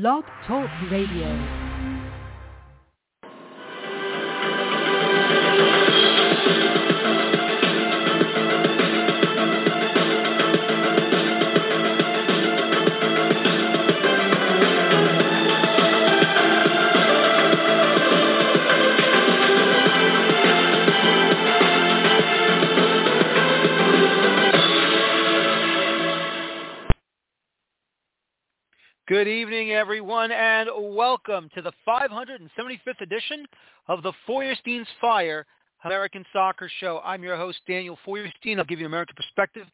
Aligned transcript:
Blog 0.00 0.24
Talk 0.44 0.68
Radio. 0.90 1.63
Good 29.14 29.28
evening, 29.28 29.70
everyone, 29.70 30.32
and 30.32 30.68
welcome 30.76 31.48
to 31.54 31.62
the 31.62 31.70
575th 31.86 33.00
edition 33.00 33.46
of 33.86 34.02
the 34.02 34.12
Feuerstein's 34.26 34.88
Fire 35.00 35.46
American 35.84 36.24
Soccer 36.32 36.68
Show. 36.80 37.00
I'm 37.04 37.22
your 37.22 37.36
host, 37.36 37.60
Daniel 37.64 37.96
Feuerstein. 38.04 38.58
I'll 38.58 38.64
give 38.64 38.80
you 38.80 38.86
an 38.86 38.90
American 38.90 39.14
perspective 39.14 39.68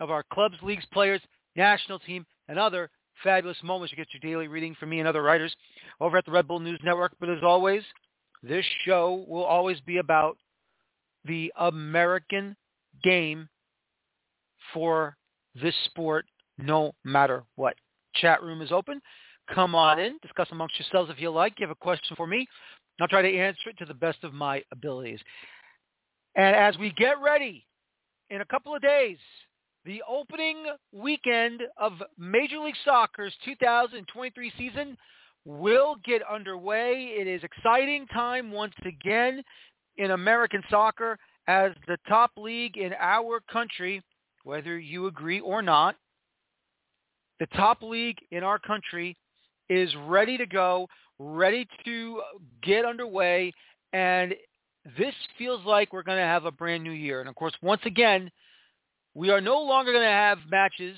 of 0.00 0.12
our 0.12 0.22
clubs, 0.32 0.54
leagues, 0.62 0.84
players, 0.92 1.20
national 1.56 1.98
team, 1.98 2.24
and 2.46 2.56
other 2.56 2.88
fabulous 3.24 3.56
moments. 3.64 3.90
You 3.90 3.96
get 3.96 4.14
your 4.14 4.20
daily 4.20 4.46
reading 4.46 4.76
from 4.78 4.90
me 4.90 5.00
and 5.00 5.08
other 5.08 5.24
writers 5.24 5.52
over 6.00 6.16
at 6.16 6.24
the 6.24 6.30
Red 6.30 6.46
Bull 6.46 6.60
News 6.60 6.78
Network. 6.84 7.16
But 7.18 7.30
as 7.30 7.42
always, 7.42 7.82
this 8.44 8.64
show 8.84 9.24
will 9.26 9.42
always 9.42 9.80
be 9.80 9.98
about 9.98 10.38
the 11.24 11.52
American 11.58 12.54
game 13.02 13.48
for 14.72 15.16
this 15.60 15.74
sport, 15.86 16.26
no 16.58 16.94
matter 17.02 17.42
what. 17.56 17.74
Chat 18.20 18.42
room 18.42 18.62
is 18.62 18.72
open. 18.72 19.00
Come 19.54 19.74
on 19.74 19.98
in. 19.98 20.18
Discuss 20.22 20.48
amongst 20.50 20.78
yourselves 20.78 21.10
if 21.10 21.20
you 21.20 21.30
like. 21.30 21.54
You 21.58 21.66
have 21.66 21.76
a 21.76 21.84
question 21.84 22.16
for 22.16 22.26
me. 22.26 22.46
I'll 23.00 23.08
try 23.08 23.22
to 23.22 23.36
answer 23.36 23.70
it 23.70 23.78
to 23.78 23.84
the 23.84 23.94
best 23.94 24.24
of 24.24 24.34
my 24.34 24.62
abilities. 24.72 25.20
And 26.36 26.54
as 26.54 26.76
we 26.78 26.92
get 26.92 27.20
ready 27.22 27.64
in 28.30 28.40
a 28.40 28.44
couple 28.44 28.74
of 28.74 28.82
days, 28.82 29.18
the 29.84 30.02
opening 30.08 30.66
weekend 30.92 31.62
of 31.78 31.92
Major 32.18 32.58
League 32.58 32.74
Soccer's 32.84 33.34
2023 33.44 34.52
season 34.58 34.96
will 35.44 35.96
get 36.04 36.20
underway. 36.30 37.14
It 37.18 37.26
is 37.26 37.42
exciting 37.42 38.06
time 38.08 38.50
once 38.50 38.74
again 38.84 39.42
in 39.96 40.10
American 40.10 40.62
soccer 40.68 41.18
as 41.46 41.72
the 41.86 41.96
top 42.06 42.32
league 42.36 42.76
in 42.76 42.92
our 43.00 43.40
country, 43.50 44.02
whether 44.44 44.78
you 44.78 45.06
agree 45.06 45.40
or 45.40 45.62
not, 45.62 45.96
the 47.40 47.46
top 47.46 47.82
league 47.82 48.18
in 48.30 48.42
our 48.42 48.58
country 48.58 49.16
is 49.68 49.94
ready 50.06 50.36
to 50.38 50.46
go, 50.46 50.88
ready 51.18 51.66
to 51.84 52.22
get 52.62 52.84
underway, 52.84 53.52
and 53.92 54.34
this 54.96 55.14
feels 55.36 55.64
like 55.66 55.92
we're 55.92 56.02
going 56.02 56.18
to 56.18 56.24
have 56.24 56.44
a 56.44 56.50
brand 56.52 56.82
new 56.82 56.92
year. 56.92 57.20
And 57.20 57.28
of 57.28 57.34
course, 57.34 57.54
once 57.62 57.82
again, 57.84 58.30
we 59.14 59.30
are 59.30 59.40
no 59.40 59.60
longer 59.60 59.92
going 59.92 60.04
to 60.04 60.10
have 60.10 60.38
matches 60.50 60.96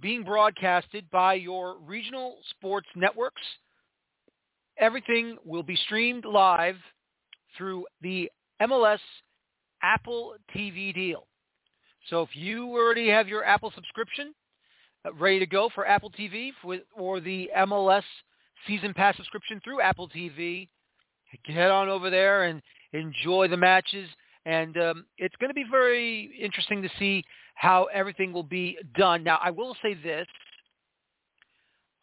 being 0.00 0.22
broadcasted 0.22 1.10
by 1.10 1.34
your 1.34 1.78
regional 1.80 2.36
sports 2.50 2.88
networks. 2.94 3.42
Everything 4.78 5.36
will 5.44 5.62
be 5.62 5.76
streamed 5.76 6.24
live 6.24 6.76
through 7.56 7.86
the 8.02 8.30
MLS 8.62 8.98
Apple 9.82 10.34
TV 10.54 10.94
deal. 10.94 11.26
So 12.08 12.22
if 12.22 12.30
you 12.34 12.70
already 12.70 13.08
have 13.08 13.26
your 13.26 13.44
Apple 13.44 13.72
subscription, 13.74 14.34
ready 15.18 15.38
to 15.38 15.46
go 15.46 15.70
for 15.74 15.86
Apple 15.86 16.10
TV 16.10 16.50
for, 16.62 16.78
or 16.96 17.20
the 17.20 17.50
MLS 17.58 18.02
season 18.66 18.94
pass 18.94 19.16
subscription 19.16 19.60
through 19.62 19.80
Apple 19.80 20.08
TV. 20.08 20.68
Head 21.44 21.70
on 21.70 21.88
over 21.88 22.10
there 22.10 22.44
and 22.44 22.62
enjoy 22.92 23.48
the 23.48 23.56
matches. 23.56 24.08
And 24.44 24.76
um, 24.76 25.06
it's 25.18 25.34
going 25.36 25.50
to 25.50 25.54
be 25.54 25.64
very 25.70 26.30
interesting 26.40 26.82
to 26.82 26.88
see 26.98 27.24
how 27.54 27.84
everything 27.92 28.32
will 28.32 28.44
be 28.44 28.78
done. 28.96 29.24
Now, 29.24 29.38
I 29.42 29.50
will 29.50 29.76
say 29.82 29.94
this. 29.94 30.26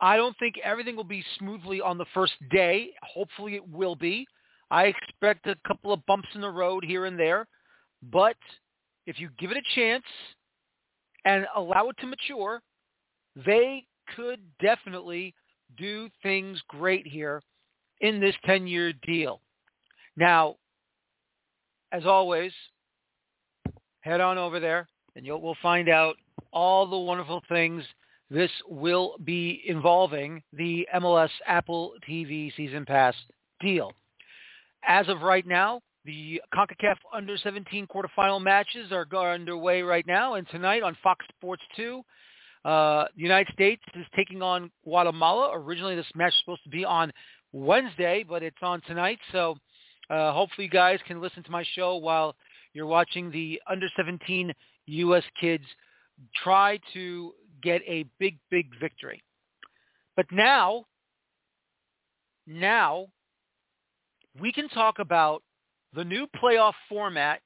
I 0.01 0.17
don't 0.17 0.37
think 0.37 0.55
everything 0.63 0.95
will 0.95 1.05
be 1.05 1.23
smoothly 1.39 1.79
on 1.79 1.97
the 1.97 2.05
first 2.13 2.33
day. 2.51 2.89
Hopefully 3.01 3.55
it 3.55 3.67
will 3.69 3.95
be. 3.95 4.27
I 4.69 4.85
expect 4.85 5.47
a 5.47 5.55
couple 5.65 5.93
of 5.93 6.05
bumps 6.05 6.27
in 6.35 6.41
the 6.41 6.49
road 6.49 6.83
here 6.83 7.05
and 7.05 7.17
there. 7.17 7.47
But 8.11 8.35
if 9.05 9.19
you 9.19 9.29
give 9.39 9.51
it 9.51 9.57
a 9.57 9.75
chance 9.75 10.03
and 11.25 11.45
allow 11.55 11.89
it 11.89 11.95
to 11.99 12.07
mature, 12.07 12.61
they 13.35 13.85
could 14.15 14.39
definitely 14.61 15.33
do 15.77 16.09
things 16.21 16.61
great 16.67 17.07
here 17.07 17.41
in 18.01 18.19
this 18.19 18.35
10-year 18.47 18.93
deal. 19.05 19.41
Now, 20.15 20.55
as 21.91 22.05
always, 22.05 22.51
head 24.01 24.21
on 24.21 24.37
over 24.37 24.59
there 24.59 24.87
and 25.15 25.25
you'll, 25.25 25.41
we'll 25.41 25.55
find 25.61 25.89
out 25.89 26.15
all 26.51 26.87
the 26.87 26.97
wonderful 26.97 27.41
things 27.49 27.83
this 28.29 28.51
will 28.67 29.15
be 29.23 29.61
involving 29.67 30.41
the 30.53 30.87
MLS 30.95 31.29
Apple 31.45 31.93
TV 32.09 32.51
Season 32.55 32.85
Pass 32.85 33.15
deal. 33.59 33.93
As 34.87 35.07
of 35.07 35.21
right 35.21 35.45
now, 35.45 35.81
the 36.05 36.41
CONCACAF 36.53 36.95
Under-17 37.13 37.87
quarterfinal 37.87 38.41
matches 38.41 38.91
are 38.91 39.07
underway 39.31 39.81
right 39.81 40.05
now, 40.07 40.33
and 40.33 40.47
tonight 40.49 40.83
on 40.83 40.97
Fox 41.03 41.25
Sports 41.37 41.61
2, 41.75 42.03
uh, 42.65 43.05
the 43.15 43.21
United 43.21 43.51
States 43.53 43.81
is 43.95 44.05
taking 44.15 44.41
on 44.41 44.71
Guatemala. 44.83 45.51
Originally, 45.53 45.95
this 45.95 46.05
match 46.15 46.33
was 46.33 46.39
supposed 46.39 46.63
to 46.63 46.69
be 46.69 46.85
on 46.85 47.11
Wednesday, 47.51 48.23
but 48.27 48.41
it's 48.41 48.57
on 48.61 48.81
tonight. 48.87 49.19
So 49.31 49.57
uh, 50.09 50.31
hopefully 50.31 50.65
you 50.65 50.71
guys 50.71 50.99
can 51.05 51.21
listen 51.21 51.43
to 51.43 51.51
my 51.51 51.63
show 51.75 51.97
while 51.97 52.35
you're 52.73 52.87
watching 52.87 53.31
the 53.31 53.61
under-17 53.69 54.51
U.S. 54.85 55.23
kids 55.39 55.63
try 56.43 56.79
to 56.93 57.33
get 57.61 57.81
a 57.87 58.05
big, 58.19 58.37
big 58.49 58.67
victory. 58.79 59.21
But 60.15 60.25
now, 60.31 60.85
now 62.47 63.07
we 64.39 64.51
can 64.51 64.69
talk 64.69 64.99
about 64.99 65.43
the 65.93 66.03
new 66.03 66.27
playoff 66.41 66.73
format 66.89 67.41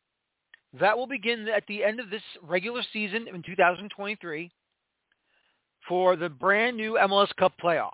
that 0.80 0.98
will 0.98 1.08
begin 1.08 1.48
at 1.48 1.64
the 1.68 1.84
end 1.84 2.00
of 2.00 2.10
this 2.10 2.22
regular 2.42 2.82
season 2.94 3.28
in 3.28 3.42
2023 3.42 4.52
for 5.88 6.16
the 6.16 6.30
brand 6.30 6.78
new 6.78 6.94
MLS 6.94 7.34
Cup 7.38 7.54
playoffs. 7.62 7.92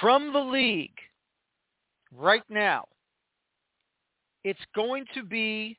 From 0.00 0.32
the 0.32 0.40
league 0.40 0.98
right 2.16 2.42
now, 2.48 2.86
it's 4.42 4.60
going 4.74 5.06
to 5.14 5.22
be 5.22 5.78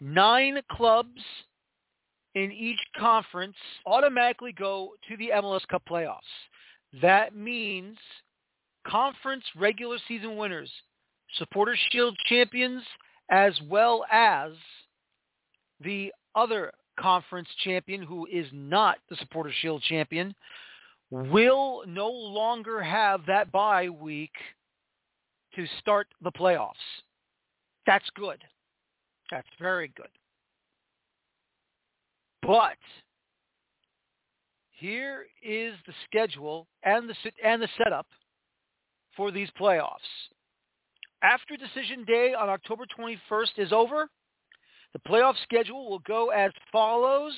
nine 0.00 0.60
clubs 0.70 1.20
in 2.34 2.50
each 2.50 2.80
conference 2.98 3.56
automatically 3.86 4.52
go 4.52 4.90
to 5.08 5.16
the 5.16 5.30
MLS 5.34 5.66
Cup 5.68 5.82
playoffs. 5.88 6.18
That 7.00 7.34
means 7.34 7.96
conference 8.86 9.44
regular 9.56 9.98
season 10.08 10.36
winners, 10.36 10.70
Supporters 11.36 11.78
Shield 11.90 12.16
champions, 12.26 12.82
as 13.30 13.58
well 13.68 14.04
as 14.10 14.52
the 15.80 16.12
other 16.34 16.72
conference 17.02 17.48
champion 17.64 18.02
who 18.02 18.26
is 18.26 18.46
not 18.52 18.98
the 19.10 19.16
Supporter 19.16 19.52
Shield 19.60 19.82
champion 19.82 20.34
will 21.10 21.82
no 21.86 22.08
longer 22.08 22.82
have 22.82 23.20
that 23.26 23.52
bye 23.52 23.88
week 23.88 24.32
to 25.54 25.66
start 25.78 26.06
the 26.22 26.32
playoffs. 26.32 26.72
That's 27.86 28.08
good. 28.14 28.38
That's 29.30 29.48
very 29.60 29.92
good. 29.96 30.08
But 32.42 32.78
here 34.70 35.26
is 35.42 35.74
the 35.86 35.92
schedule 36.06 36.66
and 36.82 37.08
the 37.08 37.14
and 37.44 37.62
the 37.62 37.68
setup 37.82 38.06
for 39.16 39.30
these 39.30 39.48
playoffs. 39.60 39.98
After 41.22 41.56
decision 41.56 42.04
day 42.04 42.34
on 42.34 42.48
October 42.48 42.84
21st 42.98 43.58
is 43.58 43.72
over, 43.72 44.08
the 44.92 44.98
playoff 45.00 45.34
schedule 45.42 45.88
will 45.88 46.00
go 46.00 46.30
as 46.30 46.52
follows. 46.70 47.34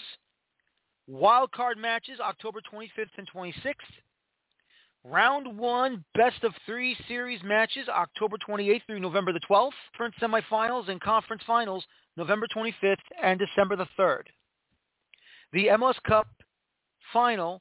Wild 1.06 1.53
card 1.53 1.79
matches 1.79 2.19
October 2.21 2.61
25th 2.73 3.11
and 3.19 3.29
26th. 3.31 3.75
Round 5.05 5.59
one, 5.59 6.03
best 6.15 6.43
of 6.45 6.55
three 6.65 6.97
series 7.06 7.41
matches 7.45 7.89
October 7.89 8.37
28th 8.49 8.81
through 8.87 9.01
November 9.01 9.33
the 9.33 9.41
12th. 9.41 9.73
Conference 9.97 10.15
semifinals 10.21 10.89
and 10.89 11.01
conference 11.01 11.43
finals 11.47 11.85
November 12.17 12.47
25th 12.56 12.97
and 13.23 13.39
December 13.39 13.77
the 13.77 13.87
3rd. 13.99 14.23
The 15.53 15.67
MLS 15.67 16.03
Cup 16.06 16.27
final 17.12 17.61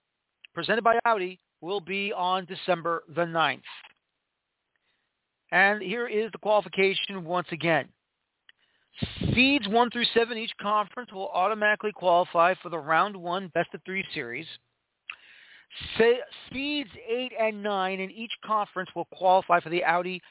presented 0.54 0.84
by 0.84 0.98
Audi 1.06 1.38
will 1.60 1.82
be 1.82 2.14
on 2.14 2.46
December 2.46 3.04
the 3.14 3.26
9th. 3.26 3.62
And 5.52 5.82
here 5.82 6.08
is 6.08 6.32
the 6.32 6.38
qualification 6.38 7.26
once 7.26 7.48
again. 7.52 7.88
Seeds 9.34 9.68
1 9.68 9.90
through 9.90 10.06
7 10.14 10.38
each 10.38 10.56
conference 10.62 11.12
will 11.12 11.30
automatically 11.30 11.92
qualify 11.92 12.54
for 12.62 12.70
the 12.70 12.78
round 12.78 13.16
1 13.16 13.48
best 13.54 13.70
of 13.74 13.82
3 13.86 14.04
series. 14.14 14.46
Seeds 15.98 16.90
8 17.08 17.32
and 17.40 17.64
9 17.64 18.00
in 18.00 18.12
each 18.12 18.34
conference 18.46 18.90
will 18.96 19.08
qualify 19.14 19.60
for 19.60 19.70
the 19.70 19.84
Audi 19.84 20.22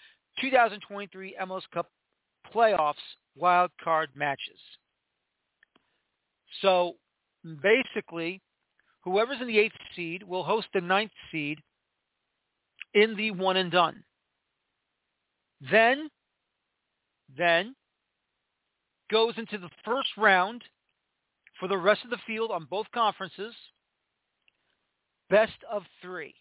2023 0.41 1.37
MLS 1.43 1.63
Cup 1.75 1.91
playoffs 2.55 2.95
wild 3.37 3.71
card 3.83 4.11
matches. 4.15 4.61
So 6.61 6.95
basically, 7.63 8.41
whoever's 9.03 9.41
in 9.41 9.49
the 9.49 9.59
eighth 9.59 9.75
seed 9.97 10.23
will 10.23 10.45
host 10.45 10.69
the 10.73 10.81
ninth 10.81 11.13
seed 11.33 11.59
in 12.95 13.17
the 13.17 13.33
one 13.33 13.57
and 13.57 13.71
done. 13.71 14.05
Then, 15.71 16.09
then 17.37 17.75
goes 19.13 19.35
into 19.37 19.59
the 19.59 19.71
first 19.85 20.09
round 20.17 20.65
for 21.61 21.69
the 21.69 21.77
rest 21.77 22.01
of 22.03 22.11
the 22.11 22.19
field 22.27 22.51
on 22.51 22.67
both 22.69 22.87
conferences. 22.93 23.55
Best 25.31 25.53
of 25.71 25.83
three. 26.01 26.35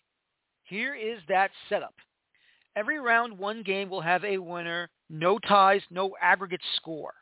Here 0.64 0.96
is 0.96 1.20
that 1.28 1.52
setup. 1.68 1.94
Every 2.78 3.00
round 3.00 3.38
one 3.38 3.62
game 3.62 3.90
will 3.90 4.02
have 4.02 4.24
a 4.24 4.38
winner, 4.38 4.90
no 5.10 5.38
ties, 5.38 5.82
no 5.92 6.16
aggregate 6.22 6.62
score. 6.78 7.14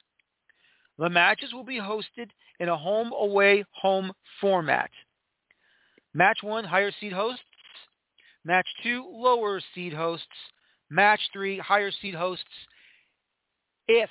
The 1.00 1.10
matches 1.10 1.52
will 1.52 1.64
be 1.64 1.80
hosted 1.80 2.30
in 2.60 2.70
a 2.70 2.78
home-away 2.78 3.66
home 3.72 4.12
format. 4.40 4.92
Match 6.14 6.40
one, 6.44 6.64
higher 6.64 6.92
seed 7.00 7.14
hosts. 7.14 7.42
Match 8.46 8.68
two, 8.84 9.04
lower 9.12 9.60
seed 9.74 9.94
hosts. 9.94 10.28
Match 10.92 11.22
three, 11.34 11.58
higher 11.58 11.92
seed 12.02 12.14
hosts. 12.14 12.46
If 13.88 14.10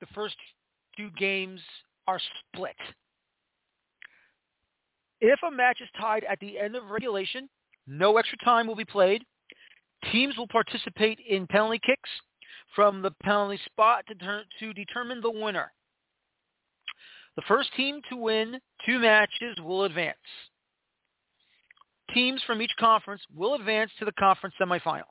the 0.00 0.06
first 0.14 0.36
two 0.96 1.10
games 1.18 1.60
are 2.06 2.20
split. 2.52 2.76
If 5.20 5.40
a 5.46 5.50
match 5.50 5.80
is 5.80 5.88
tied 6.00 6.24
at 6.24 6.38
the 6.40 6.58
end 6.58 6.76
of 6.76 6.90
regulation, 6.90 7.48
no 7.86 8.18
extra 8.18 8.38
time 8.38 8.66
will 8.66 8.76
be 8.76 8.84
played. 8.84 9.22
Teams 10.12 10.36
will 10.36 10.48
participate 10.48 11.18
in 11.28 11.46
penalty 11.46 11.80
kicks 11.84 12.10
from 12.74 13.00
the 13.00 13.12
penalty 13.22 13.58
spot 13.64 14.04
to, 14.08 14.14
ter- 14.14 14.44
to 14.60 14.72
determine 14.74 15.20
the 15.20 15.30
winner. 15.30 15.72
The 17.36 17.42
first 17.48 17.70
team 17.76 18.00
to 18.10 18.16
win 18.16 18.58
two 18.84 18.98
matches 18.98 19.56
will 19.62 19.84
advance. 19.84 20.16
Teams 22.12 22.42
from 22.46 22.62
each 22.62 22.72
conference 22.78 23.22
will 23.34 23.54
advance 23.54 23.90
to 23.98 24.04
the 24.04 24.12
conference 24.12 24.54
semifinals. 24.60 25.02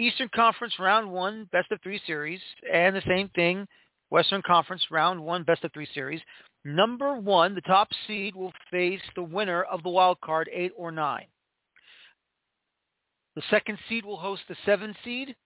Eastern 0.00 0.30
Conference 0.34 0.72
Round 0.78 1.12
1 1.12 1.50
Best 1.52 1.70
of 1.70 1.80
3 1.82 2.00
series, 2.06 2.40
and 2.72 2.96
the 2.96 3.02
same 3.06 3.28
thing, 3.34 3.66
Western 4.08 4.40
Conference 4.40 4.82
Round 4.90 5.22
1 5.22 5.42
Best 5.42 5.62
of 5.62 5.72
3 5.74 5.86
series. 5.92 6.20
Number 6.64 7.18
1, 7.18 7.54
the 7.54 7.60
top 7.60 7.88
seed, 8.06 8.34
will 8.34 8.52
face 8.70 9.02
the 9.14 9.22
winner 9.22 9.62
of 9.62 9.82
the 9.82 9.90
wild 9.90 10.18
card, 10.22 10.48
8 10.50 10.72
or 10.74 10.90
9. 10.90 11.26
The 13.36 13.42
second 13.50 13.78
seed 13.90 14.06
will 14.06 14.16
host 14.16 14.40
the 14.48 14.56
7 14.64 14.94
seed. 15.04 15.36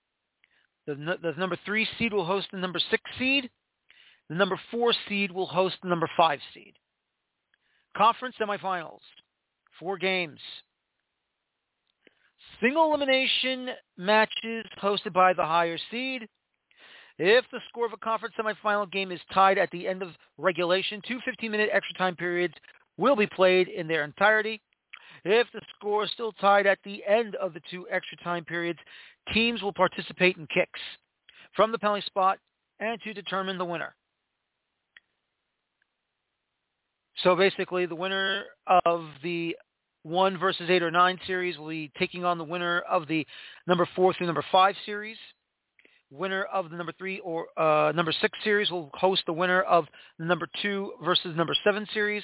The, 0.86 0.94
the 1.20 1.32
number 1.36 1.58
3 1.66 1.88
seed 1.98 2.12
will 2.12 2.24
host 2.24 2.46
the 2.52 2.58
number 2.58 2.78
6 2.78 3.02
seed. 3.18 3.50
The 4.28 4.36
number 4.36 4.58
4 4.70 4.94
seed 5.08 5.32
will 5.32 5.46
host 5.46 5.76
the 5.82 5.88
number 5.88 6.08
5 6.16 6.38
seed. 6.54 6.74
Conference 7.96 8.36
semifinals. 8.40 9.00
Four 9.80 9.98
games. 9.98 10.38
Single 12.60 12.84
elimination 12.84 13.70
matches 13.96 14.64
hosted 14.80 15.12
by 15.12 15.32
the 15.32 15.44
higher 15.44 15.78
seed. 15.90 16.28
If 17.18 17.44
the 17.52 17.60
score 17.68 17.86
of 17.86 17.92
a 17.92 17.96
conference 17.96 18.34
semifinal 18.38 18.90
game 18.90 19.12
is 19.12 19.20
tied 19.32 19.58
at 19.58 19.70
the 19.70 19.86
end 19.86 20.02
of 20.02 20.10
regulation, 20.36 21.00
two 21.06 21.20
15-minute 21.28 21.70
extra 21.72 21.96
time 21.96 22.16
periods 22.16 22.54
will 22.96 23.16
be 23.16 23.26
played 23.26 23.68
in 23.68 23.86
their 23.86 24.04
entirety. 24.04 24.60
If 25.24 25.46
the 25.52 25.60
score 25.76 26.04
is 26.04 26.10
still 26.12 26.32
tied 26.32 26.66
at 26.66 26.78
the 26.84 27.02
end 27.08 27.34
of 27.36 27.54
the 27.54 27.60
two 27.70 27.86
extra 27.90 28.18
time 28.18 28.44
periods, 28.44 28.78
teams 29.32 29.62
will 29.62 29.72
participate 29.72 30.36
in 30.36 30.46
kicks 30.48 30.80
from 31.54 31.72
the 31.72 31.78
penalty 31.78 32.04
spot 32.06 32.38
and 32.80 33.00
to 33.02 33.14
determine 33.14 33.58
the 33.58 33.64
winner. 33.64 33.94
So 37.22 37.36
basically, 37.36 37.86
the 37.86 37.94
winner 37.94 38.44
of 38.84 39.06
the 39.22 39.56
one 40.04 40.38
versus 40.38 40.68
eight 40.70 40.82
or 40.82 40.90
nine 40.90 41.18
series 41.26 41.58
will 41.58 41.68
be 41.68 41.90
taking 41.98 42.24
on 42.24 42.38
the 42.38 42.44
winner 42.44 42.80
of 42.80 43.08
the 43.08 43.26
number 43.66 43.88
four 43.96 44.14
through 44.14 44.26
number 44.26 44.44
five 44.52 44.76
series. 44.86 45.16
Winner 46.10 46.44
of 46.44 46.70
the 46.70 46.76
number 46.76 46.92
three 46.96 47.18
or 47.20 47.46
uh, 47.58 47.90
number 47.92 48.12
six 48.20 48.38
series 48.44 48.70
will 48.70 48.90
host 48.94 49.22
the 49.26 49.32
winner 49.32 49.62
of 49.62 49.86
the 50.18 50.26
number 50.26 50.46
two 50.62 50.92
versus 51.02 51.34
number 51.36 51.54
seven 51.64 51.86
series. 51.92 52.22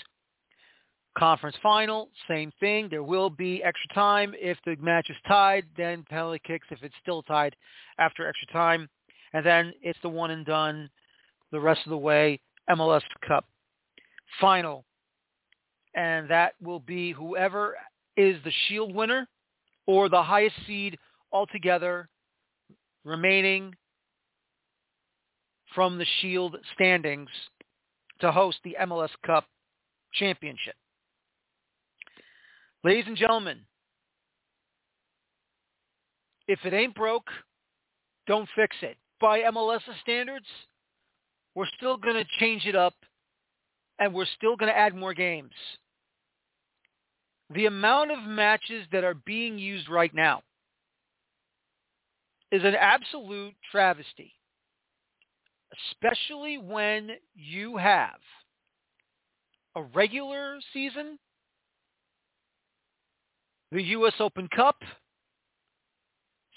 Conference 1.19 1.57
final, 1.63 2.09
same 2.29 2.53
thing. 2.61 2.89
There 2.89 3.03
will 3.03 3.31
be 3.31 3.65
extra 3.65 3.95
time. 3.95 4.33
If 4.37 4.59
the 4.65 4.77
match 4.77 5.11
is 5.11 5.17
tied, 5.27 5.65
then 5.77 6.05
penalty 6.09 6.41
kicks 6.47 6.69
if 6.71 6.83
it's 6.83 6.95
still 7.03 7.23
tied 7.23 7.57
after 7.99 8.29
extra 8.29 8.47
time. 8.53 8.89
And 9.33 9.45
then 9.45 9.73
it's 9.83 9.99
the 10.03 10.09
one 10.09 10.31
and 10.31 10.47
done 10.47 10.89
the 11.51 11.61
rest 11.61 11.81
of 11.85 11.91
the 11.91 11.99
way 11.99 12.41
MLS 12.69 13.03
Cup 13.27 13.47
final. 14.41 14.85
And 15.95 16.29
that 16.31 16.55
will 16.63 16.81
be 16.81 17.13
whoever 17.13 17.77
is 18.17 18.37
the 18.45 18.53
Shield 18.69 18.95
winner 18.95 19.27
or 19.87 20.09
the 20.09 20.23
highest 20.23 20.57
seed 20.67 20.99
altogether 21.33 22.09
remaining 23.05 23.75
from 25.75 25.99
the 25.99 26.07
Shield 26.21 26.57
standings 26.75 27.29
to 28.21 28.31
host 28.31 28.59
the 28.65 28.77
MLS 28.83 29.11
Cup 29.25 29.47
Championship. 30.13 30.75
Ladies 32.83 33.05
and 33.07 33.17
gentlemen, 33.17 33.61
if 36.49 36.59
it 36.65 36.73
ain't 36.73 36.95
broke, 36.95 37.29
don't 38.27 38.49
fix 38.57 38.77
it. 38.83 38.97
By 39.21 39.41
MLS 39.41 39.81
standards, 40.03 40.47
we're 41.55 41.67
still 41.77 41.97
going 41.97 42.17
to 42.17 42.25
change 42.39 42.65
it 42.65 42.75
up 42.75 42.95
and 44.01 44.15
we're 44.15 44.27
still 44.37 44.57
going 44.57 44.73
to 44.73 44.77
add 44.77 44.97
more 44.97 45.15
games. 45.15 45.53
The 47.55 47.67
amount 47.67 48.11
of 48.11 48.19
matches 48.25 48.87
that 48.93 49.05
are 49.05 49.15
being 49.15 49.59
used 49.59 49.89
right 49.89 50.13
now 50.15 50.43
is 52.51 52.65
an 52.65 52.75
absolute 52.75 53.55
travesty, 53.71 54.33
especially 55.93 56.59
when 56.59 57.11
you 57.35 57.77
have 57.77 58.19
a 59.77 59.83
regular 59.83 60.59
season, 60.73 61.19
the 63.71 63.83
U.S. 63.83 64.15
Open 64.19 64.49
Cup, 64.55 64.77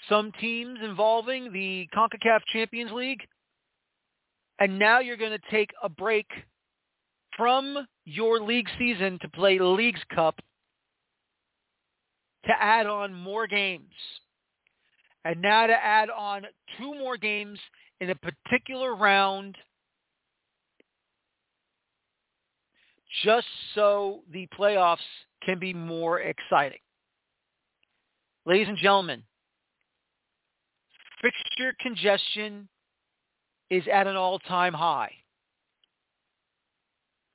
some 0.08 0.32
teams 0.40 0.78
involving 0.82 1.52
the 1.52 1.88
CONCACAF 1.94 2.40
Champions 2.52 2.90
League, 2.90 3.20
and 4.58 4.78
now 4.78 5.00
you're 5.00 5.16
going 5.16 5.30
to 5.30 5.50
take 5.50 5.70
a 5.82 5.88
break 5.88 6.26
from 7.36 7.86
your 8.04 8.40
league 8.40 8.68
season 8.78 9.18
to 9.22 9.28
play 9.28 9.58
Leagues 9.58 10.00
Cup 10.14 10.36
to 12.46 12.52
add 12.60 12.86
on 12.86 13.14
more 13.14 13.46
games. 13.46 13.92
And 15.24 15.40
now 15.40 15.66
to 15.66 15.72
add 15.72 16.10
on 16.10 16.42
two 16.78 16.94
more 16.94 17.16
games 17.16 17.58
in 18.00 18.10
a 18.10 18.14
particular 18.14 18.94
round 18.94 19.56
just 23.22 23.46
so 23.74 24.20
the 24.32 24.46
playoffs 24.58 24.98
can 25.42 25.58
be 25.58 25.72
more 25.72 26.20
exciting. 26.20 26.78
Ladies 28.44 28.68
and 28.68 28.76
gentlemen, 28.76 29.22
fixture 31.22 31.74
congestion 31.80 32.68
is 33.70 33.84
at 33.90 34.06
an 34.06 34.16
all-time 34.16 34.74
high. 34.74 35.12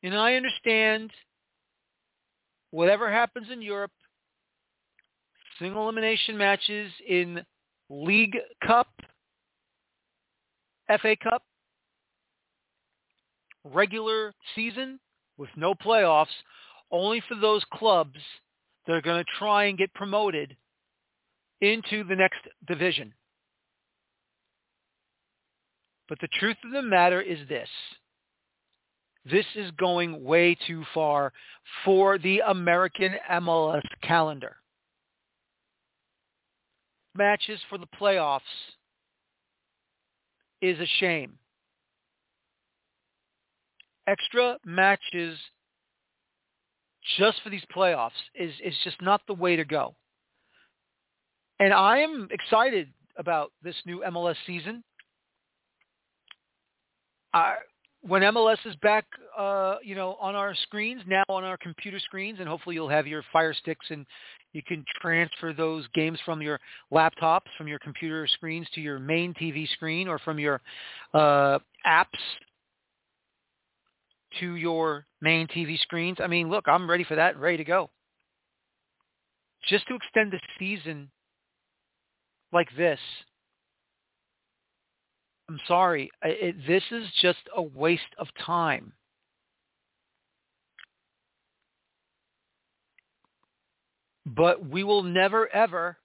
And 0.03 0.15
I 0.15 0.35
understand 0.35 1.11
whatever 2.71 3.11
happens 3.11 3.47
in 3.51 3.61
Europe, 3.61 3.91
single 5.59 5.83
elimination 5.83 6.37
matches 6.37 6.91
in 7.07 7.43
League 7.89 8.37
Cup, 8.65 8.87
FA 11.01 11.15
Cup, 11.21 11.43
regular 13.65 14.33
season 14.55 14.99
with 15.37 15.49
no 15.55 15.73
playoffs, 15.73 16.27
only 16.91 17.21
for 17.27 17.35
those 17.35 17.63
clubs 17.73 18.19
that 18.87 18.93
are 18.93 19.01
going 19.01 19.23
to 19.23 19.31
try 19.37 19.65
and 19.65 19.77
get 19.77 19.93
promoted 19.93 20.55
into 21.61 22.03
the 22.03 22.15
next 22.15 22.39
division. 22.67 23.13
But 26.07 26.19
the 26.21 26.29
truth 26.39 26.57
of 26.65 26.71
the 26.71 26.81
matter 26.81 27.21
is 27.21 27.47
this. 27.47 27.69
This 29.25 29.45
is 29.55 29.71
going 29.71 30.23
way 30.23 30.55
too 30.67 30.83
far 30.93 31.33
for 31.83 32.17
the 32.17 32.41
American 32.47 33.15
MLS 33.31 33.83
calendar. 34.01 34.55
Matches 37.15 37.59
for 37.69 37.77
the 37.77 37.87
playoffs 37.99 38.41
is 40.61 40.79
a 40.79 40.87
shame. 40.99 41.33
Extra 44.07 44.57
matches 44.65 45.37
just 47.17 47.41
for 47.43 47.49
these 47.49 47.63
playoffs 47.75 48.11
is 48.35 48.53
is 48.63 48.73
just 48.83 49.01
not 49.01 49.21
the 49.27 49.33
way 49.33 49.55
to 49.55 49.65
go. 49.65 49.95
And 51.59 51.73
I 51.73 51.99
am 51.99 52.27
excited 52.31 52.89
about 53.17 53.51
this 53.61 53.75
new 53.85 54.01
MLS 54.07 54.35
season. 54.45 54.83
I, 57.33 57.55
when 58.01 58.21
MLS 58.21 58.57
is 58.65 58.75
back, 58.77 59.05
uh, 59.37 59.75
you 59.83 59.95
know, 59.95 60.15
on 60.21 60.35
our 60.35 60.55
screens 60.63 61.01
now 61.05 61.23
on 61.27 61.43
our 61.43 61.57
computer 61.57 61.99
screens, 61.99 62.39
and 62.39 62.47
hopefully 62.47 62.75
you'll 62.75 62.89
have 62.89 63.07
your 63.07 63.23
Fire 63.33 63.53
Sticks 63.53 63.85
and 63.89 64.05
you 64.53 64.63
can 64.63 64.83
transfer 65.01 65.53
those 65.53 65.85
games 65.93 66.19
from 66.25 66.41
your 66.41 66.59
laptops, 66.91 67.47
from 67.57 67.67
your 67.67 67.79
computer 67.79 68.25
screens 68.27 68.67
to 68.73 68.81
your 68.81 68.99
main 68.99 69.33
TV 69.33 69.67
screen, 69.69 70.07
or 70.07 70.17
from 70.19 70.39
your 70.39 70.61
uh, 71.13 71.59
apps 71.85 72.07
to 74.39 74.55
your 74.55 75.05
main 75.21 75.47
TV 75.47 75.79
screens. 75.79 76.17
I 76.21 76.27
mean, 76.27 76.49
look, 76.49 76.65
I'm 76.67 76.89
ready 76.89 77.03
for 77.03 77.15
that, 77.15 77.37
ready 77.37 77.57
to 77.57 77.63
go. 77.63 77.89
Just 79.67 79.87
to 79.87 79.95
extend 79.95 80.31
the 80.31 80.39
season 80.57 81.11
like 82.51 82.69
this 82.77 82.99
I'm 85.49 85.59
sorry. 85.67 86.11
It, 86.21 86.55
this 86.67 86.83
is 86.91 87.07
just 87.23 87.39
a 87.55 87.61
waste 87.61 88.03
of 88.19 88.27
time. 88.45 88.93
But 94.27 94.63
we 94.69 94.83
will 94.83 95.01
never, 95.01 95.51
ever, 95.51 95.97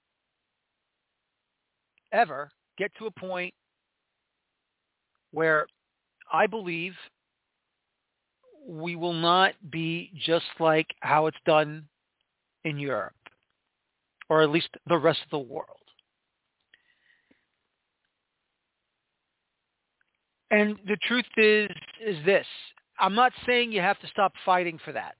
ever 2.10 2.50
get 2.78 2.90
to 2.98 3.04
a 3.06 3.10
point 3.10 3.52
where 5.30 5.66
I 6.32 6.46
believe 6.46 6.94
we 8.66 8.96
will 8.96 9.12
not 9.12 9.52
be 9.70 10.10
just 10.24 10.46
like 10.58 10.86
how 11.00 11.26
it's 11.26 11.36
done 11.44 11.84
in 12.64 12.78
Europe, 12.78 13.12
or 14.30 14.40
at 14.40 14.48
least 14.48 14.70
the 14.86 14.96
rest 14.96 15.20
of 15.22 15.30
the 15.30 15.52
world. 15.52 15.84
And 20.54 20.78
the 20.87 20.96
truth 21.08 21.25
is 21.37 21.68
is 22.00 22.25
this. 22.25 22.46
I'm 23.00 23.16
not 23.16 23.32
saying 23.44 23.73
you 23.73 23.80
have 23.80 23.99
to 23.99 24.06
stop 24.06 24.32
fighting 24.44 24.78
for 24.84 24.92
that. 24.92 25.16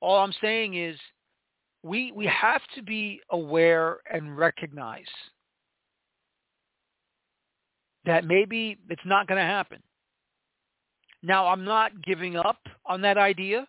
All 0.00 0.18
I'm 0.18 0.32
saying 0.40 0.74
is 0.74 0.98
we 1.84 2.10
we 2.10 2.26
have 2.26 2.62
to 2.74 2.82
be 2.82 3.20
aware 3.30 3.98
and 4.12 4.36
recognize 4.36 5.06
that 8.04 8.24
maybe 8.24 8.78
it's 8.90 9.06
not 9.06 9.28
going 9.28 9.38
to 9.38 9.46
happen. 9.46 9.80
Now, 11.22 11.46
I'm 11.46 11.64
not 11.64 11.92
giving 12.02 12.36
up 12.36 12.58
on 12.84 13.00
that 13.02 13.16
idea. 13.16 13.66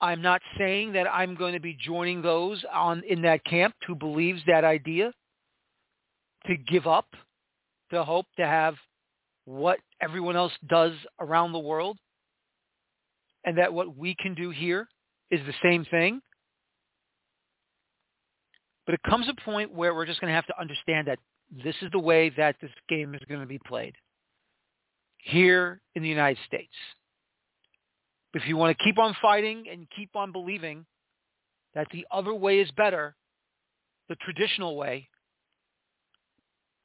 I'm 0.00 0.22
not 0.22 0.40
saying 0.56 0.94
that 0.94 1.06
I'm 1.12 1.34
going 1.34 1.52
to 1.52 1.60
be 1.60 1.76
joining 1.78 2.22
those 2.22 2.64
on 2.72 3.02
in 3.06 3.20
that 3.22 3.44
camp 3.44 3.74
who 3.86 3.94
believes 3.94 4.40
that 4.46 4.64
idea 4.64 5.12
to 6.46 6.56
give 6.56 6.86
up 6.86 7.06
to 7.90 8.04
hope 8.04 8.26
to 8.38 8.46
have 8.46 8.74
what 9.44 9.78
everyone 10.00 10.36
else 10.36 10.52
does 10.68 10.92
around 11.18 11.52
the 11.52 11.58
world 11.58 11.98
and 13.44 13.58
that 13.58 13.72
what 13.72 13.96
we 13.96 14.14
can 14.14 14.34
do 14.34 14.50
here 14.50 14.88
is 15.30 15.40
the 15.46 15.54
same 15.62 15.84
thing. 15.84 16.20
But 18.86 18.94
it 18.94 19.00
comes 19.08 19.28
a 19.28 19.44
point 19.44 19.72
where 19.72 19.94
we're 19.94 20.06
just 20.06 20.20
going 20.20 20.30
to 20.30 20.34
have 20.34 20.46
to 20.46 20.60
understand 20.60 21.08
that 21.08 21.18
this 21.64 21.74
is 21.82 21.90
the 21.92 21.98
way 21.98 22.30
that 22.36 22.56
this 22.60 22.70
game 22.88 23.14
is 23.14 23.20
going 23.28 23.40
to 23.40 23.46
be 23.46 23.60
played 23.66 23.94
here 25.18 25.80
in 25.94 26.02
the 26.02 26.08
United 26.08 26.38
States. 26.46 26.72
If 28.34 28.46
you 28.46 28.56
want 28.56 28.76
to 28.76 28.84
keep 28.84 28.98
on 28.98 29.16
fighting 29.20 29.64
and 29.70 29.86
keep 29.96 30.10
on 30.14 30.32
believing 30.32 30.86
that 31.74 31.88
the 31.92 32.06
other 32.10 32.32
way 32.32 32.60
is 32.60 32.70
better, 32.72 33.14
the 34.08 34.16
traditional 34.16 34.76
way, 34.76 35.08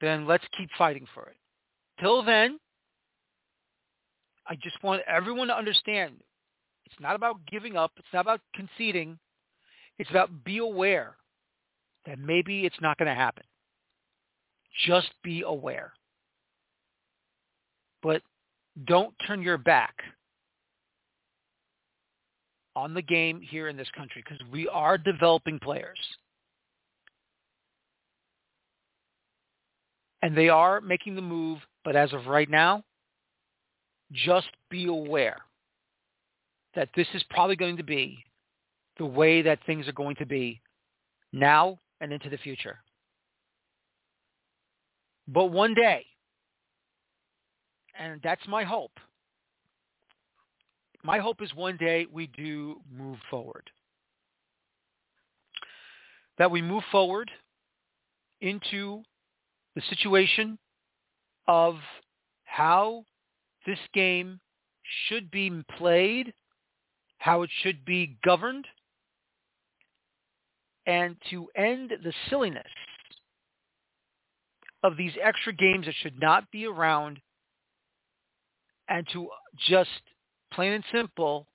then 0.02 0.28
let's 0.28 0.44
keep 0.58 0.70
fighting 0.78 1.06
for 1.14 1.28
it. 1.28 1.38
Till 2.00 2.24
then, 2.24 2.60
I 4.48 4.56
just 4.56 4.82
want 4.84 5.02
everyone 5.08 5.48
to 5.48 5.58
understand 5.58 6.16
it's 6.86 7.00
not 7.00 7.16
about 7.16 7.38
giving 7.48 7.76
up. 7.76 7.92
It's 7.98 8.08
not 8.14 8.22
about 8.22 8.42
conceding. 8.54 9.18
It's 9.98 10.10
about 10.10 10.44
be 10.44 10.60
aware 10.60 11.16
that 12.06 12.20
maybe 12.20 12.66
it's 12.66 12.80
not 12.82 12.98
going 12.98 13.08
to 13.08 13.16
happen. 13.16 13.44
Just 14.86 15.10
be 15.24 15.42
aware. 15.42 15.94
But 18.04 18.22
don't 18.86 19.16
turn 19.26 19.42
your 19.42 19.58
back 19.58 19.96
on 22.76 22.94
the 22.94 23.02
game 23.02 23.42
here 23.42 23.68
in 23.70 23.78
this 23.78 23.90
country 23.96 24.24
because 24.24 24.46
we 24.52 24.68
are 24.68 24.98
developing 24.98 25.60
players. 25.60 25.98
And 30.26 30.36
they 30.36 30.50
are 30.50 30.82
making 30.82 31.14
the 31.14 31.22
move, 31.22 31.60
but 31.84 31.96
as 31.96 32.12
of 32.12 32.26
right 32.26 32.50
now, 32.50 32.84
just 34.12 34.48
be 34.72 34.88
aware 34.88 35.38
that 36.74 36.90
this 36.96 37.06
is 37.14 37.22
probably 37.30 37.56
going 37.56 37.78
to 37.78 37.84
be 37.84 38.18
the 38.98 39.06
way 39.06 39.44
that 39.44 39.60
things 39.68 39.88
are 39.88 39.92
going 39.92 40.16
to 40.16 40.26
be 40.26 40.60
now 41.32 41.78
and 42.02 42.12
into 42.12 42.28
the 42.28 42.40
future. 42.40 42.80
But 45.28 45.52
one 45.52 45.76
day, 45.76 46.04
and 47.96 48.20
that's 48.24 48.48
my 48.48 48.64
hope, 48.64 49.00
my 51.04 51.20
hope 51.20 51.44
is 51.44 51.54
one 51.54 51.78
day 51.78 52.08
we 52.12 52.26
do 52.36 52.82
move 52.92 53.20
forward. 53.30 53.70
That 56.40 56.50
we 56.50 56.64
move 56.64 56.84
forward 56.92 57.30
into 58.42 59.04
the 59.76 59.82
situation 59.90 60.58
of 61.48 61.76
how 62.44 63.04
this 63.66 63.80
game 63.94 64.40
should 65.08 65.30
be 65.32 65.52
played, 65.78 66.34
how 67.18 67.42
it 67.42 67.50
should 67.62 67.84
be 67.86 68.18
governed, 68.24 68.66
and 70.86 71.16
to 71.30 71.48
end 71.56 71.92
the 72.04 72.14
silliness 72.30 72.64
of 74.84 74.96
these 74.98 75.14
extra 75.22 75.52
games 75.52 75.88
that 75.88 75.96
should 76.02 76.20
not 76.20 76.50
be 76.52 76.66
around 76.68 77.20
and 78.88 79.08
to 79.12 79.28
just 79.68 79.90
plain 80.54 80.74
and 80.74 80.84
simple 80.92 81.48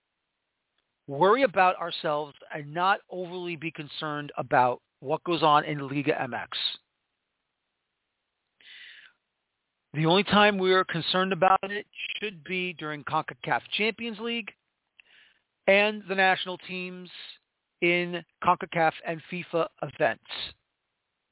worry 1.06 1.44
about 1.44 1.76
ourselves 1.76 2.34
and 2.54 2.72
not 2.72 3.00
overly 3.10 3.56
be 3.56 3.70
concerned 3.70 4.32
about 4.36 4.80
what 4.98 5.22
goes 5.24 5.42
on 5.42 5.64
in 5.64 5.88
Liga 5.88 6.12
MX. 6.12 6.48
The 9.92 10.06
only 10.06 10.22
time 10.22 10.56
we're 10.56 10.84
concerned 10.84 11.32
about 11.32 11.58
it 11.64 11.86
should 12.20 12.44
be 12.44 12.74
during 12.74 13.02
CONCACAF 13.04 13.60
Champions 13.76 14.20
League 14.20 14.52
and 15.66 16.02
the 16.08 16.14
national 16.14 16.58
teams 16.58 17.10
in 17.80 18.22
CONCACAF 18.44 18.92
and 19.04 19.20
FIFA 19.32 19.66
events. 19.82 20.30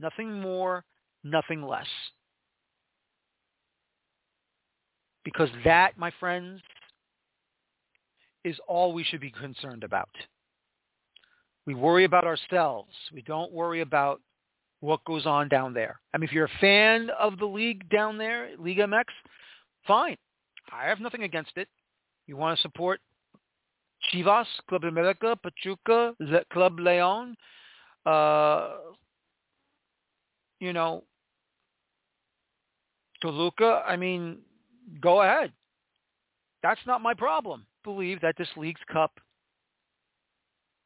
Nothing 0.00 0.40
more, 0.40 0.84
nothing 1.22 1.62
less. 1.62 1.86
Because 5.24 5.50
that, 5.64 5.96
my 5.96 6.10
friends, 6.18 6.60
is 8.44 8.58
all 8.66 8.92
we 8.92 9.04
should 9.04 9.20
be 9.20 9.30
concerned 9.30 9.84
about. 9.84 10.08
We 11.64 11.74
worry 11.74 12.04
about 12.04 12.24
ourselves. 12.24 12.92
We 13.12 13.22
don't 13.22 13.52
worry 13.52 13.82
about 13.82 14.20
what 14.80 15.04
goes 15.04 15.26
on 15.26 15.49
down 15.49 15.75
there. 15.75 16.00
I 16.14 16.18
mean, 16.18 16.28
if 16.28 16.32
you're 16.32 16.47
a 16.47 16.61
fan 16.61 17.11
of 17.18 17.38
the 17.38 17.47
league 17.47 17.88
down 17.90 18.18
there, 18.18 18.50
Liga 18.58 18.85
MX, 18.85 19.04
fine. 19.87 20.16
I 20.73 20.87
have 20.87 21.00
nothing 21.00 21.23
against 21.23 21.52
it. 21.56 21.68
You 22.26 22.37
want 22.37 22.58
to 22.58 22.62
support 22.62 23.00
Chivas, 24.12 24.47
Club 24.68 24.85
America, 24.85 25.37
Pachuca, 25.42 26.14
Club 26.52 26.78
Leon, 26.78 27.37
uh, 28.06 28.75
you 30.61 30.73
know, 30.73 31.04
Toluca. 33.20 33.82
I 33.87 33.97
mean, 33.97 34.38
go 35.00 35.23
ahead. 35.23 35.52
That's 36.62 36.80
not 36.87 37.00
my 37.00 37.14
problem. 37.14 37.66
Believe 37.85 38.20
that 38.20 38.37
this 38.37 38.49
Leagues 38.56 38.80
Cup 38.92 39.12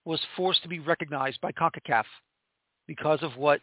was 0.05 0.21
forced 0.37 0.63
to 0.63 0.69
be 0.69 0.79
recognized 0.79 1.41
by 1.41 1.53
CONCACAF 1.53 2.05
because 2.87 3.23
of 3.23 3.37
what 3.37 3.61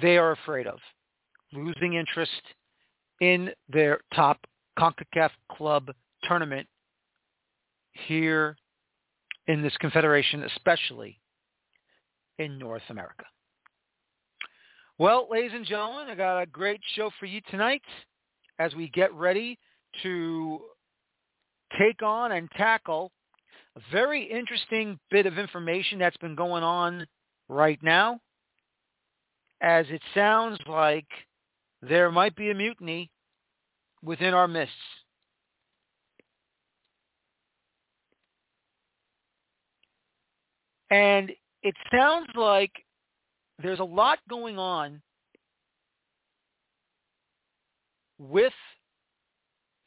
they 0.00 0.16
are 0.16 0.32
afraid 0.32 0.66
of, 0.66 0.78
losing 1.52 1.94
interest 1.94 2.42
in 3.20 3.50
their 3.68 4.00
top 4.14 4.38
CONCACAF 4.78 5.30
club 5.52 5.90
tournament 6.24 6.66
here 7.92 8.56
in 9.46 9.62
this 9.62 9.76
confederation, 9.78 10.42
especially 10.44 11.20
in 12.38 12.58
North 12.58 12.82
America. 12.88 13.24
Well, 14.98 15.28
ladies 15.30 15.52
and 15.54 15.66
gentlemen, 15.66 16.08
I 16.08 16.14
got 16.14 16.40
a 16.40 16.46
great 16.46 16.80
show 16.94 17.10
for 17.18 17.26
you 17.26 17.40
tonight 17.50 17.82
as 18.58 18.74
we 18.74 18.88
get 18.88 19.12
ready 19.14 19.58
to 20.02 20.60
take 21.78 22.02
on 22.02 22.32
and 22.32 22.48
tackle 22.52 23.10
a 23.76 23.80
very 23.90 24.22
interesting 24.22 24.98
bit 25.10 25.26
of 25.26 25.38
information 25.38 25.98
that's 25.98 26.16
been 26.18 26.36
going 26.36 26.62
on 26.62 27.06
right 27.48 27.78
now, 27.82 28.20
as 29.60 29.86
it 29.90 30.02
sounds 30.14 30.58
like 30.68 31.06
there 31.82 32.10
might 32.10 32.36
be 32.36 32.50
a 32.50 32.54
mutiny 32.54 33.10
within 34.02 34.34
our 34.34 34.48
midst. 34.48 34.72
And 40.90 41.32
it 41.62 41.74
sounds 41.90 42.28
like 42.36 42.70
there's 43.62 43.80
a 43.80 43.84
lot 43.84 44.18
going 44.28 44.58
on 44.58 45.00
with 48.18 48.52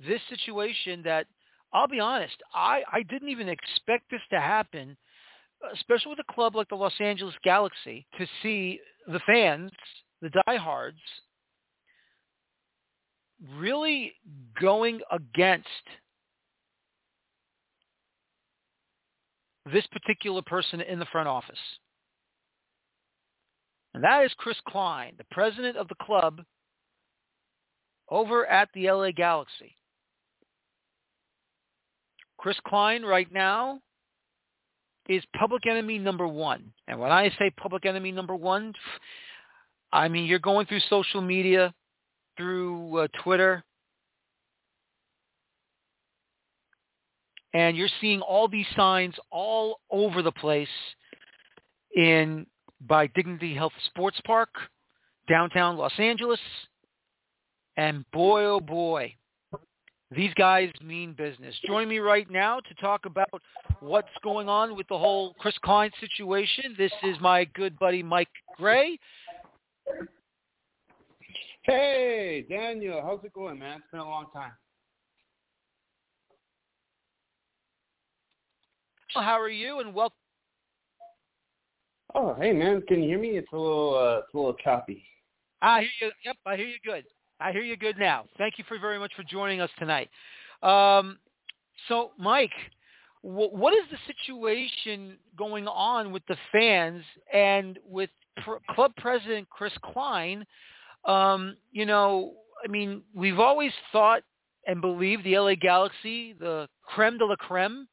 this 0.05 0.21
situation 0.29 1.01
that 1.03 1.27
I'll 1.73 1.87
be 1.87 1.99
honest, 1.99 2.35
I, 2.53 2.81
I 2.91 3.03
didn't 3.03 3.29
even 3.29 3.49
expect 3.49 4.09
this 4.09 4.21
to 4.31 4.39
happen, 4.39 4.95
especially 5.73 6.11
with 6.11 6.19
a 6.19 6.33
club 6.33 6.55
like 6.55 6.69
the 6.69 6.75
Los 6.75 6.93
Angeles 6.99 7.35
Galaxy, 7.43 8.05
to 8.17 8.25
see 8.41 8.79
the 9.07 9.21
fans, 9.25 9.71
the 10.21 10.29
diehards, 10.45 10.99
really 13.55 14.13
going 14.59 14.99
against 15.11 15.67
this 19.71 19.85
particular 19.87 20.41
person 20.41 20.81
in 20.81 20.99
the 20.99 21.05
front 21.05 21.27
office. 21.27 21.59
And 23.93 24.03
that 24.03 24.23
is 24.25 24.31
Chris 24.37 24.57
Klein, 24.67 25.13
the 25.17 25.25
president 25.31 25.77
of 25.77 25.87
the 25.87 25.95
club 26.01 26.41
over 28.09 28.45
at 28.45 28.69
the 28.73 28.91
LA 28.91 29.11
Galaxy. 29.11 29.75
Chris 32.37 32.57
Klein 32.67 33.03
right 33.03 33.31
now 33.31 33.79
is 35.07 35.23
public 35.37 35.65
enemy 35.67 35.97
number 35.97 36.27
one. 36.27 36.71
And 36.87 36.99
when 36.99 37.11
I 37.11 37.29
say 37.39 37.49
public 37.57 37.85
enemy 37.85 38.11
number 38.11 38.35
one, 38.35 38.73
I 39.91 40.07
mean 40.07 40.25
you're 40.25 40.39
going 40.39 40.65
through 40.65 40.81
social 40.89 41.21
media, 41.21 41.73
through 42.37 42.97
uh, 42.97 43.07
Twitter, 43.23 43.63
and 47.53 47.75
you're 47.75 47.89
seeing 48.01 48.21
all 48.21 48.47
these 48.47 48.65
signs 48.75 49.15
all 49.31 49.79
over 49.89 50.21
the 50.21 50.31
place 50.31 50.67
in 51.95 52.45
by 52.81 53.07
Dignity 53.07 53.55
Health 53.55 53.73
Sports 53.87 54.19
Park, 54.25 54.49
downtown 55.27 55.77
Los 55.77 55.93
Angeles, 55.97 56.39
and 57.75 58.05
boy 58.11 58.43
oh 58.43 58.59
boy, 58.59 59.15
these 60.15 60.33
guys 60.35 60.69
mean 60.81 61.13
business. 61.13 61.53
Join 61.65 61.89
me 61.89 61.99
right 61.99 62.29
now 62.31 62.59
to 62.61 62.73
talk 62.75 63.05
about 63.05 63.41
what's 63.81 64.07
going 64.23 64.47
on 64.47 64.75
with 64.75 64.87
the 64.87 64.97
whole 64.97 65.33
Chris 65.39 65.55
Klein 65.63 65.91
situation. 65.99 66.75
This 66.77 66.93
is 67.03 67.17
my 67.19 67.45
good 67.55 67.77
buddy 67.77 68.01
Mike 68.01 68.29
Gray. 68.55 68.97
Hey, 71.63 72.45
Daniel. 72.49 73.01
How's 73.03 73.23
it 73.25 73.33
going, 73.33 73.59
man? 73.59 73.79
It's 73.79 73.91
been 73.91 73.99
a 73.99 74.05
long 74.05 74.27
time. 74.33 74.51
How 79.13 79.39
are 79.39 79.49
you? 79.49 79.79
And 79.79 79.93
welcome. 79.93 80.15
Oh, 82.15 82.35
hey, 82.39 82.53
man. 82.53 82.81
Can 82.87 83.03
you 83.03 83.09
hear 83.09 83.19
me? 83.19 83.29
It's 83.29 83.51
a 83.51 83.57
little, 83.57 83.97
uh, 83.97 84.19
it's 84.19 84.33
a 84.33 84.37
little 84.37 84.53
choppy. 84.53 85.03
I 85.61 85.81
hear 85.81 85.89
you. 86.01 86.11
Yep, 86.23 86.37
I 86.45 86.55
hear 86.55 86.67
you 86.67 86.77
good. 86.85 87.03
I 87.39 87.51
hear 87.51 87.61
you 87.61 87.77
good 87.77 87.97
now. 87.97 88.25
Thank 88.37 88.57
you 88.57 88.63
for 88.67 88.79
very 88.79 88.97
much 88.97 89.11
for 89.15 89.23
joining 89.23 89.61
us 89.61 89.69
tonight. 89.77 90.09
Um, 90.63 91.19
so, 91.87 92.11
Mike, 92.17 92.53
w- 93.23 93.51
what 93.51 93.73
is 93.73 93.83
the 93.91 93.97
situation 94.07 95.17
going 95.37 95.67
on 95.67 96.11
with 96.11 96.23
the 96.27 96.37
fans 96.51 97.03
and 97.31 97.77
with 97.87 98.09
pr- 98.43 98.73
club 98.73 98.91
president 98.97 99.47
Chris 99.51 99.73
Klein? 99.83 100.45
Um, 101.05 101.57
you 101.71 101.85
know, 101.85 102.33
I 102.65 102.69
mean, 102.69 103.03
we've 103.13 103.39
always 103.39 103.71
thought 103.91 104.23
and 104.65 104.81
believed 104.81 105.23
the 105.23 105.37
LA 105.37 105.53
Galaxy, 105.55 106.33
the 106.33 106.67
creme 106.81 107.19
de 107.19 107.25
la 107.25 107.35
creme 107.35 107.87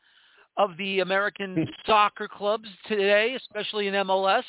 of 0.57 0.71
the 0.79 1.01
American 1.01 1.67
soccer 1.87 2.29
clubs 2.29 2.69
today, 2.89 3.35
especially 3.37 3.89
in 3.89 3.95
MLS. 3.95 4.45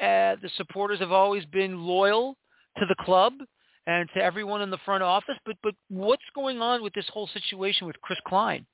Uh, 0.00 0.36
the 0.40 0.50
supporters 0.56 1.00
have 1.00 1.12
always 1.12 1.44
been 1.46 1.82
loyal 1.82 2.36
to 2.78 2.86
the 2.86 2.94
club 3.04 3.34
and 3.88 4.08
to 4.14 4.22
everyone 4.22 4.60
in 4.60 4.70
the 4.70 4.78
front 4.84 5.02
office. 5.02 5.34
But 5.44 5.56
but 5.62 5.74
what's 5.88 6.22
going 6.34 6.60
on 6.60 6.82
with 6.82 6.92
this 6.92 7.06
whole 7.12 7.28
situation 7.32 7.86
with 7.86 8.00
Chris 8.02 8.18
Klein? 8.28 8.64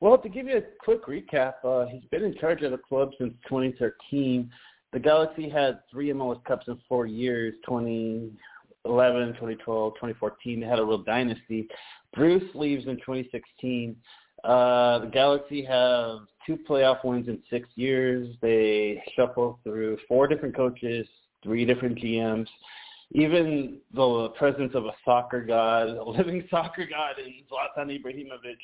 Well, 0.00 0.18
to 0.18 0.28
give 0.28 0.46
you 0.46 0.58
a 0.58 0.62
quick 0.80 1.06
recap, 1.06 1.54
uh, 1.64 1.86
he's 1.86 2.04
been 2.10 2.24
in 2.24 2.34
charge 2.34 2.62
of 2.62 2.72
the 2.72 2.78
club 2.78 3.12
since 3.18 3.32
2013. 3.48 4.50
The 4.92 4.98
Galaxy 4.98 5.48
had 5.48 5.78
three 5.90 6.08
MLS 6.08 6.44
Cups 6.44 6.66
in 6.66 6.76
four 6.88 7.06
years, 7.06 7.54
2011, 7.64 9.28
2012, 9.28 9.94
2014. 9.94 10.60
They 10.60 10.66
had 10.66 10.80
a 10.80 10.84
real 10.84 10.98
dynasty. 10.98 11.68
Bruce 12.14 12.42
leaves 12.54 12.86
in 12.88 12.96
2016. 12.96 13.94
Uh, 14.42 14.98
the 14.98 15.06
Galaxy 15.06 15.64
have 15.64 16.18
two 16.44 16.58
playoff 16.68 17.04
wins 17.04 17.28
in 17.28 17.38
six 17.48 17.68
years. 17.76 18.34
They 18.42 19.00
shuffle 19.14 19.60
through 19.62 19.98
four 20.08 20.26
different 20.26 20.56
coaches, 20.56 21.06
three 21.44 21.64
different 21.64 21.96
GMs 21.96 22.48
even 23.14 23.78
the 23.94 24.28
presence 24.38 24.72
of 24.74 24.86
a 24.86 24.92
soccer 25.04 25.42
god, 25.44 25.88
a 25.88 26.04
living 26.04 26.46
soccer 26.50 26.86
god 26.86 27.16
in 27.18 27.32
Zlatan 27.50 27.90
Ibrahimovic, 27.90 28.56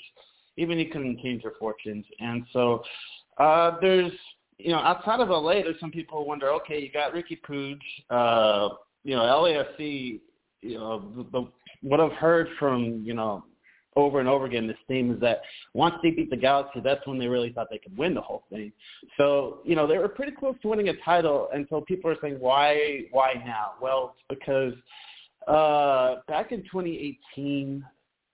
even 0.57 0.79
he 0.79 0.87
couldn't 0.87 1.21
change 1.21 1.43
their 1.43 1.53
fortunes. 1.59 2.05
And 2.21 2.45
so 2.53 2.83
uh, 3.39 3.73
there's, 3.81 4.13
you 4.59 4.71
know, 4.71 4.79
outside 4.79 5.21
of 5.21 5.29
LA, 5.29 5.63
there's 5.63 5.79
some 5.81 5.91
people 5.91 6.19
who 6.19 6.29
wonder, 6.29 6.51
okay, 6.55 6.81
you 6.81 6.91
got 6.91 7.13
Riqui 7.13 7.39
Puig, 7.49 7.79
uh, 8.11 8.75
you 9.05 9.15
know, 9.15 9.23
LAFC, 9.23 10.21
you 10.63 10.79
know, 10.79 11.13
the, 11.17 11.25
the, 11.31 11.49
what 11.83 12.01
I've 12.01 12.13
heard 12.13 12.49
from, 12.59 13.03
you 13.05 13.15
know, 13.15 13.45
over 13.97 14.21
and 14.21 14.29
over 14.29 14.47
again 14.47 14.67
this 14.67 14.78
theme 14.89 15.13
is 15.13 15.21
that 15.21 15.43
once 15.75 15.95
they 16.03 16.11
beat 16.11 16.31
the 16.31 16.37
Galaxy, 16.37 16.81
that's 16.81 17.07
when 17.07 17.19
they 17.19 17.29
really 17.29 17.53
thought 17.53 17.69
they 17.71 17.79
could 17.79 17.97
win 17.97 18.15
the 18.15 18.21
whole 18.21 18.45
thing. 18.51 18.73
So, 19.17 19.61
you 19.65 19.77
know, 19.77 19.87
they 19.87 19.99
were 19.99 20.09
pretty 20.09 20.33
close 20.33 20.57
to 20.63 20.69
winning 20.69 20.89
a 20.89 20.97
title 21.05 21.49
until 21.53 21.81
people 21.83 22.11
are 22.11 22.17
saying, 22.21 22.37
why, 22.41 23.03
why 23.13 23.35
now? 23.47 23.73
Well, 23.81 24.17
because 24.29 24.75
uh, 25.47 26.17
back 26.27 26.53
in 26.53 26.63
2018, 26.63 27.85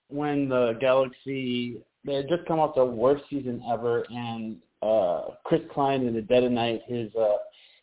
when 0.08 0.48
the 0.48 0.76
Galaxy, 0.80 1.82
they 2.04 2.14
had 2.14 2.28
just 2.28 2.46
come 2.46 2.58
off 2.58 2.74
the 2.74 2.84
worst 2.84 3.24
season 3.28 3.62
ever, 3.70 4.04
and 4.10 4.56
uh, 4.82 5.22
Chris 5.44 5.62
Klein 5.72 6.06
in 6.06 6.14
the 6.14 6.22
dead 6.22 6.44
of 6.44 6.52
night, 6.52 6.82
his 6.86 7.14
uh, 7.14 7.36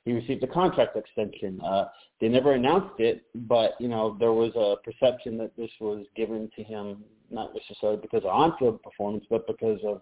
he 0.05 0.13
received 0.13 0.43
a 0.43 0.47
contract 0.47 0.95
extension. 0.95 1.59
Uh, 1.61 1.85
they 2.19 2.27
never 2.27 2.53
announced 2.53 2.99
it, 2.99 3.23
but 3.47 3.73
you 3.79 3.87
know 3.87 4.15
there 4.19 4.33
was 4.33 4.51
a 4.55 4.75
perception 4.83 5.37
that 5.37 5.55
this 5.57 5.71
was 5.79 6.05
given 6.15 6.49
to 6.55 6.63
him 6.63 7.03
not 7.31 7.53
necessarily 7.53 7.99
because 8.01 8.23
of 8.23 8.29
on-field 8.29 8.81
performance, 8.83 9.25
but 9.29 9.47
because 9.47 9.79
of 9.85 10.01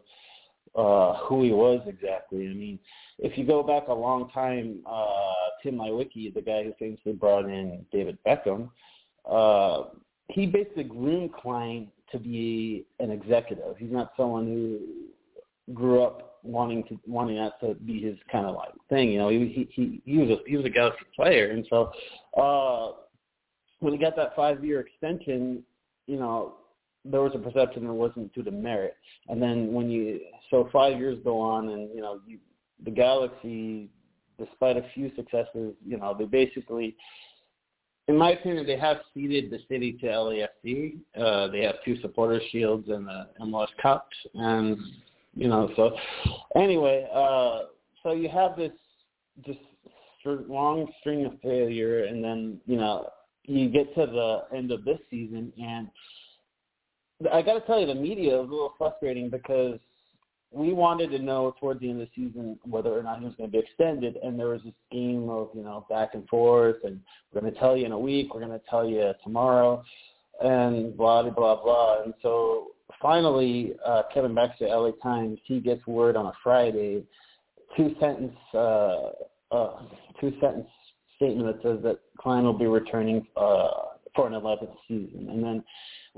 uh, 0.75 1.17
who 1.25 1.43
he 1.43 1.51
was 1.51 1.81
exactly. 1.87 2.47
I 2.47 2.53
mean, 2.53 2.79
if 3.17 3.37
you 3.37 3.45
go 3.45 3.63
back 3.63 3.87
a 3.87 3.93
long 3.93 4.29
time, 4.31 4.81
uh, 4.85 5.13
Tim 5.63 5.75
Leiweke, 5.75 6.33
the 6.33 6.41
guy 6.41 6.63
who 6.63 6.73
famously 6.79 7.13
brought 7.13 7.45
in 7.45 7.85
David 7.91 8.17
Beckham, 8.25 8.69
uh, 9.29 9.89
he 10.29 10.45
basically 10.45 10.83
groomed 10.83 11.33
Klein 11.33 11.89
to 12.11 12.19
be 12.19 12.85
an 12.99 13.11
executive. 13.11 13.77
He's 13.77 13.91
not 13.91 14.13
someone 14.15 14.45
who 14.45 15.73
grew 15.73 16.03
up 16.03 16.39
wanting 16.43 16.83
to 16.85 16.99
wanting 17.05 17.35
that 17.35 17.59
to 17.59 17.75
be 17.75 18.01
his 18.01 18.17
kind 18.31 18.45
of 18.45 18.55
like 18.55 18.71
thing. 18.89 19.11
You 19.11 19.19
know, 19.19 19.29
he 19.29 19.67
he 19.71 20.01
he 20.05 20.17
was 20.17 20.29
a 20.29 20.37
he 20.47 20.55
was 20.55 20.65
a 20.65 20.69
Galaxy 20.69 21.05
player, 21.15 21.51
and 21.51 21.65
so 21.69 21.91
uh, 22.37 22.93
when 23.79 23.93
he 23.93 23.99
got 23.99 24.15
that 24.15 24.35
five 24.35 24.63
year 24.63 24.79
extension, 24.79 25.63
you 26.07 26.17
know, 26.17 26.55
there 27.09 27.21
was 27.21 27.31
a 27.35 27.39
perception 27.39 27.85
it 27.85 27.91
wasn't 27.91 28.33
due 28.33 28.43
to 28.43 28.51
merit. 28.51 28.95
And 29.27 29.41
then 29.41 29.73
when 29.73 29.89
you 29.89 30.19
so 30.49 30.69
five 30.71 30.99
years 30.99 31.17
go 31.23 31.39
on, 31.39 31.69
and 31.69 31.89
you 31.93 32.01
know, 32.01 32.19
you, 32.27 32.39
the 32.83 32.91
Galaxy, 32.91 33.89
despite 34.37 34.77
a 34.77 34.85
few 34.93 35.11
successes, 35.15 35.73
you 35.85 35.97
know, 35.97 36.15
they 36.17 36.25
basically 36.25 36.95
in 38.09 38.17
my 38.17 38.31
opinion, 38.31 38.65
they 38.65 38.77
have 38.77 38.97
ceded 39.13 39.51
the 39.51 39.59
city 39.69 39.93
to 39.93 40.07
LAFC. 40.07 40.97
Uh, 41.15 41.47
they 41.51 41.61
have 41.61 41.75
two 41.85 41.95
supporter 42.01 42.41
shields 42.51 42.89
and 42.89 43.07
the 43.07 43.27
MLS 43.39 43.67
Cups, 43.79 44.15
and 44.33 44.79
you 45.35 45.47
know, 45.47 45.69
so 45.75 45.95
anyway, 46.55 47.07
uh, 47.13 47.65
so 48.01 48.13
you 48.13 48.27
have 48.27 48.57
this 48.57 48.71
just 49.45 49.59
long 50.25 50.91
string 50.99 51.25
of 51.25 51.33
failure, 51.41 52.05
and 52.05 52.23
then 52.23 52.59
you 52.65 52.77
know 52.77 53.09
you 53.43 53.69
get 53.69 53.93
to 53.93 54.07
the 54.07 54.57
end 54.57 54.71
of 54.71 54.83
this 54.85 54.99
season, 55.11 55.53
and 55.61 55.87
I 57.31 57.41
got 57.41 57.53
to 57.53 57.61
tell 57.61 57.79
you, 57.79 57.85
the 57.85 57.95
media 57.95 58.37
was 58.37 58.47
a 58.47 58.51
little 58.51 58.73
frustrating 58.77 59.29
because 59.29 59.79
we 60.51 60.73
wanted 60.73 61.11
to 61.11 61.19
know 61.19 61.53
towards 61.59 61.79
the 61.81 61.89
end 61.89 62.01
of 62.01 62.07
the 62.07 62.23
season 62.23 62.57
whether 62.63 62.97
or 62.97 63.03
not 63.03 63.19
he 63.19 63.25
was 63.25 63.35
going 63.35 63.51
to 63.51 63.51
be 63.51 63.63
extended, 63.63 64.17
and 64.23 64.39
there 64.39 64.47
was 64.47 64.61
this 64.63 64.73
game 64.91 65.29
of 65.29 65.49
you 65.53 65.63
know 65.63 65.85
back 65.89 66.11
and 66.13 66.27
forth, 66.27 66.77
and 66.83 66.99
we're 67.31 67.41
going 67.41 67.53
to 67.53 67.59
tell 67.59 67.77
you 67.77 67.85
in 67.85 67.91
a 67.91 67.99
week, 67.99 68.33
we're 68.33 68.45
going 68.45 68.57
to 68.57 68.65
tell 68.69 68.87
you 68.87 69.11
tomorrow, 69.23 69.83
and 70.41 70.97
blah 70.97 71.21
blah 71.23 71.31
blah 71.31 71.61
blah. 71.61 72.03
And 72.03 72.13
so 72.21 72.69
finally, 73.01 73.73
uh, 73.85 74.03
Kevin 74.13 74.33
Baxter, 74.33 74.67
LA 74.67 74.91
Times, 75.03 75.39
he 75.43 75.59
gets 75.59 75.85
word 75.85 76.15
on 76.15 76.25
a 76.25 76.33
Friday, 76.43 77.03
two 77.77 77.95
sentence, 77.99 78.35
uh, 78.53 79.09
uh, 79.51 79.81
two 80.19 80.33
sentence 80.41 80.67
statement 81.17 81.47
that 81.47 81.61
says 81.61 81.83
that 81.83 81.99
Klein 82.17 82.43
will 82.43 82.57
be 82.57 82.65
returning 82.65 83.27
uh, 83.35 83.69
for 84.15 84.25
an 84.25 84.33
11th 84.33 84.75
season, 84.87 85.27
and 85.29 85.43
then 85.43 85.63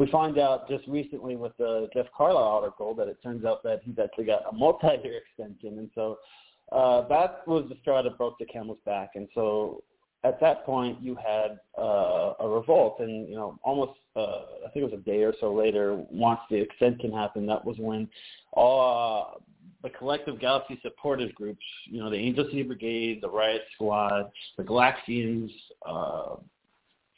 we 0.02 0.10
find 0.10 0.40
out 0.40 0.68
just 0.68 0.88
recently 0.88 1.36
with 1.36 1.56
the 1.60 1.88
Jeff 1.94 2.08
Carlisle 2.18 2.44
article 2.44 2.96
that 2.96 3.08
it 3.08 3.22
turns 3.22 3.46
out 3.46 3.62
that 3.62 3.82
he's 3.84 4.00
actually 4.04 4.26
got 4.26 4.42
a 4.52 4.56
multi-year 4.56 5.22
extension, 5.22 5.78
and 5.78 5.92
so 5.94 6.18
uh, 6.72 7.08
that 7.08 7.48
was 7.48 7.66
the 7.70 7.76
straw 7.82 8.02
that 8.02 8.18
broke 8.18 8.40
the 8.40 8.46
camel's 8.46 8.80
back. 8.84 9.12
And 9.14 9.28
so 9.36 9.84
at 10.24 10.40
that 10.42 10.66
point, 10.66 11.00
you 11.04 11.16
had 11.16 11.60
uh, 11.78 12.34
a 12.40 12.50
revolt, 12.50 12.96
and 13.00 13.30
you 13.30 13.36
know, 13.36 13.60
almost 13.62 13.92
uh, 14.16 14.42
I 14.66 14.72
think 14.74 14.78
it 14.78 14.92
was 14.92 14.94
a 14.94 15.04
day 15.04 15.22
or 15.22 15.36
so 15.40 15.54
later, 15.54 16.04
once 16.10 16.40
the 16.50 16.56
extension 16.56 17.14
happened, 17.14 17.48
that 17.50 17.64
was 17.64 17.76
when 17.78 18.10
all 18.54 19.38
uh, 19.38 19.40
the 19.84 19.92
collective 19.92 20.40
Galaxy 20.40 20.80
supporters 20.82 21.32
groups, 21.36 21.64
you 21.86 22.00
know, 22.00 22.10
the 22.10 22.18
Angel 22.18 22.46
City 22.46 22.64
Brigade, 22.64 23.20
the 23.22 23.30
Riot 23.30 23.62
Squad, 23.76 24.32
the 24.58 24.64
Galaxians, 24.64 25.52
uh, 25.88 26.38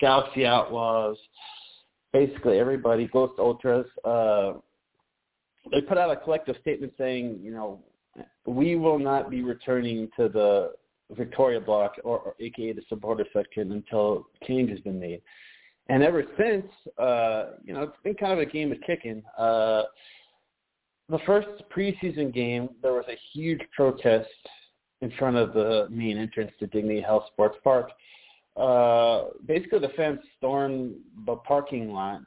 Galaxy 0.02 0.46
Outlaws, 0.46 1.16
basically 2.14 2.60
everybody, 2.60 3.08
Ghost 3.08 3.34
Ultras, 3.40 3.86
uh, 4.06 4.54
they 5.72 5.82
put 5.82 5.98
out 5.98 6.12
a 6.12 6.16
collective 6.16 6.56
statement 6.62 6.94
saying, 6.98 7.40
you 7.42 7.52
know, 7.52 7.80
we 8.46 8.76
will 8.76 9.00
not 9.00 9.30
be 9.30 9.42
returning 9.42 10.10
to 10.18 10.30
the 10.30 10.74
Victoria 11.12 11.60
block, 11.60 11.96
or, 12.04 12.20
or 12.20 12.36
aka 12.40 12.74
the 12.74 12.82
supporter 12.88 13.26
section, 13.34 13.72
until 13.72 14.28
change 14.48 14.70
has 14.70 14.80
been 14.80 15.00
made. 15.00 15.22
And 15.90 16.02
ever 16.02 16.24
since, 16.38 16.66
uh, 16.98 17.46
you 17.64 17.74
know, 17.74 17.84
it's 17.84 17.98
been 18.04 18.16
kind 18.16 18.34
of 18.34 18.40
a 18.40 18.46
game 18.46 18.72
of 18.72 18.82
chicken. 18.84 19.24
Uh, 19.38 19.84
the 21.10 21.20
first 21.26 21.50
preseason 21.76 22.34
game, 22.34 22.70
there 22.82 22.94
was 22.94 23.06
a 23.10 23.18
huge 23.34 23.60
protest 23.76 24.30
in 25.02 25.12
front 25.20 25.36
of 25.36 25.54
the 25.54 25.88
main 25.90 26.18
entrance 26.18 26.52
to 26.60 26.68
Dignity 26.68 27.02
Health 27.02 27.26
Sports 27.34 27.58
Park. 27.64 27.90
Uh, 27.90 27.94
Uh, 28.56 29.26
basically, 29.48 29.80
the 29.80 29.92
fans 29.96 30.20
stormed 30.38 30.96
the 31.26 31.36
parking 31.38 31.92
lot 31.92 32.22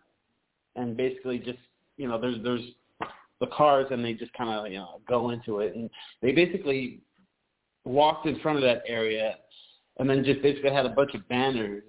and 0.74 0.96
basically 0.96 1.38
just, 1.38 1.58
you 1.96 2.08
know, 2.08 2.20
there's 2.20 2.42
there's 2.42 2.62
the 3.40 3.46
cars 3.48 3.86
and 3.90 4.04
they 4.04 4.14
just 4.14 4.32
kind 4.32 4.50
of 4.50 4.70
you 4.70 4.78
know 4.78 5.00
go 5.08 5.30
into 5.30 5.60
it. 5.60 5.74
And 5.76 5.88
they 6.22 6.32
basically 6.32 7.00
walked 7.84 8.26
in 8.26 8.40
front 8.40 8.58
of 8.58 8.62
that 8.64 8.82
area 8.86 9.36
and 9.98 10.08
then 10.08 10.24
just 10.24 10.42
basically 10.42 10.72
had 10.72 10.86
a 10.86 10.90
bunch 10.90 11.14
of 11.14 11.26
banners 11.28 11.84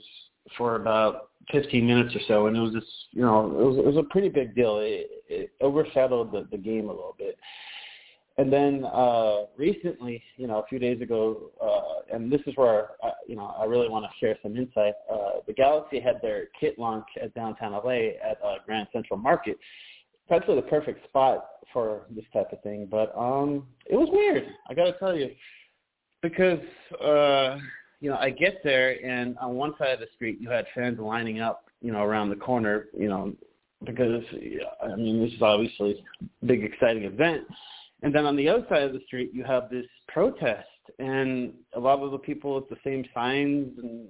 for 0.57 0.75
about 0.75 1.29
15 1.51 1.85
minutes 1.85 2.15
or 2.15 2.19
so. 2.27 2.47
And 2.47 2.55
it 2.55 2.59
was 2.59 2.73
just 2.73 2.87
you 3.11 3.21
know 3.21 3.45
it 3.45 3.65
was 3.65 3.77
it 3.77 3.85
was 3.85 3.97
a 3.97 4.03
pretty 4.03 4.29
big 4.29 4.55
deal. 4.55 4.79
It, 4.79 5.09
it 5.27 5.51
overshadowed 5.61 6.31
the, 6.31 6.47
the 6.51 6.57
game 6.57 6.85
a 6.85 6.93
little 6.93 7.15
bit 7.17 7.37
and 8.37 8.51
then 8.51 8.85
uh 8.85 9.45
recently 9.57 10.21
you 10.35 10.47
know 10.47 10.59
a 10.59 10.67
few 10.67 10.79
days 10.79 11.01
ago 11.01 11.51
uh 11.61 12.15
and 12.15 12.31
this 12.31 12.41
is 12.47 12.55
where 12.55 12.91
uh, 13.03 13.11
you 13.27 13.35
know 13.35 13.55
I 13.59 13.65
really 13.65 13.89
want 13.89 14.05
to 14.05 14.11
share 14.19 14.37
some 14.43 14.55
insight 14.55 14.93
uh 15.11 15.39
the 15.45 15.53
Galaxy 15.53 15.99
had 15.99 16.21
their 16.21 16.47
kit 16.59 16.77
launch 16.77 17.07
at 17.21 17.33
downtown 17.33 17.71
LA 17.71 18.11
at 18.23 18.37
uh, 18.43 18.55
Grand 18.65 18.87
Central 18.93 19.17
Market 19.17 19.57
probably 20.27 20.55
the 20.55 20.61
perfect 20.63 21.03
spot 21.05 21.45
for 21.73 22.01
this 22.11 22.25
type 22.33 22.51
of 22.51 22.61
thing. 22.61 22.87
But 22.89 23.17
um, 23.17 23.67
it 23.85 23.95
was 23.95 24.09
weird. 24.11 24.47
I 24.69 24.73
got 24.73 24.85
to 24.85 24.93
tell 24.99 25.15
you, 25.15 25.31
because 26.21 26.59
uh, 27.01 27.57
you 27.99 28.09
know 28.09 28.17
I 28.17 28.29
get 28.29 28.61
there 28.63 29.03
and 29.05 29.37
on 29.39 29.55
one 29.55 29.73
side 29.77 29.91
of 29.91 29.99
the 29.99 30.07
street 30.15 30.39
you 30.39 30.49
had 30.49 30.65
fans 30.75 30.99
lining 30.99 31.39
up, 31.39 31.65
you 31.81 31.91
know, 31.91 32.03
around 32.03 32.29
the 32.29 32.35
corner, 32.35 32.87
you 32.97 33.07
know, 33.07 33.33
because 33.85 34.23
I 34.83 34.95
mean 34.95 35.21
this 35.21 35.33
is 35.33 35.41
obviously 35.41 36.03
a 36.21 36.45
big 36.45 36.63
exciting 36.63 37.03
event. 37.03 37.43
And 38.03 38.13
then 38.13 38.25
on 38.25 38.35
the 38.35 38.47
other 38.47 38.65
side 38.69 38.83
of 38.83 38.93
the 38.93 39.01
street 39.05 39.31
you 39.33 39.43
have 39.43 39.69
this 39.69 39.85
protest 40.07 40.67
and 40.99 41.53
a 41.75 41.79
lot 41.79 41.99
of 41.99 42.11
the 42.11 42.17
people 42.17 42.55
with 42.55 42.69
the 42.69 42.77
same 42.83 43.03
signs 43.13 43.77
and 43.81 44.07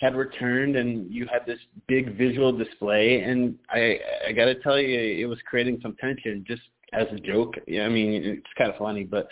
had 0.00 0.14
returned 0.14 0.76
and 0.76 1.10
you 1.12 1.26
had 1.26 1.44
this 1.46 1.58
big 1.88 2.16
visual 2.16 2.52
display 2.52 3.22
and 3.22 3.58
I 3.70 3.98
I 4.28 4.32
got 4.32 4.46
to 4.46 4.54
tell 4.56 4.78
you 4.78 4.98
it 4.98 5.26
was 5.26 5.38
creating 5.48 5.80
some 5.82 5.96
tension 6.00 6.44
just 6.46 6.62
as 6.92 7.06
a 7.12 7.18
joke. 7.18 7.54
I 7.68 7.88
mean 7.88 8.22
it's 8.22 8.46
kind 8.58 8.70
of 8.70 8.76
funny, 8.76 9.04
but 9.04 9.28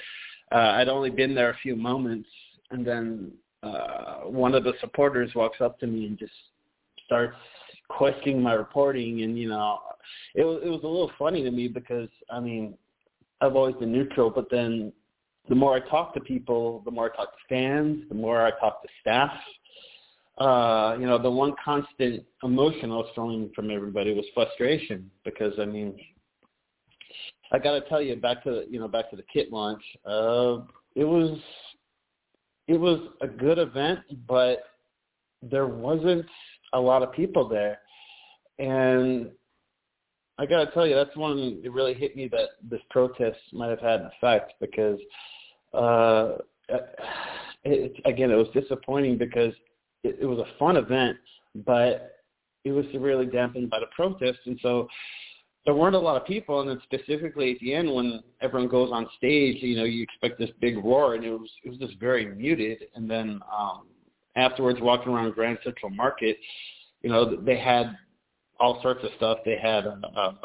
uh, 0.52 0.72
I'd 0.76 0.88
only 0.88 1.10
been 1.10 1.34
there 1.34 1.50
a 1.50 1.58
few 1.58 1.76
moments 1.76 2.28
and 2.70 2.86
then 2.86 3.32
uh, 3.62 4.20
one 4.24 4.54
of 4.54 4.64
the 4.64 4.72
supporters 4.80 5.34
walks 5.34 5.60
up 5.60 5.78
to 5.80 5.86
me 5.86 6.06
and 6.06 6.18
just 6.18 6.32
starts 7.04 7.36
questioning 7.88 8.40
my 8.40 8.52
reporting 8.52 9.22
and 9.22 9.36
you 9.38 9.48
know 9.48 9.80
it 10.34 10.44
was 10.44 10.60
it 10.64 10.68
was 10.68 10.80
a 10.84 10.86
little 10.86 11.10
funny 11.18 11.42
to 11.42 11.50
me 11.50 11.68
because 11.68 12.08
I 12.30 12.40
mean 12.40 12.74
I've 13.40 13.56
always 13.56 13.76
been 13.76 13.92
neutral, 13.92 14.30
but 14.30 14.50
then 14.50 14.92
the 15.48 15.54
more 15.54 15.74
I 15.74 15.80
talk 15.88 16.14
to 16.14 16.20
people, 16.20 16.82
the 16.84 16.90
more 16.90 17.12
I 17.12 17.16
talk 17.16 17.32
to 17.32 17.38
fans, 17.48 18.04
the 18.08 18.14
more 18.14 18.46
I 18.46 18.50
talk 18.58 18.82
to 18.82 18.88
staff. 19.00 19.32
Uh, 20.38 20.96
you 20.98 21.06
know, 21.06 21.18
the 21.20 21.30
one 21.30 21.52
constant 21.62 22.24
emotion 22.42 22.90
I 22.90 22.96
was 22.96 23.10
feeling 23.14 23.50
from 23.54 23.70
everybody 23.70 24.14
was 24.14 24.24
frustration 24.32 25.10
because 25.24 25.52
I 25.58 25.64
mean, 25.66 25.98
I 27.52 27.58
got 27.58 27.72
to 27.72 27.80
tell 27.88 28.00
you, 28.00 28.16
back 28.16 28.44
to 28.44 28.64
you 28.70 28.78
know 28.78 28.88
back 28.88 29.10
to 29.10 29.16
the 29.16 29.24
kit 29.32 29.52
launch, 29.52 29.82
uh, 30.06 30.58
it 30.94 31.04
was 31.04 31.38
it 32.68 32.78
was 32.78 33.00
a 33.20 33.26
good 33.26 33.58
event, 33.58 34.00
but 34.28 34.62
there 35.42 35.66
wasn't 35.66 36.26
a 36.72 36.80
lot 36.80 37.02
of 37.02 37.12
people 37.12 37.48
there, 37.48 37.80
and 38.58 39.30
I 40.40 40.46
got 40.46 40.64
to 40.64 40.70
tell 40.72 40.86
you, 40.86 40.94
that's 40.94 41.14
one 41.16 41.60
it 41.62 41.70
really 41.70 41.92
hit 41.92 42.16
me 42.16 42.26
that 42.28 42.48
this 42.62 42.80
protest 42.88 43.38
might 43.52 43.68
have 43.68 43.80
had 43.80 44.00
an 44.00 44.10
effect 44.16 44.54
because 44.58 44.98
uh, 45.74 46.36
it, 47.64 47.92
again, 48.06 48.30
it 48.30 48.36
was 48.36 48.48
disappointing 48.54 49.18
because 49.18 49.52
it, 50.02 50.16
it 50.22 50.24
was 50.24 50.38
a 50.38 50.58
fun 50.58 50.78
event, 50.78 51.18
but 51.66 52.22
it 52.64 52.72
was 52.72 52.86
severely 52.90 53.26
dampened 53.26 53.68
by 53.68 53.80
the 53.80 53.86
protests, 53.94 54.40
and 54.46 54.58
so 54.62 54.88
there 55.66 55.74
weren't 55.74 55.94
a 55.94 55.98
lot 55.98 56.18
of 56.18 56.26
people. 56.26 56.60
And 56.60 56.70
then 56.70 56.80
specifically 56.84 57.52
at 57.52 57.58
the 57.60 57.74
end, 57.74 57.92
when 57.92 58.22
everyone 58.40 58.70
goes 58.70 58.90
on 58.92 59.08
stage, 59.18 59.62
you 59.62 59.76
know, 59.76 59.84
you 59.84 60.02
expect 60.02 60.38
this 60.38 60.50
big 60.58 60.82
roar, 60.82 61.16
and 61.16 61.24
it 61.24 61.32
was 61.32 61.50
it 61.64 61.68
was 61.68 61.78
just 61.78 62.00
very 62.00 62.34
muted. 62.34 62.84
And 62.94 63.10
then 63.10 63.40
um, 63.54 63.88
afterwards, 64.36 64.78
walking 64.80 65.12
around 65.12 65.34
Grand 65.34 65.58
Central 65.62 65.90
Market, 65.90 66.38
you 67.02 67.10
know, 67.10 67.36
they 67.36 67.58
had 67.58 67.94
all 68.60 68.80
sorts 68.82 69.02
of 69.02 69.10
stuff. 69.16 69.38
They 69.44 69.56
had 69.60 69.86
a, 69.86 69.98
a, 70.16 70.38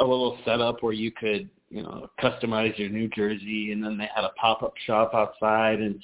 a 0.00 0.04
little 0.04 0.38
setup 0.44 0.82
where 0.82 0.92
you 0.92 1.10
could 1.10 1.48
you 1.72 1.82
know, 1.82 2.10
customize 2.20 2.78
your 2.78 2.90
New 2.90 3.08
Jersey, 3.08 3.72
and 3.72 3.82
then 3.82 3.96
they 3.96 4.08
had 4.14 4.24
a 4.24 4.30
pop-up 4.40 4.74
shop 4.86 5.12
outside, 5.14 5.80
and 5.80 5.94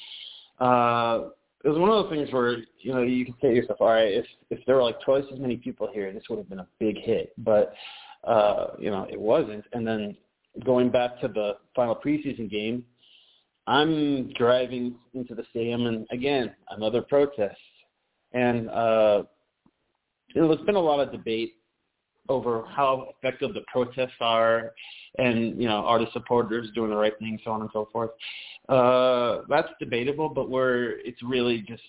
uh, 0.60 1.28
it 1.62 1.68
was 1.68 1.78
one 1.78 1.90
of 1.90 2.04
those 2.04 2.10
things 2.10 2.32
where 2.32 2.56
you 2.80 2.94
know 2.94 3.02
you 3.02 3.26
can 3.26 3.34
say 3.42 3.50
to 3.50 3.54
yourself, 3.54 3.78
all 3.80 3.88
right, 3.88 4.12
if 4.14 4.24
if 4.48 4.64
there 4.64 4.76
were 4.76 4.82
like 4.82 5.00
twice 5.02 5.24
as 5.32 5.38
many 5.38 5.56
people 5.58 5.88
here, 5.92 6.10
this 6.10 6.22
would 6.30 6.38
have 6.38 6.48
been 6.48 6.60
a 6.60 6.68
big 6.80 6.96
hit, 6.96 7.34
but 7.38 7.74
uh, 8.24 8.68
you 8.78 8.90
know 8.90 9.06
it 9.10 9.20
wasn't. 9.20 9.62
And 9.74 9.86
then 9.86 10.16
going 10.64 10.90
back 10.90 11.20
to 11.20 11.28
the 11.28 11.58
final 11.76 11.94
preseason 11.94 12.50
game, 12.50 12.82
I'm 13.66 14.32
driving 14.32 14.94
into 15.12 15.34
the 15.34 15.44
stadium, 15.50 15.84
and 15.84 16.06
again 16.10 16.50
another 16.70 17.02
protest, 17.02 17.60
and 18.32 18.70
uh, 18.70 19.22
you 20.34 20.42
know, 20.42 20.48
there's 20.48 20.66
been 20.66 20.74
a 20.74 20.80
lot 20.80 21.00
of 21.00 21.12
debate 21.12 21.54
over 22.28 22.64
how 22.68 23.08
effective 23.16 23.54
the 23.54 23.62
protests 23.72 24.16
are 24.20 24.72
and, 25.18 25.60
you 25.60 25.66
know, 25.66 25.84
are 25.86 25.98
the 25.98 26.10
supporters 26.12 26.68
doing 26.74 26.90
the 26.90 26.96
right 26.96 27.18
thing, 27.18 27.38
so 27.44 27.50
on 27.50 27.62
and 27.62 27.70
so 27.72 27.88
forth. 27.92 28.10
Uh, 28.68 29.42
that's 29.48 29.68
debatable, 29.80 30.28
but 30.28 30.50
where 30.50 30.98
it's 31.00 31.22
really 31.22 31.64
just 31.66 31.82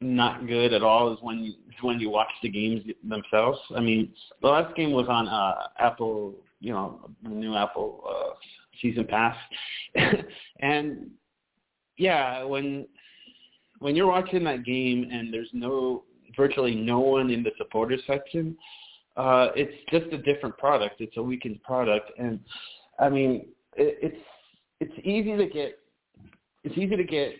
not 0.00 0.46
good 0.46 0.72
at 0.72 0.82
all 0.82 1.12
is 1.12 1.18
when 1.22 1.40
you, 1.40 1.52
when 1.82 1.98
you 1.98 2.08
watch 2.08 2.30
the 2.42 2.48
games 2.48 2.84
themselves. 3.08 3.58
I 3.74 3.80
mean, 3.80 4.12
the 4.42 4.48
last 4.48 4.76
game 4.76 4.92
was 4.92 5.06
on 5.08 5.26
uh, 5.26 5.68
Apple, 5.78 6.34
you 6.60 6.72
know, 6.72 7.10
the 7.24 7.30
new 7.30 7.56
Apple 7.56 8.04
uh, 8.08 8.34
season 8.80 9.06
pass, 9.06 9.36
and 10.60 11.10
yeah, 11.96 12.44
when 12.44 12.86
when 13.80 13.94
you're 13.94 14.06
watching 14.06 14.44
that 14.44 14.64
game 14.64 15.08
and 15.12 15.32
there's 15.32 15.50
no 15.52 16.04
virtually 16.38 16.74
no 16.74 17.00
one 17.00 17.28
in 17.28 17.42
the 17.42 17.50
supporters 17.58 18.00
section, 18.06 18.56
uh, 19.18 19.48
it's 19.54 19.74
just 19.90 20.06
a 20.12 20.18
different 20.18 20.56
product. 20.56 21.00
It's 21.00 21.16
a 21.18 21.22
weakened 21.22 21.62
product, 21.62 22.10
and 22.18 22.40
I 22.98 23.10
mean, 23.10 23.48
it, 23.76 23.98
it's 24.00 24.24
it's 24.80 25.06
easy 25.06 25.36
to 25.36 25.46
get 25.46 25.78
it's 26.64 26.78
easy 26.78 26.96
to 26.96 27.04
get 27.04 27.32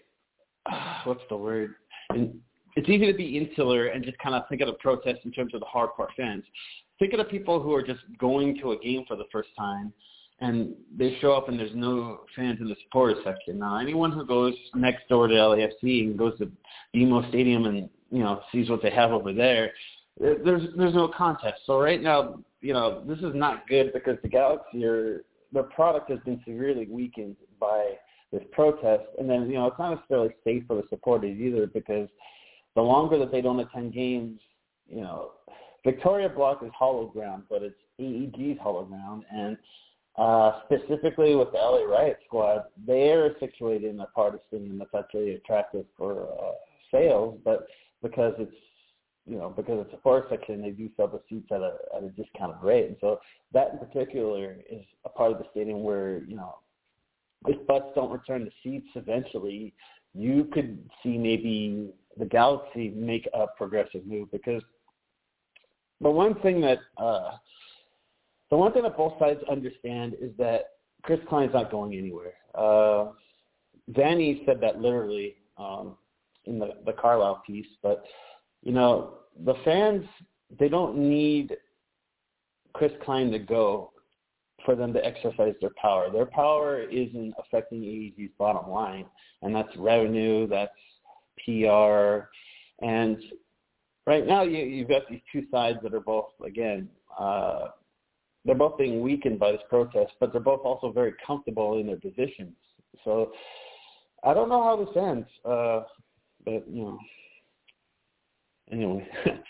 what's 1.05 1.23
the 1.31 1.37
word? 1.37 1.77
And 2.11 2.39
it's 2.77 2.89
easy 2.89 3.07
to 3.07 3.17
be 3.17 3.39
insular 3.39 3.87
and 3.87 4.05
just 4.05 4.19
kind 4.19 4.35
of 4.35 4.43
think 4.49 4.61
of 4.61 4.69
the 4.69 4.75
protest 4.75 5.21
in 5.25 5.33
terms 5.33 5.55
of 5.55 5.61
the 5.61 5.67
hardcore 5.67 6.09
fans. 6.17 6.45
Think 6.99 7.13
of 7.13 7.19
the 7.19 7.25
people 7.25 7.61
who 7.63 7.75
are 7.75 7.83
just 7.83 8.01
going 8.19 8.59
to 8.59 8.73
a 8.73 8.79
game 8.79 9.05
for 9.07 9.17
the 9.17 9.25
first 9.33 9.51
time 9.57 9.93
and 10.41 10.75
they 10.97 11.17
show 11.21 11.33
up 11.33 11.49
and 11.49 11.59
there's 11.59 11.75
no 11.75 12.21
fans 12.37 12.59
in 12.61 12.69
the 12.69 12.77
supporters 12.85 13.19
section. 13.25 13.59
Now, 13.59 13.79
anyone 13.79 14.13
who 14.13 14.25
goes 14.25 14.55
next 14.75 15.09
door 15.09 15.27
to 15.27 15.35
LAFC 15.35 16.03
and 16.03 16.19
goes 16.19 16.39
to 16.39 16.51
BMO 16.95 17.29
Stadium 17.29 17.67
and 17.67 17.89
you 18.11 18.21
know 18.21 18.41
sees 18.53 18.71
what 18.71 18.83
they 18.83 18.91
have 18.91 19.13
over 19.13 19.33
there, 19.33 19.73
there's 20.19 20.63
there's 20.77 20.95
no 20.95 21.09
contest. 21.09 21.61
So 21.67 21.79
right 21.81 22.03
now, 22.03 22.41
you 22.61 22.73
know, 22.73 23.05
this 23.07 23.19
is 23.19 23.35
not 23.35 23.67
good 23.69 23.93
because 23.93 24.17
the 24.23 24.29
Galaxy 24.29 24.85
are 24.85 25.23
their 25.53 25.63
product 25.65 26.11
has 26.11 26.19
been 26.21 26.41
severely 26.47 26.87
weakened 26.91 27.37
by 27.59 27.93
this 28.33 28.43
protest, 28.53 29.05
and 29.19 29.29
then 29.29 29.49
you 29.49 29.55
know 29.55 29.67
it's 29.67 29.79
not 29.79 29.95
necessarily 29.95 30.35
safe 30.45 30.65
for 30.67 30.77
the 30.77 30.85
supporters 30.89 31.39
either 31.39 31.67
because 31.67 32.09
the 32.75 32.83
longer 32.83 33.19
that 33.19 33.33
they 33.33 33.41
don't 33.41 33.61
attend 33.61 33.93
games, 33.93 34.39
you 34.89 35.01
know, 35.01 35.33
Victoria 35.85 36.29
Block 36.29 36.63
is 36.63 36.71
hollow 36.79 37.07
ground, 37.07 37.45
but 37.49 37.63
it's 37.63 37.75
AEG's 37.99 38.61
hollow 38.61 38.85
ground, 38.85 39.25
and 39.33 39.57
uh, 40.19 40.61
specifically 40.65 41.35
with 41.37 41.51
the 41.53 41.59
LA 41.59 41.85
Riot 41.85 42.19
Squad, 42.27 42.65
they 42.87 43.13
are 43.13 43.39
situated 43.39 43.95
in 43.95 44.01
a 44.01 44.07
part 44.07 44.35
of 44.35 44.41
stadium 44.49 44.79
that's 44.79 44.95
actually 44.95 45.35
attractive 45.35 45.87
for 45.97 46.25
uh, 46.25 46.53
sales, 46.93 47.39
but 47.45 47.69
because 48.03 48.35
it's 48.39 48.55
you 49.27 49.37
know 49.37 49.51
because 49.51 49.85
it's 49.85 49.95
a 49.95 50.03
floor 50.03 50.27
section, 50.31 50.63
they 50.63 50.71
do 50.71 50.89
sell 50.97 51.09
the 51.09 51.21
seats 51.29 51.49
at 51.51 51.61
a 51.61 51.75
at 51.97 52.03
a 52.03 52.09
discounted 52.11 52.63
rate, 52.63 52.87
and 52.87 52.97
so 53.01 53.21
that 53.53 53.73
in 53.73 53.79
particular 53.79 54.57
is 54.71 54.85
a 55.05 55.09
part 55.09 55.33
of 55.33 55.39
the 55.39 55.45
stadium 55.51 55.83
where 55.83 56.23
you 56.25 56.37
know 56.37 56.57
if 57.47 57.67
Bucks 57.67 57.87
don't 57.95 58.11
return 58.11 58.45
the 58.45 58.51
seats 58.63 58.89
eventually, 58.95 59.73
you 60.15 60.45
could 60.53 60.79
see 61.03 61.19
maybe 61.19 61.91
the 62.17 62.25
Galaxy 62.25 62.91
make 62.91 63.29
a 63.35 63.47
progressive 63.57 64.05
move 64.07 64.31
because 64.33 64.63
the 66.01 66.11
one 66.11 66.35
thing 66.41 66.61
that 66.63 66.79
uh, 66.97 67.33
the 68.51 68.57
one 68.57 68.73
thing 68.73 68.83
that 68.83 68.97
both 68.97 69.19
sides 69.19 69.41
understand 69.51 70.15
is 70.21 70.31
that 70.39 70.71
Chris 71.03 71.21
Klein's 71.29 71.53
not 71.53 71.71
going 71.71 71.97
anywhere. 71.97 72.35
Uh, 72.55 73.13
Danny 73.93 74.43
said 74.47 74.61
that 74.61 74.81
literally 74.81 75.37
um, 75.57 75.97
in 76.49 76.59
the, 76.59 76.71
the 76.87 76.93
Carlisle 76.93 77.43
piece, 77.47 77.67
but 77.83 78.05
you 78.63 78.73
know 78.73 79.19
the 79.45 79.55
fans 79.65 80.05
they 80.59 80.69
don't 80.69 80.97
need 80.97 81.57
Chris 82.73 82.93
Klein 83.05 83.31
to 83.31 83.39
go 83.39 83.93
for 84.65 84.75
them 84.75 84.93
to 84.93 85.05
exercise 85.05 85.55
their 85.61 85.71
power. 85.81 86.11
Their 86.11 86.27
power 86.27 86.81
isn't 86.81 87.35
affecting 87.39 87.83
AEG's 87.83 88.33
bottom 88.39 88.71
line, 88.71 89.07
and 89.43 89.55
that's 89.55 89.75
revenue, 89.77 90.47
that's 90.49 90.73
PR, 91.45 92.29
and 92.85 93.23
right 94.07 94.27
now 94.27 94.43
you, 94.43 94.59
you've 94.59 94.89
got 94.89 95.03
these 95.09 95.21
two 95.33 95.45
sides 95.51 95.79
that 95.83 95.95
are 95.95 96.01
both, 96.01 96.31
again, 96.45 96.89
uh, 97.19 97.69
they're 98.45 98.55
both 98.55 98.79
being 98.79 99.01
weakened 99.01 99.39
by 99.39 99.53
this 99.53 99.61
protest, 99.69 100.13
but 100.21 100.33
they're 100.33 100.41
both 100.41 100.61
also 100.65 100.91
very 100.91 101.15
comfortable 101.25 101.79
in 101.79 101.87
their 101.87 101.97
positions. 101.97 102.55
So 103.05 103.33
I 104.25 104.35
don't 104.35 104.49
know 104.49 104.63
how 104.63 104.77
this 104.77 104.97
ends, 104.97 105.29
uh, 105.45 105.83
but 106.45 106.65
you 106.71 106.85
know, 106.85 106.99
anyway. 108.71 109.09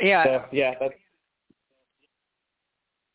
Yeah. 0.00 0.24
so, 0.24 0.44
yeah, 0.52 0.74
that's 0.80 0.94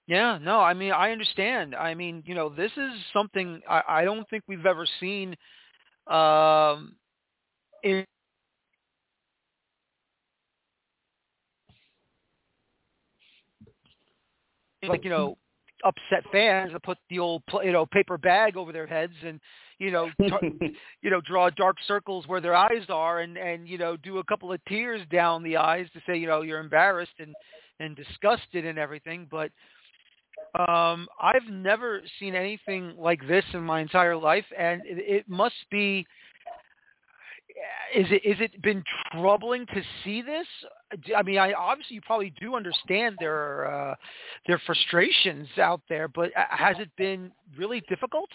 Yeah, 0.07 0.37
no, 0.41 0.59
I 0.61 0.73
mean 0.73 0.93
I 0.93 1.11
understand. 1.11 1.75
I 1.75 1.93
mean, 1.93 2.23
you 2.25 2.33
know, 2.33 2.49
this 2.49 2.71
is 2.77 2.91
something 3.11 3.61
I, 3.69 3.81
I 3.87 4.03
don't 4.05 4.27
think 4.29 4.43
we've 4.47 4.65
ever 4.65 4.85
seen 4.99 5.35
um 6.07 6.95
in 7.83 8.05
like, 14.87 15.03
you 15.03 15.09
know, 15.09 15.37
upset 15.83 16.23
fans 16.31 16.71
that 16.71 16.83
put 16.83 16.97
the 17.09 17.19
old 17.19 17.43
you 17.63 17.71
know 17.71 17.85
paper 17.85 18.17
bag 18.17 18.57
over 18.57 18.71
their 18.71 18.87
heads 18.87 19.13
and 19.23 19.39
you 19.79 19.91
know 19.91 20.09
t- 20.21 20.75
you 21.01 21.09
know 21.09 21.21
draw 21.21 21.49
dark 21.49 21.77
circles 21.87 22.27
where 22.27 22.41
their 22.41 22.55
eyes 22.55 22.85
are 22.89 23.19
and 23.19 23.37
and 23.37 23.67
you 23.67 23.77
know 23.77 23.97
do 23.97 24.17
a 24.17 24.23
couple 24.23 24.51
of 24.51 24.63
tears 24.65 25.01
down 25.11 25.43
the 25.43 25.57
eyes 25.57 25.87
to 25.93 26.01
say 26.07 26.17
you 26.17 26.27
know 26.27 26.41
you're 26.41 26.59
embarrassed 26.59 27.11
and 27.19 27.35
and 27.79 27.95
disgusted 27.95 28.65
and 28.65 28.79
everything 28.79 29.27
but 29.29 29.51
um, 30.57 31.07
I've 31.21 31.47
never 31.49 32.01
seen 32.19 32.33
anything 32.33 32.95
like 32.97 33.25
this 33.27 33.45
in 33.53 33.61
my 33.61 33.79
entire 33.79 34.15
life, 34.15 34.45
and 34.57 34.81
it, 34.85 34.97
it 34.97 35.29
must 35.29 35.55
be. 35.69 36.05
Is 37.95 38.05
it 38.11 38.21
is 38.25 38.37
it 38.39 38.61
been 38.61 38.83
troubling 39.11 39.65
to 39.67 39.81
see 40.03 40.21
this? 40.21 40.45
I 41.15 41.23
mean, 41.23 41.37
I 41.37 41.53
obviously 41.53 41.95
you 41.95 42.01
probably 42.01 42.33
do 42.39 42.55
understand 42.55 43.17
their 43.19 43.71
uh, 43.71 43.95
their 44.47 44.61
frustrations 44.65 45.47
out 45.57 45.81
there, 45.89 46.07
but 46.07 46.31
uh, 46.37 46.43
has 46.49 46.75
it 46.79 46.89
been 46.97 47.31
really 47.57 47.81
difficult? 47.89 48.29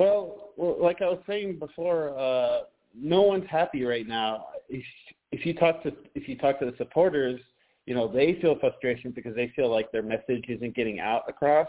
Well, 0.00 0.52
like 0.56 1.02
I 1.02 1.10
was 1.10 1.18
saying 1.28 1.58
before, 1.58 2.18
uh, 2.18 2.60
no 2.94 3.20
one's 3.20 3.44
happy 3.50 3.84
right 3.84 4.08
now. 4.08 4.46
If, 4.70 4.82
if 5.30 5.44
you 5.44 5.52
talk 5.52 5.82
to 5.82 5.92
if 6.14 6.26
you 6.26 6.38
talk 6.38 6.58
to 6.60 6.64
the 6.64 6.74
supporters, 6.78 7.38
you 7.84 7.94
know, 7.94 8.08
they 8.08 8.38
feel 8.40 8.58
frustration 8.58 9.10
because 9.10 9.36
they 9.36 9.52
feel 9.54 9.70
like 9.70 9.92
their 9.92 10.02
message 10.02 10.46
isn't 10.48 10.74
getting 10.74 11.00
out 11.00 11.24
across, 11.28 11.68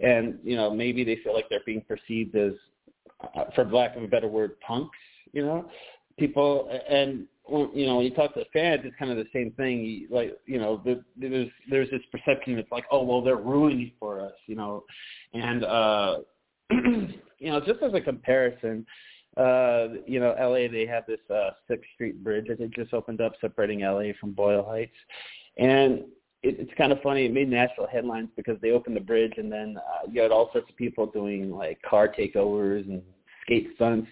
and 0.00 0.36
you 0.42 0.56
know, 0.56 0.74
maybe 0.74 1.04
they 1.04 1.18
feel 1.22 1.32
like 1.32 1.44
they're 1.48 1.60
being 1.64 1.84
perceived 1.86 2.34
as, 2.34 2.54
uh, 3.36 3.44
for 3.54 3.64
lack 3.64 3.94
of 3.94 4.02
a 4.02 4.08
better 4.08 4.26
word, 4.26 4.58
punks. 4.66 4.98
You 5.32 5.46
know, 5.46 5.70
people 6.18 6.68
and 6.88 7.28
you 7.48 7.86
know 7.86 7.98
when 7.98 8.04
you 8.04 8.14
talk 8.16 8.34
to 8.34 8.44
fans, 8.52 8.80
it's 8.82 8.96
kind 8.98 9.12
of 9.12 9.16
the 9.16 9.28
same 9.32 9.52
thing. 9.52 10.08
Like 10.10 10.36
you 10.44 10.58
know, 10.58 10.82
there's 10.84 11.48
there's 11.70 11.90
this 11.90 12.02
perception 12.10 12.56
that's 12.56 12.72
like, 12.72 12.86
oh 12.90 13.04
well, 13.04 13.22
they're 13.22 13.36
ruining 13.36 13.92
for 14.00 14.20
us. 14.20 14.34
You 14.48 14.56
know, 14.56 14.82
and 15.34 15.64
uh, 15.64 16.16
you 17.40 17.50
know, 17.50 17.60
just 17.60 17.82
as 17.82 17.92
a 17.94 18.00
comparison, 18.00 18.86
uh, 19.36 19.88
you 20.06 20.20
know, 20.20 20.34
LA, 20.38 20.70
they 20.70 20.86
have 20.86 21.04
this 21.06 21.20
uh, 21.34 21.50
Sixth 21.68 21.86
Street 21.94 22.22
Bridge 22.22 22.46
that 22.48 22.58
they 22.58 22.66
just 22.68 22.92
opened 22.92 23.20
up 23.20 23.32
separating 23.40 23.80
LA 23.80 24.12
from 24.20 24.32
Boyle 24.32 24.64
Heights. 24.64 24.96
And 25.56 26.00
it, 26.42 26.56
it's 26.58 26.72
kind 26.76 26.92
of 26.92 27.00
funny. 27.02 27.26
It 27.26 27.32
made 27.32 27.48
national 27.48 27.86
headlines 27.86 28.28
because 28.36 28.56
they 28.60 28.70
opened 28.70 28.96
the 28.96 29.00
bridge, 29.00 29.34
and 29.36 29.50
then 29.50 29.76
uh, 29.78 30.06
you 30.10 30.20
had 30.20 30.30
all 30.30 30.50
sorts 30.52 30.70
of 30.70 30.76
people 30.76 31.06
doing 31.06 31.50
like 31.50 31.80
car 31.82 32.08
takeovers 32.08 32.88
and 32.88 33.02
skate 33.42 33.68
stunts. 33.76 34.08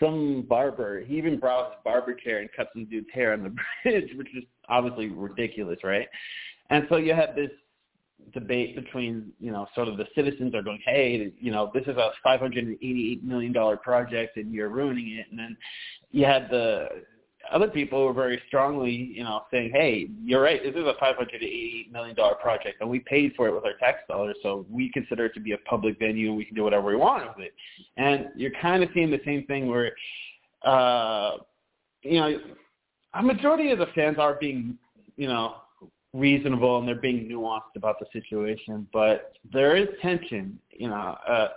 Some 0.00 0.42
barber, 0.48 1.00
he 1.00 1.16
even 1.16 1.40
brought 1.40 1.72
his 1.72 1.78
barber 1.82 2.14
chair 2.14 2.38
and 2.38 2.48
cut 2.56 2.68
some 2.72 2.84
dude's 2.84 3.08
hair 3.12 3.32
on 3.32 3.42
the 3.42 3.54
bridge, 3.82 4.10
which 4.16 4.28
is 4.36 4.44
obviously 4.68 5.08
ridiculous, 5.08 5.78
right? 5.82 6.06
And 6.70 6.86
so 6.88 6.96
you 6.96 7.14
have 7.14 7.34
this 7.34 7.50
debate 8.32 8.76
between, 8.76 9.32
you 9.40 9.50
know, 9.50 9.66
sort 9.74 9.88
of 9.88 9.96
the 9.96 10.06
citizens 10.14 10.54
are 10.54 10.62
going, 10.62 10.80
hey, 10.84 11.32
you 11.40 11.50
know, 11.50 11.70
this 11.74 11.84
is 11.84 11.96
a 11.96 12.10
$588 12.26 13.22
million 13.22 13.78
project 13.78 14.36
and 14.36 14.52
you're 14.52 14.68
ruining 14.68 15.16
it. 15.18 15.26
And 15.30 15.38
then 15.38 15.56
you 16.10 16.24
had 16.24 16.48
the 16.50 16.88
other 17.50 17.68
people 17.68 18.04
were 18.04 18.12
very 18.12 18.40
strongly, 18.46 18.92
you 18.92 19.24
know, 19.24 19.42
saying, 19.50 19.70
"Hey, 19.72 20.08
you're 20.22 20.42
right. 20.42 20.62
This 20.62 20.74
is 20.74 20.86
a 20.86 20.94
588 21.00 21.92
million 21.92 22.14
dollar 22.14 22.34
project, 22.34 22.80
and 22.80 22.90
we 22.90 23.00
paid 23.00 23.32
for 23.36 23.48
it 23.48 23.54
with 23.54 23.64
our 23.64 23.74
tax 23.78 24.00
dollars, 24.08 24.36
so 24.42 24.66
we 24.70 24.90
consider 24.92 25.26
it 25.26 25.34
to 25.34 25.40
be 25.40 25.52
a 25.52 25.58
public 25.58 25.98
venue, 25.98 26.28
and 26.28 26.36
we 26.36 26.44
can 26.44 26.54
do 26.54 26.62
whatever 26.62 26.88
we 26.88 26.96
want 26.96 27.26
with 27.36 27.46
it." 27.46 27.54
And 27.96 28.28
you're 28.36 28.52
kind 28.60 28.82
of 28.82 28.90
seeing 28.94 29.10
the 29.10 29.20
same 29.24 29.44
thing 29.44 29.68
where, 29.68 29.92
uh, 30.62 31.38
you 32.02 32.20
know, 32.20 32.40
a 33.14 33.22
majority 33.22 33.70
of 33.70 33.78
the 33.78 33.86
fans 33.94 34.18
are 34.18 34.34
being, 34.34 34.76
you 35.16 35.28
know, 35.28 35.56
reasonable 36.14 36.78
and 36.78 36.88
they're 36.88 36.94
being 36.94 37.28
nuanced 37.28 37.76
about 37.76 37.96
the 37.98 38.06
situation, 38.12 38.86
but 38.92 39.34
there 39.52 39.76
is 39.76 39.88
tension. 40.00 40.58
You 40.70 40.88
know, 40.88 41.16
uh, 41.28 41.48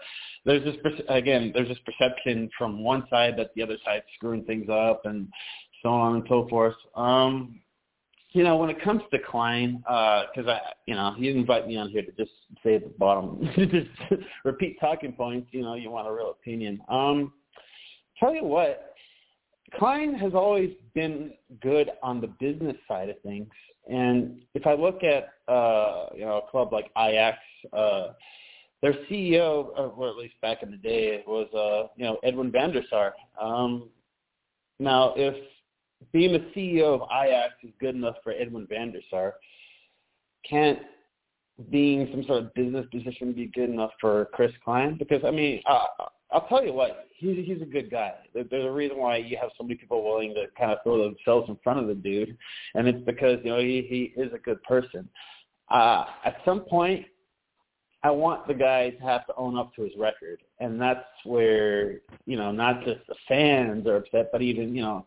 there's 0.45 0.63
this 0.63 0.75
again, 1.09 1.51
there's 1.53 1.69
this 1.69 1.77
perception 1.85 2.49
from 2.57 2.83
one 2.83 3.05
side 3.09 3.37
that 3.37 3.51
the 3.55 3.63
other 3.63 3.77
side's 3.85 4.05
screwing 4.15 4.43
things 4.43 4.67
up, 4.69 5.01
and 5.05 5.27
so 5.81 5.89
on 5.89 6.15
and 6.15 6.25
so 6.27 6.47
forth. 6.49 6.75
Um, 6.95 7.61
you 8.33 8.43
know, 8.43 8.55
when 8.55 8.69
it 8.69 8.81
comes 8.81 9.01
to 9.11 9.19
Klein, 9.19 9.77
because 9.79 10.47
uh, 10.47 10.51
I, 10.51 10.59
you 10.85 10.95
know, 10.95 11.13
he 11.17 11.23
didn't 11.23 11.41
invite 11.41 11.67
me 11.67 11.77
on 11.77 11.89
here 11.89 12.01
to 12.01 12.11
just 12.13 12.31
say 12.63 12.75
at 12.75 12.83
the 12.83 12.93
bottom, 12.97 13.49
just 13.55 14.23
repeat 14.45 14.77
talking 14.79 15.13
points. 15.13 15.49
You 15.51 15.63
know, 15.63 15.75
you 15.75 15.91
want 15.91 16.07
a 16.07 16.11
real 16.13 16.31
opinion. 16.31 16.81
Um, 16.87 17.33
tell 18.19 18.33
you 18.33 18.45
what, 18.45 18.90
Klein 19.77 20.13
has 20.15 20.33
always 20.33 20.71
been 20.93 21.31
good 21.61 21.89
on 22.03 22.21
the 22.21 22.27
business 22.27 22.75
side 22.87 23.09
of 23.09 23.19
things, 23.21 23.49
and 23.89 24.41
if 24.53 24.67
I 24.67 24.73
look 24.73 25.03
at 25.03 25.29
uh, 25.51 26.07
you 26.15 26.25
know 26.25 26.43
a 26.45 26.51
club 26.51 26.73
like 26.73 26.91
Ajax, 26.97 27.37
uh, 27.73 28.09
their 28.81 28.93
CEO, 29.09 29.69
or 29.77 30.09
at 30.09 30.15
least 30.15 30.35
back 30.41 30.63
in 30.63 30.71
the 30.71 30.77
day, 30.77 31.23
was 31.25 31.47
uh, 31.53 31.87
you 31.95 32.05
know 32.05 32.17
Edwin 32.23 32.51
van 32.51 32.71
der 32.71 32.83
Sar. 32.89 33.13
Um, 33.39 33.89
now, 34.79 35.13
if 35.15 35.35
being 36.11 36.33
the 36.33 36.39
CEO 36.55 36.95
of 36.95 37.01
Ajax 37.11 37.53
is 37.63 37.71
good 37.79 37.95
enough 37.95 38.15
for 38.23 38.33
Edwin 38.33 38.67
van 38.67 38.91
der 38.91 39.01
Sar. 39.09 39.35
Can't 40.49 40.79
being 41.69 42.07
some 42.11 42.23
sort 42.23 42.43
of 42.43 42.53
business 42.55 42.85
position 42.91 43.33
be 43.33 43.47
good 43.47 43.69
enough 43.69 43.91
for 43.99 44.25
Chris 44.33 44.51
Klein? 44.63 44.97
Because 44.97 45.21
I 45.25 45.31
mean, 45.31 45.61
uh, 45.67 46.05
I'll 46.31 46.47
tell 46.47 46.63
you 46.63 46.73
what, 46.73 47.07
he's 47.17 47.45
he's 47.45 47.61
a 47.61 47.65
good 47.65 47.91
guy. 47.91 48.13
There's 48.33 48.65
a 48.65 48.71
reason 48.71 48.97
why 48.97 49.17
you 49.17 49.37
have 49.41 49.49
so 49.57 49.63
many 49.63 49.75
people 49.75 50.03
willing 50.03 50.33
to 50.35 50.45
kind 50.57 50.71
of 50.71 50.79
throw 50.83 51.03
themselves 51.03 51.49
in 51.49 51.57
front 51.63 51.79
of 51.79 51.87
the 51.87 51.93
dude, 51.93 52.37
and 52.75 52.87
it's 52.87 53.03
because 53.05 53.39
you 53.43 53.51
know 53.51 53.59
he 53.59 53.85
he 53.89 54.21
is 54.21 54.31
a 54.33 54.37
good 54.37 54.61
person. 54.63 55.09
Uh, 55.69 56.05
at 56.25 56.37
some 56.45 56.61
point, 56.61 57.05
I 58.03 58.11
want 58.11 58.47
the 58.47 58.53
guy 58.53 58.91
to 58.91 59.03
have 59.03 59.25
to 59.27 59.35
own 59.35 59.57
up 59.57 59.73
to 59.75 59.83
his 59.83 59.91
record, 59.97 60.41
and 60.59 60.79
that's 60.79 61.05
where 61.25 61.99
you 62.25 62.37
know 62.37 62.51
not 62.51 62.83
just 62.85 63.05
the 63.07 63.15
fans 63.27 63.85
are 63.87 63.97
upset, 63.97 64.29
but 64.31 64.41
even 64.41 64.73
you 64.73 64.81
know 64.81 65.05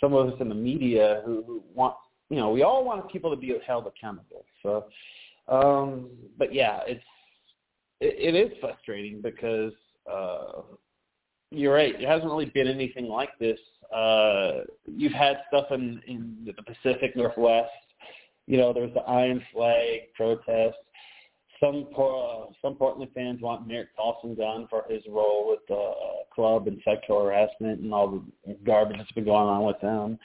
some 0.00 0.12
of 0.12 0.28
us 0.28 0.34
in 0.40 0.50
the 0.50 0.54
media 0.54 1.22
who, 1.24 1.42
who 1.46 1.62
want 1.74 1.94
you 2.28 2.36
know, 2.36 2.50
we 2.50 2.62
all 2.62 2.84
want 2.84 3.10
people 3.10 3.30
to 3.30 3.36
be 3.36 3.54
held 3.66 3.86
accountable. 3.86 4.44
So, 4.62 4.86
um, 5.48 6.10
but 6.38 6.52
yeah, 6.52 6.80
it's 6.86 7.04
it, 8.00 8.34
it 8.34 8.38
is 8.38 8.52
frustrating 8.60 9.20
because 9.22 9.72
uh, 10.10 10.62
you're 11.50 11.74
right. 11.74 11.94
It 12.00 12.06
hasn't 12.06 12.30
really 12.30 12.46
been 12.46 12.68
anything 12.68 13.06
like 13.06 13.30
this. 13.38 13.58
Uh, 13.94 14.62
you've 14.86 15.12
had 15.12 15.38
stuff 15.48 15.66
in 15.70 16.00
in 16.06 16.36
the 16.44 16.62
Pacific 16.62 17.16
Northwest. 17.16 17.70
You 18.46 18.58
know, 18.58 18.72
there's 18.72 18.94
the 18.94 19.00
Iron 19.00 19.42
Flag 19.52 20.12
protest. 20.14 20.76
Some 21.60 21.86
uh, 21.96 22.46
some 22.60 22.74
Portland 22.74 23.10
fans 23.14 23.40
want 23.40 23.66
Merritt 23.66 23.88
Paulson 23.96 24.34
gone 24.34 24.66
for 24.68 24.84
his 24.88 25.02
role 25.08 25.48
with 25.48 25.60
the 25.68 25.74
uh, 25.74 26.34
club 26.34 26.66
and 26.66 26.80
sexual 26.84 27.24
harassment 27.24 27.80
and 27.80 27.92
all 27.94 28.22
the 28.44 28.54
garbage 28.64 28.98
that's 28.98 29.12
been 29.12 29.24
going 29.24 29.48
on 29.48 29.64
with 29.64 29.80
them. 29.80 30.18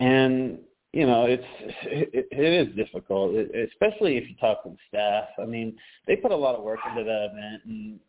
And 0.00 0.58
you 0.92 1.06
know, 1.06 1.24
it's 1.24 1.44
it, 1.84 2.28
it 2.30 2.68
is 2.68 2.74
difficult, 2.76 3.34
it, 3.34 3.70
especially 3.72 4.16
if 4.16 4.28
you 4.28 4.36
talk 4.36 4.62
to 4.62 4.70
the 4.70 4.76
staff. 4.88 5.28
I 5.40 5.46
mean, 5.46 5.76
they 6.06 6.16
put 6.16 6.32
a 6.32 6.36
lot 6.36 6.54
of 6.54 6.62
work 6.62 6.80
into 6.88 7.04
that 7.04 7.30
event, 7.32 7.62
and 7.66 8.00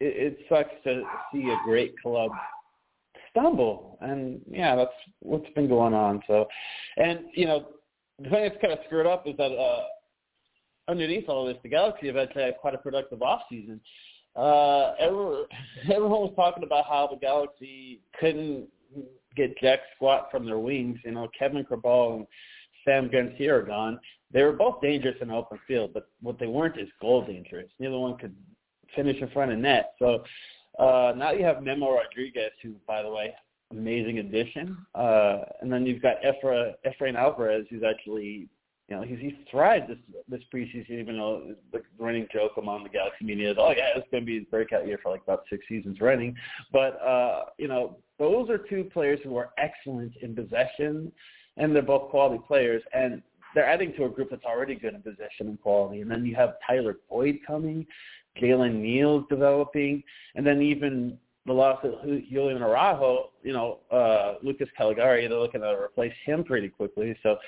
it, 0.00 0.38
it 0.38 0.38
sucks 0.48 0.70
to 0.84 1.02
see 1.32 1.48
a 1.48 1.56
great 1.64 1.94
club 2.00 2.30
stumble. 3.30 3.98
And 4.00 4.40
yeah, 4.50 4.76
that's 4.76 4.90
what's 5.20 5.48
been 5.54 5.68
going 5.68 5.94
on. 5.94 6.22
So, 6.26 6.46
and 6.96 7.20
you 7.34 7.46
know, 7.46 7.68
the 8.18 8.28
thing 8.28 8.42
that's 8.42 8.60
kind 8.60 8.72
of 8.72 8.80
screwed 8.86 9.06
up 9.06 9.26
is 9.26 9.36
that 9.36 9.52
uh, 9.52 9.84
underneath 10.88 11.28
all 11.28 11.46
this, 11.46 11.56
the 11.62 11.68
Galaxy 11.68 12.06
have 12.08 12.16
actually 12.16 12.42
had 12.42 12.58
quite 12.58 12.74
a 12.74 12.78
productive 12.78 13.22
off 13.22 13.42
season. 13.48 13.80
Uh, 14.36 14.92
everyone, 14.98 15.46
was 15.88 16.32
talking 16.36 16.62
about 16.62 16.84
how 16.86 17.08
the 17.10 17.16
Galaxy 17.16 18.00
couldn't 18.18 18.68
get 19.36 19.58
jack 19.58 19.80
squat 19.96 20.28
from 20.30 20.46
their 20.46 20.58
wings. 20.58 20.98
You 21.04 21.12
know, 21.12 21.28
Kevin 21.36 21.64
Cabral 21.64 22.16
and 22.16 22.26
Sam 22.84 23.08
Grandsir 23.08 23.50
are 23.50 23.62
gone. 23.62 23.98
They 24.32 24.44
were 24.44 24.52
both 24.52 24.80
dangerous 24.80 25.16
in 25.20 25.30
open 25.30 25.58
field, 25.66 25.92
but 25.92 26.08
what 26.20 26.38
they 26.38 26.46
weren't 26.46 26.78
is 26.78 26.88
goal 27.00 27.26
dangerous. 27.26 27.68
Neither 27.80 27.98
one 27.98 28.16
could 28.18 28.34
finish 28.94 29.20
in 29.20 29.28
front 29.30 29.52
of 29.52 29.58
net. 29.58 29.94
So 29.98 30.24
uh, 30.78 31.12
now 31.16 31.32
you 31.32 31.44
have 31.44 31.62
Memo 31.62 31.94
Rodriguez, 31.94 32.52
who, 32.62 32.74
by 32.86 33.02
the 33.02 33.10
way, 33.10 33.34
amazing 33.70 34.18
addition. 34.18 34.76
Uh, 34.94 35.38
and 35.60 35.72
then 35.72 35.86
you've 35.86 36.02
got 36.02 36.16
Efra, 36.22 36.74
Efrain 36.86 37.16
Alvarez, 37.16 37.66
who's 37.70 37.82
actually 37.82 38.48
you 38.90 38.96
know, 38.96 39.02
he's 39.02 39.20
he's 39.20 39.34
thrived 39.50 39.88
this 39.88 39.98
this 40.28 40.40
preseason, 40.52 40.90
even 40.90 41.16
though 41.16 41.54
the 41.72 41.80
running 41.96 42.26
joke 42.32 42.52
among 42.58 42.82
the 42.82 42.88
Galaxy 42.88 43.24
media 43.24 43.52
is, 43.52 43.56
oh 43.58 43.70
yeah, 43.70 43.90
it's 43.94 44.10
going 44.10 44.24
to 44.24 44.26
be 44.26 44.40
his 44.40 44.48
breakout 44.50 44.84
year 44.84 44.98
for 45.00 45.12
like 45.12 45.22
about 45.22 45.44
six 45.48 45.64
seasons 45.68 46.00
running. 46.00 46.34
But 46.72 47.00
uh, 47.00 47.44
you 47.56 47.68
know, 47.68 47.98
those 48.18 48.50
are 48.50 48.58
two 48.58 48.90
players 48.92 49.20
who 49.22 49.36
are 49.36 49.50
excellent 49.58 50.16
in 50.22 50.34
possession, 50.34 51.12
and 51.56 51.74
they're 51.74 51.82
both 51.82 52.10
quality 52.10 52.42
players, 52.48 52.82
and 52.92 53.22
they're 53.54 53.66
adding 53.66 53.92
to 53.96 54.06
a 54.06 54.08
group 54.08 54.30
that's 54.30 54.44
already 54.44 54.74
good 54.74 54.94
in 54.94 55.02
possession 55.02 55.46
and 55.46 55.60
quality. 55.60 56.00
And 56.00 56.10
then 56.10 56.26
you 56.26 56.34
have 56.34 56.54
Tyler 56.66 56.96
Boyd 57.08 57.38
coming, 57.46 57.86
Jalen 58.40 58.80
Neal's 58.80 59.24
developing, 59.28 60.02
and 60.34 60.46
then 60.46 60.62
even 60.62 61.18
the 61.46 61.52
loss 61.52 61.78
of 61.82 61.94
Julian 62.30 62.62
Araujo, 62.62 63.30
you 63.42 63.52
know, 63.52 63.78
uh, 63.90 64.34
Lucas 64.42 64.68
Calegari, 64.78 65.28
they're 65.28 65.38
looking 65.38 65.62
to 65.62 65.68
replace 65.68 66.12
him 66.24 66.44
pretty 66.44 66.68
quickly. 66.68 67.16
So 67.22 67.38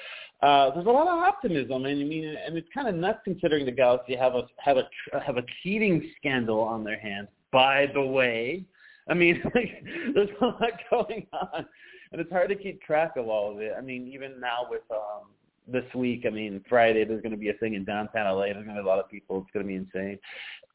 uh, 0.42 0.75
there's 0.75 0.87
a 0.87 0.90
lot 0.90 1.07
of 1.07 1.18
optimism, 1.18 1.85
and 1.85 2.01
I 2.01 2.05
mean, 2.05 2.25
and 2.25 2.57
it's 2.57 2.68
kind 2.75 2.88
of 2.88 2.95
nuts 2.95 3.21
considering 3.25 3.64
the 3.64 3.73
Galaxy 3.73 4.16
have 4.16 4.35
a 4.35 4.49
have 4.59 4.77
a 4.77 4.88
have 5.25 5.37
a 5.37 5.45
cheating 5.62 6.11
scandal 6.18 6.61
on 6.61 6.83
their 6.83 6.99
hands. 6.99 7.29
By 7.53 7.87
the 7.95 8.03
way, 8.03 8.64
I 9.09 9.14
mean, 9.14 9.40
like, 9.55 9.85
there's 10.14 10.31
a 10.40 10.45
lot 10.45 10.73
going 10.90 11.27
on, 11.33 11.66
and 12.11 12.21
it's 12.21 12.31
hard 12.31 12.49
to 12.49 12.57
keep 12.57 12.83
track 12.83 13.12
of 13.16 13.29
all 13.29 13.53
of 13.53 13.61
it. 13.61 13.73
I 13.77 13.81
mean, 13.81 14.09
even 14.09 14.40
now 14.40 14.66
with 14.68 14.83
um, 14.90 15.29
this 15.66 15.85
week, 15.94 16.25
I 16.27 16.31
mean, 16.31 16.64
Friday 16.68 17.05
there's 17.05 17.22
going 17.22 17.33
to 17.33 17.38
be 17.38 17.51
a 17.51 17.55
thing 17.55 17.75
in 17.75 17.85
downtown 17.85 18.35
LA. 18.35 18.46
There's 18.46 18.64
going 18.64 18.77
to 18.77 18.83
be 18.83 18.87
a 18.87 18.90
lot 18.90 18.98
of 18.98 19.11
people. 19.11 19.42
It's 19.42 19.51
going 19.53 19.66
to 19.66 19.68
be 19.68 19.77
insane. 19.77 20.18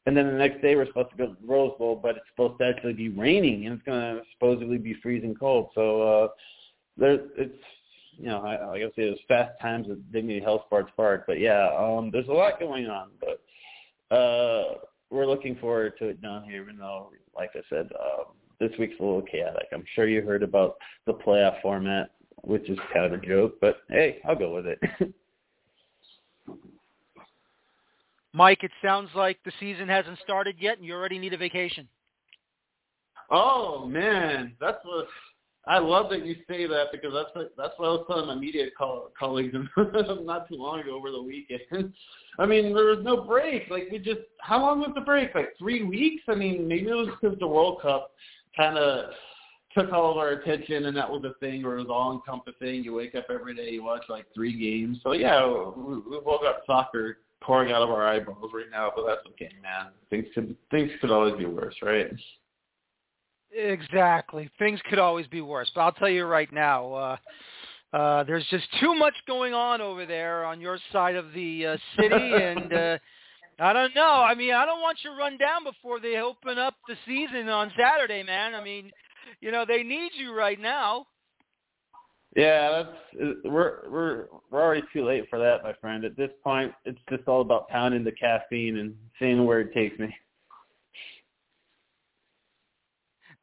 And 0.06 0.16
then 0.16 0.26
the 0.26 0.32
next 0.32 0.62
day 0.62 0.74
we're 0.74 0.86
supposed 0.86 1.10
to 1.10 1.16
go 1.16 1.26
to 1.26 1.36
the 1.40 1.46
Rose 1.46 1.74
Bowl, 1.78 1.98
but 2.02 2.16
it's 2.16 2.26
supposed 2.30 2.58
to 2.60 2.66
actually 2.66 2.94
be 2.94 3.10
raining, 3.10 3.66
and 3.66 3.74
it's 3.74 3.84
going 3.84 4.00
to 4.00 4.22
supposedly 4.32 4.78
be 4.78 4.94
freezing 5.02 5.34
cold. 5.34 5.68
So 5.74 6.02
uh, 6.02 6.28
there, 6.96 7.18
it's 7.36 7.58
you 8.18 8.26
know, 8.26 8.40
I, 8.40 8.66
like 8.66 8.82
I 8.82 8.86
say, 8.96 9.06
it 9.06 9.10
was 9.10 9.18
fast 9.28 9.52
times 9.60 9.86
at 9.90 10.12
Dignity 10.12 10.40
Health 10.40 10.62
Sports 10.66 10.90
Park. 10.96 11.24
But 11.26 11.38
yeah, 11.38 11.70
um, 11.78 12.10
there's 12.12 12.28
a 12.28 12.32
lot 12.32 12.58
going 12.58 12.86
on. 12.86 13.10
But 13.20 14.14
uh, 14.14 14.74
we're 15.10 15.26
looking 15.26 15.56
forward 15.56 15.92
to 16.00 16.08
it 16.08 16.20
down 16.20 16.44
here, 16.44 16.62
even 16.62 16.78
though, 16.78 17.10
like 17.36 17.50
I 17.54 17.60
said, 17.70 17.88
um, 18.00 18.34
this 18.58 18.72
week's 18.78 18.98
a 18.98 19.02
little 19.02 19.22
chaotic. 19.22 19.68
I'm 19.72 19.84
sure 19.94 20.08
you 20.08 20.22
heard 20.22 20.42
about 20.42 20.76
the 21.06 21.14
playoff 21.14 21.62
format, 21.62 22.10
which 22.42 22.68
is 22.68 22.78
kind 22.92 23.06
of 23.06 23.12
a 23.12 23.26
joke. 23.26 23.54
But 23.60 23.78
hey, 23.88 24.18
I'll 24.28 24.36
go 24.36 24.54
with 24.54 24.66
it. 24.66 24.78
Mike, 28.32 28.62
it 28.62 28.70
sounds 28.82 29.10
like 29.14 29.38
the 29.44 29.52
season 29.58 29.88
hasn't 29.88 30.18
started 30.20 30.56
yet, 30.60 30.76
and 30.76 30.86
you 30.86 30.94
already 30.94 31.18
need 31.18 31.32
a 31.32 31.38
vacation. 31.38 31.88
Oh 33.30 33.86
man, 33.86 34.54
that's 34.60 34.78
what 34.84 35.08
I 35.68 35.78
love 35.78 36.08
that 36.10 36.24
you 36.24 36.34
say 36.48 36.66
that 36.66 36.86
because 36.92 37.12
that's 37.12 37.28
what, 37.34 37.52
that's 37.58 37.74
what 37.76 37.86
I 37.86 37.90
was 37.90 38.04
telling 38.08 38.26
my 38.26 38.34
media 38.34 38.66
co- 38.76 39.10
colleagues 39.18 39.54
not 39.76 40.48
too 40.48 40.56
long 40.56 40.80
ago 40.80 40.94
over 40.94 41.10
the 41.10 41.22
weekend. 41.22 41.92
I 42.38 42.46
mean, 42.46 42.74
there 42.74 42.86
was 42.86 43.00
no 43.02 43.22
break. 43.22 43.68
Like 43.70 43.88
we 43.92 43.98
just, 43.98 44.20
how 44.40 44.60
long 44.60 44.80
was 44.80 44.92
the 44.94 45.02
break? 45.02 45.34
Like 45.34 45.50
three 45.58 45.82
weeks? 45.82 46.22
I 46.28 46.36
mean, 46.36 46.66
maybe 46.66 46.88
it 46.88 46.94
was 46.94 47.10
because 47.20 47.38
the 47.38 47.46
World 47.46 47.82
Cup 47.82 48.12
kind 48.56 48.78
of 48.78 49.10
took 49.76 49.92
all 49.92 50.10
of 50.10 50.16
our 50.16 50.30
attention, 50.30 50.86
and 50.86 50.96
that 50.96 51.10
was 51.10 51.24
a 51.24 51.34
thing 51.40 51.62
where 51.62 51.76
it 51.76 51.80
was 51.80 51.90
all 51.90 52.12
encompassing. 52.12 52.84
You 52.84 52.94
wake 52.94 53.14
up 53.14 53.26
every 53.30 53.54
day, 53.54 53.70
you 53.70 53.84
watch 53.84 54.04
like 54.08 54.26
three 54.34 54.58
games. 54.58 54.98
So 55.02 55.12
yeah, 55.12 55.46
we, 55.46 55.96
we've 55.98 56.26
all 56.26 56.40
got 56.40 56.56
soccer 56.66 57.18
pouring 57.40 57.72
out 57.72 57.82
of 57.82 57.90
our 57.90 58.06
eyeballs 58.06 58.50
right 58.52 58.70
now, 58.70 58.92
but 58.94 59.06
that's 59.06 59.26
okay, 59.32 59.50
man. 59.62 59.88
Things 60.10 60.26
could 60.34 60.56
things 60.70 60.90
could 61.00 61.10
always 61.10 61.36
be 61.36 61.46
worse, 61.46 61.74
right? 61.82 62.10
Exactly. 63.52 64.50
Things 64.58 64.80
could 64.88 64.98
always 64.98 65.26
be 65.26 65.40
worse, 65.40 65.70
but 65.74 65.82
I'll 65.82 65.92
tell 65.92 66.08
you 66.08 66.24
right 66.24 66.52
now, 66.52 66.92
uh, 66.92 67.16
uh, 67.96 68.24
there's 68.24 68.46
just 68.50 68.66
too 68.80 68.94
much 68.94 69.14
going 69.26 69.54
on 69.54 69.80
over 69.80 70.04
there 70.04 70.44
on 70.44 70.60
your 70.60 70.78
side 70.92 71.16
of 71.16 71.32
the 71.32 71.66
uh, 71.66 71.76
city, 71.96 72.14
and 72.14 72.72
uh, 72.72 72.98
I 73.58 73.72
don't 73.72 73.94
know. 73.94 74.02
I 74.02 74.34
mean, 74.34 74.52
I 74.52 74.66
don't 74.66 74.82
want 74.82 74.98
you 75.02 75.10
to 75.10 75.16
run 75.16 75.38
down 75.38 75.64
before 75.64 75.98
they 75.98 76.16
open 76.16 76.58
up 76.58 76.74
the 76.86 76.96
season 77.06 77.48
on 77.48 77.72
Saturday, 77.78 78.22
man. 78.22 78.54
I 78.54 78.62
mean, 78.62 78.90
you 79.40 79.50
know, 79.50 79.64
they 79.66 79.82
need 79.82 80.12
you 80.14 80.34
right 80.34 80.60
now. 80.60 81.06
Yeah, 82.36 82.70
that's 82.70 83.40
we're 83.44 83.88
we're 83.90 84.26
we're 84.50 84.62
already 84.62 84.82
too 84.92 85.04
late 85.04 85.24
for 85.30 85.38
that, 85.38 85.62
my 85.62 85.72
friend. 85.80 86.04
At 86.04 86.16
this 86.16 86.30
point, 86.44 86.72
it's 86.84 86.98
just 87.08 87.26
all 87.26 87.40
about 87.40 87.68
pounding 87.68 88.04
the 88.04 88.12
caffeine 88.12 88.78
and 88.78 88.94
seeing 89.18 89.44
where 89.44 89.60
it 89.60 89.72
takes 89.72 89.98
me. 89.98 90.14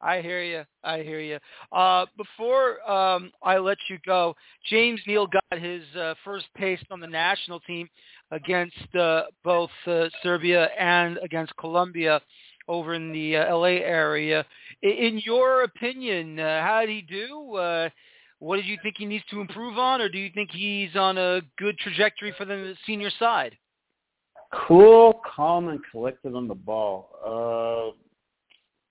I 0.00 0.20
hear 0.20 0.42
you. 0.42 0.64
I 0.84 0.98
hear 0.98 1.20
you. 1.20 1.38
Uh, 1.72 2.06
before 2.16 2.88
um, 2.88 3.32
I 3.42 3.58
let 3.58 3.78
you 3.88 3.98
go, 4.04 4.36
James 4.68 5.00
Neal 5.06 5.26
got 5.26 5.58
his 5.60 5.82
uh, 5.98 6.14
first 6.24 6.46
taste 6.58 6.84
on 6.90 7.00
the 7.00 7.06
national 7.06 7.60
team 7.60 7.88
against 8.30 8.94
uh, 8.98 9.22
both 9.42 9.70
uh, 9.86 10.04
Serbia 10.22 10.68
and 10.78 11.18
against 11.22 11.56
Colombia 11.56 12.20
over 12.68 12.94
in 12.94 13.12
the 13.12 13.36
uh, 13.36 13.56
LA 13.56 13.78
area. 13.82 14.44
In 14.82 15.20
your 15.24 15.62
opinion, 15.62 16.38
uh, 16.38 16.62
how 16.62 16.80
did 16.80 16.90
he 16.90 17.02
do? 17.02 17.54
Uh, 17.54 17.88
what 18.38 18.56
did 18.56 18.66
you 18.66 18.76
think 18.82 18.96
he 18.98 19.06
needs 19.06 19.24
to 19.30 19.40
improve 19.40 19.78
on, 19.78 20.00
or 20.00 20.08
do 20.08 20.18
you 20.18 20.30
think 20.34 20.50
he's 20.52 20.94
on 20.94 21.16
a 21.16 21.40
good 21.58 21.78
trajectory 21.78 22.34
for 22.36 22.44
the 22.44 22.74
senior 22.86 23.10
side? 23.18 23.56
Cool, 24.68 25.20
calm, 25.34 25.68
and 25.68 25.80
collected 25.90 26.34
on 26.34 26.46
the 26.46 26.54
ball. 26.54 27.94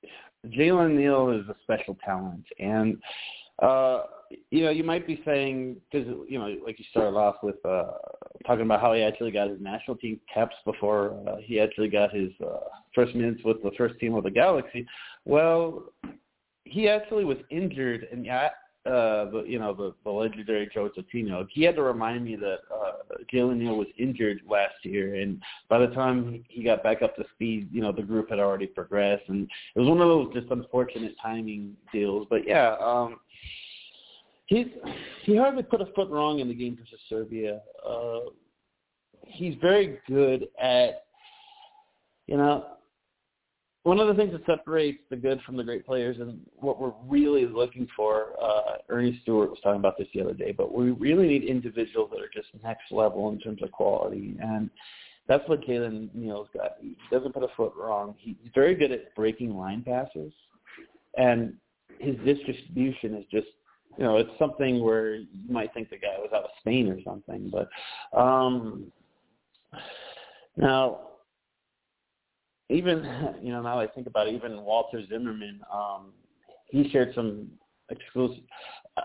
Uh, 0.03 0.07
Jalen 0.49 0.95
Neal 0.95 1.29
is 1.31 1.47
a 1.47 1.55
special 1.63 1.97
talent, 2.03 2.45
and 2.59 2.97
uh, 3.61 4.03
you 4.51 4.63
know 4.63 4.69
you 4.69 4.83
might 4.83 5.07
be 5.07 5.21
saying 5.25 5.77
because 5.91 6.07
you 6.27 6.37
know 6.39 6.55
like 6.65 6.77
you 6.79 6.85
started 6.91 7.17
off 7.17 7.35
with 7.41 7.63
uh, 7.65 7.91
talking 8.45 8.65
about 8.65 8.81
how 8.81 8.93
he 8.93 9.01
actually 9.01 9.31
got 9.31 9.49
his 9.49 9.59
national 9.59 9.97
team 9.97 10.19
caps 10.33 10.55
before 10.65 11.17
uh, 11.27 11.37
he 11.41 11.59
actually 11.59 11.89
got 11.89 12.13
his 12.13 12.29
uh, 12.45 12.59
first 12.93 13.15
minutes 13.15 13.41
with 13.43 13.61
the 13.63 13.71
first 13.77 13.99
team 13.99 14.15
of 14.15 14.23
the 14.23 14.31
Galaxy. 14.31 14.85
Well, 15.25 15.83
he 16.63 16.87
actually 16.89 17.25
was 17.25 17.37
injured, 17.49 18.07
and 18.11 18.25
yeah, 18.25 18.49
uh, 18.85 19.25
the 19.31 19.43
you 19.47 19.57
know 19.57 19.73
the, 19.73 19.93
the 20.03 20.11
legendary 20.11 20.69
Joe 20.71 20.89
Totino, 20.89 21.47
he 21.51 21.63
had 21.63 21.75
to 21.75 21.81
remind 21.81 22.23
me 22.23 22.35
that 22.35 22.59
uh, 22.71 23.17
Jalen 23.33 23.57
Neal 23.57 23.77
was 23.77 23.87
injured 23.97 24.41
last 24.47 24.75
year, 24.83 25.15
and 25.15 25.41
by 25.69 25.79
the 25.79 25.87
time 25.87 26.43
he 26.47 26.63
got 26.63 26.83
back 26.83 27.01
up 27.01 27.15
to 27.15 27.25
speed, 27.33 27.67
you 27.71 27.81
know 27.81 27.91
the 27.91 28.03
group 28.03 28.29
had 28.29 28.39
already 28.39 28.67
progressed, 28.67 29.23
and 29.27 29.49
it 29.75 29.79
was 29.79 29.89
one 29.89 30.01
of 30.01 30.07
those 30.07 30.33
just 30.35 30.51
unfortunate 30.51 31.15
timing 31.21 31.75
deals. 31.91 32.27
But 32.29 32.47
yeah, 32.47 32.75
um, 32.79 33.17
he's 34.45 34.67
he 35.23 35.35
hardly 35.35 35.63
put 35.63 35.81
a 35.81 35.87
foot 35.87 36.09
wrong 36.09 36.39
in 36.39 36.47
the 36.47 36.53
game 36.53 36.77
versus 36.77 36.99
Serbia. 37.09 37.61
Uh, 37.87 38.19
he's 39.25 39.55
very 39.61 39.99
good 40.07 40.47
at 40.61 41.05
you 42.27 42.37
know 42.37 42.65
one 43.85 43.99
of 43.99 44.07
the 44.07 44.15
things 44.15 44.31
that 44.31 44.43
separates 44.47 44.97
the 45.11 45.15
good 45.15 45.39
from 45.45 45.55
the 45.55 45.63
great 45.63 45.85
players 45.85 46.17
and 46.19 46.39
what 46.55 46.81
we're 46.81 46.93
really 47.07 47.45
looking 47.45 47.87
for, 47.95 48.29
uh, 48.41 48.77
Ernie 48.89 49.19
Stewart 49.21 49.51
was 49.51 49.59
talking 49.61 49.79
about 49.79 49.95
this 49.95 50.07
the 50.11 50.21
other 50.21 50.33
day, 50.33 50.51
but 50.51 50.73
we 50.73 50.89
really 50.89 51.27
need 51.27 51.43
individuals 51.43 52.09
that 52.11 52.19
are 52.19 52.29
just 52.33 52.47
next 52.63 52.91
level 52.91 53.29
in 53.29 53.39
terms 53.39 53.61
of 53.61 53.71
quality. 53.71 54.35
And 54.41 54.71
that's 55.27 55.47
what 55.47 55.61
Jalen 55.61 56.09
Neal's 56.15 56.47
got. 56.51 56.77
He 56.81 56.97
doesn't 57.11 57.31
put 57.31 57.43
a 57.43 57.47
foot 57.55 57.73
wrong. 57.77 58.15
He's 58.17 58.35
very 58.55 58.73
good 58.73 58.91
at 58.91 59.13
breaking 59.13 59.55
line 59.55 59.83
passes. 59.83 60.33
And 61.15 61.53
his 61.99 62.15
distribution 62.25 63.13
is 63.13 63.25
just, 63.31 63.47
you 63.97 64.03
know, 64.03 64.17
it's 64.17 64.29
something 64.37 64.83
where 64.83 65.15
you 65.15 65.27
might 65.49 65.73
think 65.73 65.89
the 65.89 65.97
guy 65.97 66.17
was 66.19 66.31
out 66.33 66.43
of 66.43 66.49
Spain 66.59 66.89
or 66.89 66.97
something. 67.03 67.51
But 67.51 67.69
um, 68.17 68.91
now, 70.57 70.99
even 72.69 73.37
you 73.41 73.51
know 73.51 73.61
now 73.61 73.79
I 73.79 73.87
think 73.87 74.07
about 74.07 74.27
it, 74.27 74.33
even 74.33 74.61
Walter 74.61 75.01
Zimmerman, 75.07 75.61
um, 75.71 76.11
he 76.67 76.89
shared 76.89 77.13
some 77.15 77.47
exclusive. 77.89 78.43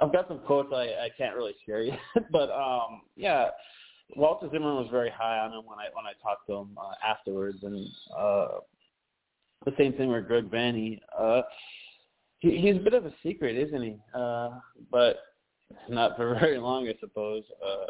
I've 0.01 0.13
got 0.13 0.29
some 0.29 0.41
quotes 0.41 0.73
I, 0.73 0.85
I 0.85 1.09
can't 1.17 1.37
really 1.37 1.55
share 1.67 1.83
yet, 1.83 1.99
but 2.33 2.51
um, 2.51 3.03
yeah, 3.17 3.49
Walter 4.17 4.49
Zimmerman 4.51 4.83
was 4.83 4.89
very 4.91 5.11
high 5.11 5.39
on 5.39 5.53
him 5.53 5.67
when 5.67 5.79
I 5.79 5.87
when 5.93 6.07
I 6.07 6.13
talked 6.23 6.47
to 6.49 6.55
him 6.55 6.79
uh, 6.79 6.95
afterwards, 7.07 7.59
and 7.63 7.87
uh, 8.17 8.49
the 9.65 9.73
same 9.79 9.93
thing 9.93 10.11
with 10.11 10.27
Greg 10.27 10.51
Vanney. 10.51 11.01
Uh, 11.19 11.43
he, 12.41 12.59
he's 12.59 12.77
a 12.77 12.81
bit 12.81 12.95
of 12.95 13.07
a 13.07 13.13
secret, 13.23 13.57
isn't 13.57 13.83
he? 13.83 13.97
Uh, 14.15 14.51
but 14.91 15.17
not 15.89 16.17
for 16.17 16.35
very 16.41 16.59
long, 16.59 16.89
I 16.89 16.95
suppose. 17.01 17.45
Uh, 17.65 17.87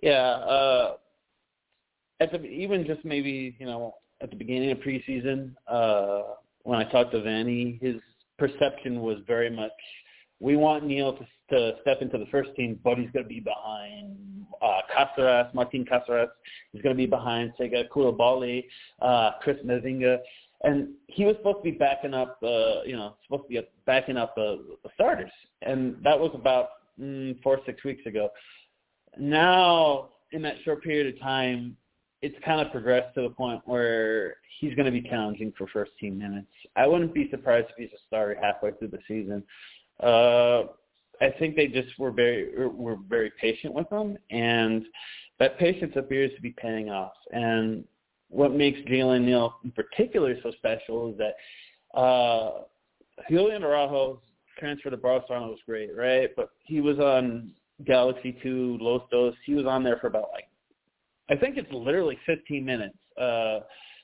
yeah. 0.00 0.30
Uh, 0.30 0.94
at 2.20 2.32
the, 2.32 2.42
even 2.44 2.86
just 2.86 3.04
maybe 3.04 3.56
you 3.58 3.66
know 3.66 3.94
at 4.22 4.30
the 4.30 4.36
beginning 4.36 4.70
of 4.70 4.78
preseason, 4.78 5.54
uh, 5.68 6.22
when 6.62 6.78
I 6.78 6.84
talked 6.90 7.12
to 7.12 7.18
Vanney, 7.18 7.80
his 7.82 7.96
perception 8.38 9.00
was 9.00 9.18
very 9.26 9.50
much, 9.50 9.72
we 10.40 10.56
want 10.56 10.84
Neal 10.84 11.16
to, 11.16 11.26
to 11.50 11.76
step 11.82 12.02
into 12.02 12.18
the 12.18 12.26
first 12.26 12.54
team, 12.56 12.78
but 12.82 12.98
he's 12.98 13.10
going 13.10 13.24
to 13.24 13.28
be 13.28 13.40
behind 13.40 14.16
uh, 14.62 14.80
Caceres, 14.94 15.46
Martin 15.54 15.84
Caceres. 15.84 16.28
He's 16.72 16.82
going 16.82 16.94
to 16.94 16.98
be 16.98 17.06
behind 17.06 17.52
Sega 17.58 17.88
Coulibaly, 17.88 18.64
uh, 19.00 19.32
Chris 19.42 19.56
Mavinga. 19.64 20.18
And 20.64 20.88
he 21.08 21.24
was 21.24 21.36
supposed 21.36 21.58
to 21.58 21.70
be 21.70 21.72
backing 21.72 22.14
up, 22.14 22.38
uh, 22.42 22.82
you 22.84 22.96
know, 22.96 23.16
supposed 23.26 23.44
to 23.44 23.48
be 23.48 23.60
backing 23.84 24.16
up 24.16 24.34
the, 24.34 24.76
the 24.82 24.90
starters. 24.94 25.30
And 25.62 25.96
that 26.02 26.18
was 26.18 26.30
about 26.34 26.68
mm, 27.00 27.40
four 27.42 27.60
six 27.66 27.84
weeks 27.84 28.04
ago. 28.06 28.30
Now, 29.18 30.10
in 30.32 30.42
that 30.42 30.56
short 30.64 30.82
period 30.82 31.14
of 31.14 31.20
time, 31.20 31.76
it's 32.22 32.36
kind 32.44 32.60
of 32.60 32.72
progressed 32.72 33.14
to 33.14 33.22
the 33.22 33.30
point 33.30 33.60
where 33.66 34.36
he's 34.58 34.74
going 34.74 34.86
to 34.86 34.92
be 34.92 35.06
challenging 35.08 35.52
for 35.56 35.66
first 35.68 35.92
team 36.00 36.18
minutes. 36.18 36.48
I 36.74 36.86
wouldn't 36.86 37.14
be 37.14 37.30
surprised 37.30 37.68
if 37.70 37.76
he's 37.76 37.98
a 37.98 38.02
starter 38.06 38.36
halfway 38.40 38.72
through 38.72 38.88
the 38.88 38.98
season. 39.06 39.42
Uh, 40.02 40.64
I 41.20 41.30
think 41.38 41.56
they 41.56 41.66
just 41.66 41.98
were 41.98 42.10
very 42.10 42.68
were 42.68 42.96
very 43.08 43.32
patient 43.40 43.72
with 43.72 43.90
him, 43.90 44.18
and 44.30 44.84
that 45.38 45.58
patience 45.58 45.94
appears 45.96 46.32
to 46.36 46.42
be 46.42 46.50
paying 46.50 46.90
off. 46.90 47.14
And 47.32 47.84
what 48.28 48.54
makes 48.54 48.78
Jalen 48.80 49.24
Neal 49.24 49.56
in 49.64 49.70
particular 49.72 50.34
so 50.42 50.50
special 50.52 51.10
is 51.10 51.18
that 51.18 51.98
uh, 51.98 52.62
Julian 53.30 53.62
Araujo's 53.62 54.18
transfer 54.58 54.90
to 54.90 54.96
Barcelona 54.96 55.48
was 55.48 55.58
great, 55.66 55.96
right? 55.96 56.30
But 56.36 56.50
he 56.64 56.80
was 56.80 56.98
on 56.98 57.52
Galaxy 57.84 58.36
2, 58.42 58.78
Los 58.80 59.02
Dos. 59.10 59.34
He 59.44 59.54
was 59.54 59.66
on 59.66 59.84
there 59.84 59.98
for 59.98 60.08
about 60.08 60.30
like 60.32 60.48
I 61.28 61.36
think 61.36 61.56
it's 61.56 61.72
literally 61.72 62.18
15 62.26 62.64
minutes. 62.64 62.96
Uh, 63.20 63.60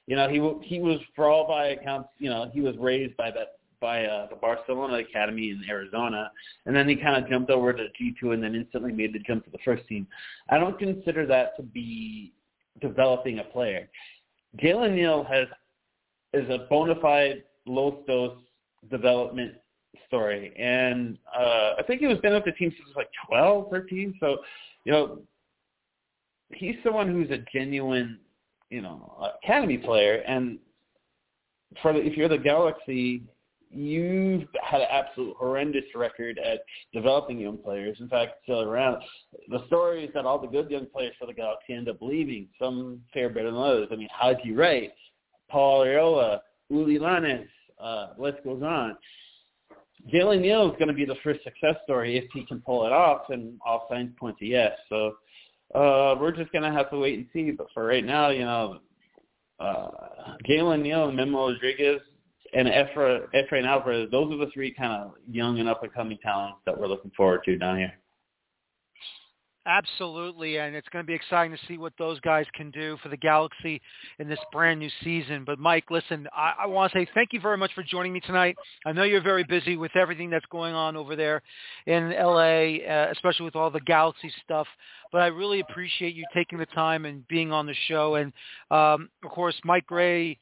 you 0.07 0.17
know, 0.17 0.29
he 0.29 0.67
he 0.67 0.81
was 0.81 0.99
for 1.15 1.29
all 1.29 1.47
by 1.47 1.69
accounts, 1.69 2.09
you 2.19 2.29
know, 2.29 2.51
he 2.53 2.61
was 2.61 2.77
raised 2.79 3.17
by 3.17 3.31
that 3.31 3.59
by 3.81 4.05
uh, 4.05 4.29
the 4.29 4.37
Barcelona 4.37 4.99
Academy 4.99 5.51
in 5.51 5.61
Arizona, 5.69 6.31
and 6.67 6.75
then 6.75 6.89
he 6.89 6.95
kind 6.95 7.23
of 7.23 7.29
jumped 7.29 7.51
over 7.51 7.73
to 7.73 7.87
G2 8.01 8.33
and 8.33 8.43
then 8.43 8.55
instantly 8.55 8.93
made 8.93 9.13
the 9.13 9.19
jump 9.19 9.45
to 9.45 9.51
the 9.51 9.59
first 9.65 9.87
team. 9.89 10.07
I 10.51 10.59
don't 10.59 10.79
consider 10.79 11.27
that 11.27 11.57
to 11.57 11.63
be 11.63 12.33
developing 12.81 13.41
a 13.41 13.45
player. 13.45 13.89
Jalen 14.61 14.95
Neal 14.95 15.25
has 15.25 15.47
is 16.35 16.49
a 16.51 16.67
bona 16.69 16.95
fide 17.01 17.45
Los 17.67 17.95
Dos 18.07 18.39
development 18.91 19.55
story, 20.07 20.53
and 20.59 21.19
uh, 21.35 21.75
I 21.79 21.83
think 21.87 22.01
he 22.01 22.07
was 22.07 22.19
been 22.19 22.35
with 22.35 22.45
the 22.45 22.53
team 22.53 22.73
since 22.77 22.97
like 22.97 23.09
12, 23.29 23.69
13. 23.71 24.15
So, 24.21 24.39
you 24.85 24.93
know, 24.93 25.19
he's 26.53 26.77
someone 26.83 27.09
who's 27.09 27.31
a 27.31 27.45
genuine, 27.53 28.19
you 28.71 28.83
know, 28.83 29.31
academy 29.43 29.79
player. 29.79 30.23
And 30.27 30.59
for 31.81 31.93
the, 31.93 32.01
if 32.01 32.17
you're 32.17 32.29
the 32.29 32.39
Galaxy, 32.39 33.23
you've 33.73 34.49
had 34.63 34.81
an 34.81 34.89
absolute 34.91 35.37
horrendous 35.37 35.85
record 35.95 36.39
at 36.39 36.61
developing 36.93 37.39
young 37.39 37.59
players. 37.59 37.97
In 38.01 38.09
fact, 38.09 38.33
still 38.45 38.63
around 38.63 39.03
the 39.49 39.67
story 39.67 40.05
is 40.05 40.11
that 40.15 40.27
all 40.27 40.39
the 40.39 40.47
good 40.47 40.71
young 40.71 40.87
players 40.87 41.15
for 41.19 41.27
the 41.27 41.33
Galaxy 41.33 41.75
end 41.75 41.89
up 41.89 41.97
leaving. 42.01 42.49
Some 42.61 43.01
fare 43.13 43.29
better 43.31 43.51
than 43.51 43.61
others. 43.61 43.89
I 43.91 43.97
mean, 43.97 44.09
Haji 44.13 44.53
Wright, 44.53 44.93
Paul 45.51 45.85
Arriola, 45.85 46.41
Uli 46.69 46.99
Llanez, 46.99 47.47
uh, 47.81 48.09
list 48.19 48.45
goes 48.45 48.63
on. 48.63 48.97
Jalen 50.13 50.41
Neal 50.41 50.71
is 50.71 50.77
going 50.79 50.89
to 50.89 50.95
be 50.95 51.05
the 51.05 51.17
first 51.23 51.45
success 51.45 51.77
story 51.85 52.17
if 52.19 52.25
he 52.33 52.45
can 52.45 52.61
pull 52.61 52.87
it 52.87 52.93
off, 52.93 53.31
and 53.31 53.59
all 53.65 53.87
signs 53.91 54.13
point 54.19 54.37
to 54.39 54.47
yes. 54.47 54.73
So 54.89 55.15
uh, 55.75 56.17
we're 56.21 56.33
just 56.33 56.53
gonna 56.53 56.73
have 56.73 56.91
to 56.91 56.99
wait 56.99 57.19
and 57.19 57.27
see. 57.33 57.51
But 57.53 57.69
for 57.73 57.87
right 57.87 58.05
now, 58.05 58.31
you 58.31 58.45
know, 58.45 58.81
uh, 59.61 59.91
Jalen 60.49 60.83
Neal 60.83 61.09
and 61.09 61.17
Memo 61.17 61.51
Rodriguez 61.51 62.01
and 62.53 62.69
Efra, 62.69 63.27
Efrain 63.35 63.67
Alvarez, 63.67 64.11
those 64.11 64.33
are 64.33 64.37
the 64.37 64.51
three 64.53 64.73
kind 64.73 64.93
of 64.93 65.13
young 65.31 65.59
and 65.59 65.69
up 65.69 65.83
and 65.83 65.93
coming 65.93 66.19
talents 66.23 66.59
that 66.67 66.79
we're 66.79 66.87
looking 66.87 67.11
forward 67.17 67.43
to 67.45 67.57
down 67.57 67.79
here. 67.79 67.93
Absolutely, 69.65 70.57
and 70.57 70.75
it's 70.75 70.89
going 70.89 71.05
to 71.05 71.07
be 71.07 71.15
exciting 71.15 71.57
to 71.57 71.67
see 71.69 71.79
what 71.79 71.93
those 71.97 72.19
guys 72.21 72.47
can 72.53 72.73
do 72.73 72.97
for 73.01 73.09
the 73.09 73.17
Galaxy 73.17 73.81
in 74.19 74.29
this 74.29 74.39
brand 74.51 74.81
new 74.81 74.91
season. 75.05 75.45
But 75.47 75.61
Mike, 75.61 75.85
listen, 75.89 76.27
I, 76.37 76.55
I 76.63 76.67
want 76.67 76.93
to 76.93 76.99
say 76.99 77.07
thank 77.15 77.33
you 77.33 77.39
very 77.39 77.57
much 77.57 77.73
for 77.73 77.85
joining 77.85 78.13
me 78.13 78.19
tonight. 78.19 78.57
I 78.85 78.91
know 78.91 79.05
you're 79.05 79.23
very 79.23 79.45
busy 79.45 79.77
with 79.77 79.95
everything 79.95 80.31
that's 80.31 80.47
going 80.47 80.75
on 80.75 80.97
over 80.97 81.15
there 81.15 81.43
in 81.87 82.11
LA, 82.11 82.79
uh, 82.85 83.09
especially 83.13 83.45
with 83.45 83.55
all 83.55 83.71
the 83.71 83.81
Galaxy 83.81 84.33
stuff. 84.45 84.67
But 85.13 85.21
I 85.21 85.27
really 85.27 85.61
appreciate 85.61 86.17
you 86.17 86.25
taking 86.35 86.59
the 86.59 86.67
time 86.67 87.05
and 87.05 87.27
being 87.29 87.53
on 87.53 87.67
the 87.67 87.77
show. 87.87 88.17
And 88.17 88.33
um, 88.73 89.11
of 89.23 89.31
course, 89.31 89.55
Mike 89.65 89.87
Gray 89.87 90.39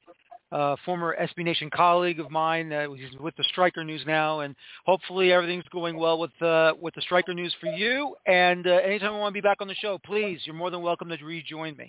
uh, 0.52 0.76
former 0.84 1.16
SB 1.20 1.44
Nation 1.44 1.70
colleague 1.70 2.20
of 2.20 2.30
mine. 2.30 2.72
Uh, 2.72 2.92
he's 2.92 3.18
with 3.20 3.36
the 3.36 3.44
Striker 3.44 3.84
News 3.84 4.02
now, 4.06 4.40
and 4.40 4.54
hopefully 4.84 5.32
everything's 5.32 5.64
going 5.72 5.96
well 5.96 6.18
with 6.18 6.42
uh, 6.42 6.72
with 6.80 6.94
the 6.94 7.02
Striker 7.02 7.34
News 7.34 7.54
for 7.60 7.68
you. 7.68 8.16
And 8.26 8.66
uh, 8.66 8.70
anytime 8.70 9.12
you 9.12 9.18
want 9.18 9.32
to 9.34 9.40
be 9.40 9.46
back 9.46 9.58
on 9.60 9.68
the 9.68 9.74
show, 9.74 9.98
please, 10.04 10.40
you're 10.44 10.54
more 10.54 10.70
than 10.70 10.82
welcome 10.82 11.08
to 11.08 11.24
rejoin 11.24 11.76
me. 11.76 11.86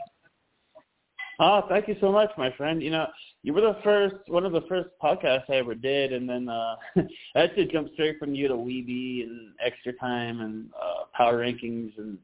Oh, 1.39 1.63
thank 1.67 1.87
you 1.87 1.95
so 1.99 2.11
much, 2.11 2.29
my 2.37 2.51
friend. 2.55 2.83
You 2.83 2.91
know, 2.91 3.07
you 3.41 3.53
were 3.53 3.61
the 3.61 3.77
first, 3.83 4.15
one 4.27 4.45
of 4.45 4.51
the 4.51 4.61
first 4.69 4.89
podcasts 5.01 5.49
I 5.49 5.55
ever 5.55 5.73
did, 5.73 6.13
and 6.13 6.29
then 6.29 6.47
uh, 6.47 6.75
I 7.35 7.39
had 7.39 7.55
to 7.55 7.65
jump 7.65 7.89
straight 7.93 8.19
from 8.19 8.35
you 8.35 8.47
to 8.47 8.53
Wiebe 8.53 9.23
and 9.23 9.53
Extra 9.65 9.93
Time 9.93 10.41
and 10.41 10.69
uh, 10.79 11.05
Power 11.17 11.39
Rankings, 11.39 11.97
and 11.97 12.19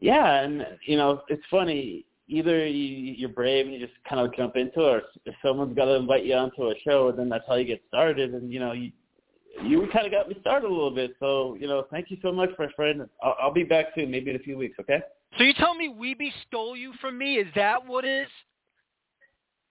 yeah, 0.00 0.40
and 0.40 0.66
you 0.86 0.96
know, 0.96 1.22
it's 1.28 1.42
funny 1.50 2.06
either 2.28 2.66
you, 2.66 3.14
you're 3.16 3.28
brave 3.28 3.66
and 3.66 3.74
you 3.74 3.80
just 3.80 3.98
kind 4.08 4.20
of 4.20 4.34
jump 4.34 4.56
into 4.56 4.80
it, 4.80 4.84
or 4.84 5.02
if 5.24 5.34
someone's 5.42 5.74
got 5.74 5.86
to 5.86 5.94
invite 5.94 6.24
you 6.24 6.34
onto 6.34 6.64
a 6.64 6.74
show, 6.84 7.10
then 7.12 7.28
that's 7.28 7.44
how 7.48 7.56
you 7.56 7.64
get 7.64 7.82
started. 7.88 8.34
And 8.34 8.52
you 8.52 8.60
know, 8.60 8.72
you 8.72 8.92
you 9.64 9.88
kind 9.92 10.06
of 10.06 10.12
got 10.12 10.28
me 10.28 10.36
started 10.40 10.66
a 10.66 10.70
little 10.70 10.94
bit. 10.94 11.16
So 11.18 11.56
you 11.58 11.66
know, 11.66 11.86
thank 11.90 12.10
you 12.10 12.18
so 12.22 12.30
much, 12.30 12.50
my 12.58 12.68
friend. 12.76 13.08
I'll, 13.22 13.36
I'll 13.40 13.54
be 13.54 13.64
back 13.64 13.86
soon, 13.94 14.10
maybe 14.10 14.30
in 14.30 14.36
a 14.36 14.40
few 14.40 14.56
weeks. 14.56 14.76
Okay. 14.80 15.00
So 15.36 15.44
you 15.44 15.52
tell 15.54 15.74
me 15.74 15.88
Wiebe 15.88 16.30
stole 16.46 16.76
you 16.76 16.92
from 17.00 17.18
me? 17.18 17.36
Is 17.36 17.48
that 17.54 17.84
what 17.84 18.04
it 18.04 18.22
is? 18.22 18.28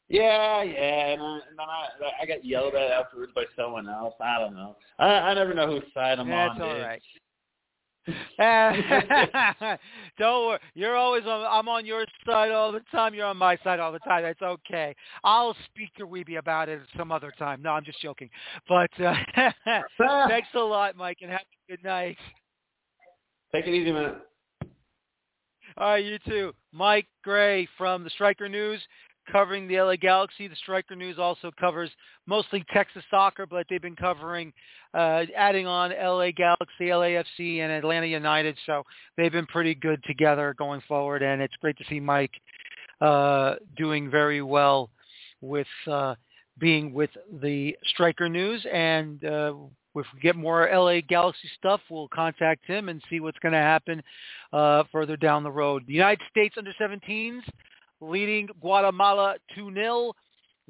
Yeah, 0.09 0.63
yeah, 0.63 1.07
and, 1.07 1.21
I, 1.21 1.33
and 1.49 1.59
then 1.59 1.65
I, 1.67 2.23
I 2.23 2.25
got 2.25 2.45
yelled 2.45 2.75
at 2.75 2.91
afterwards 2.91 3.33
by 3.35 3.43
someone 3.57 3.89
else. 3.89 4.13
I 4.21 4.39
don't 4.39 4.55
know. 4.55 4.77
I, 4.99 5.05
I 5.05 5.33
never 5.33 5.53
know 5.53 5.67
whose 5.67 5.83
side 5.93 6.17
I'm 6.17 6.29
That's 6.29 6.51
on. 6.51 6.57
That's 6.57 6.65
all 6.65 6.75
dude. 6.75 6.83
right. 6.83 7.01
Don't 10.17 10.47
worry. 10.47 10.59
You're 10.75 10.95
always 10.95 11.23
on. 11.25 11.45
I'm 11.49 11.67
on 11.67 11.85
your 11.85 12.05
side 12.25 12.51
all 12.51 12.71
the 12.71 12.81
time. 12.91 13.13
You're 13.13 13.25
on 13.25 13.37
my 13.37 13.57
side 13.63 13.79
all 13.79 13.91
the 13.91 13.99
time. 13.99 14.23
That's 14.23 14.41
okay. 14.41 14.95
I'll 15.23 15.55
speak 15.65 15.93
to 15.95 16.07
Wiebe 16.07 16.37
about 16.37 16.69
it 16.69 16.79
some 16.95 17.11
other 17.11 17.33
time. 17.37 17.61
No, 17.61 17.71
I'm 17.71 17.83
just 17.83 18.01
joking. 18.01 18.29
But 18.67 18.89
uh, 19.01 19.13
thanks 20.27 20.47
a 20.55 20.59
lot, 20.59 20.95
Mike, 20.95 21.17
and 21.21 21.31
have 21.31 21.41
a 21.41 21.71
good 21.71 21.83
night. 21.83 22.17
Take 23.53 23.67
it 23.67 23.73
easy, 23.73 23.91
man. 23.91 24.15
All 25.77 25.89
right, 25.89 26.03
you 26.03 26.17
too. 26.27 26.53
Mike 26.71 27.07
Gray 27.23 27.67
from 27.77 28.03
the 28.03 28.09
Striker 28.09 28.49
News 28.49 28.81
covering 29.31 29.67
the 29.67 29.79
LA 29.79 29.95
Galaxy. 29.95 30.47
The 30.47 30.55
Striker 30.55 30.95
News 30.95 31.17
also 31.19 31.51
covers 31.59 31.89
mostly 32.25 32.63
Texas 32.73 33.03
soccer, 33.09 33.45
but 33.45 33.65
they've 33.69 33.81
been 33.81 33.95
covering, 33.95 34.53
uh, 34.93 35.23
adding 35.35 35.67
on 35.67 35.91
LA 35.91 36.31
Galaxy, 36.31 36.85
LAFC, 36.85 37.59
and 37.59 37.71
Atlanta 37.71 38.07
United. 38.07 38.57
So 38.65 38.83
they've 39.15 39.31
been 39.31 39.45
pretty 39.47 39.75
good 39.75 40.03
together 40.05 40.55
going 40.57 40.81
forward, 40.87 41.23
and 41.23 41.41
it's 41.41 41.55
great 41.61 41.77
to 41.77 41.85
see 41.89 41.99
Mike 41.99 42.31
uh, 43.01 43.55
doing 43.75 44.09
very 44.09 44.41
well 44.41 44.89
with 45.41 45.67
uh, 45.87 46.15
being 46.59 46.93
with 46.93 47.11
the 47.41 47.75
Striker 47.85 48.29
News. 48.29 48.65
And 48.71 49.23
uh, 49.23 49.53
if 49.95 50.05
we 50.13 50.19
get 50.21 50.35
more 50.35 50.69
LA 50.71 51.01
Galaxy 51.07 51.49
stuff, 51.57 51.81
we'll 51.89 52.07
contact 52.09 52.65
him 52.65 52.89
and 52.89 53.01
see 53.09 53.19
what's 53.19 53.39
going 53.39 53.53
to 53.53 53.59
happen 53.59 54.01
uh, 54.53 54.83
further 54.91 55.17
down 55.17 55.43
the 55.43 55.51
road. 55.51 55.83
The 55.87 55.93
United 55.93 56.21
States 56.29 56.55
under 56.57 56.73
17s 56.79 57.41
leading 58.01 58.47
Guatemala 58.61 59.35
2-0 59.57 60.13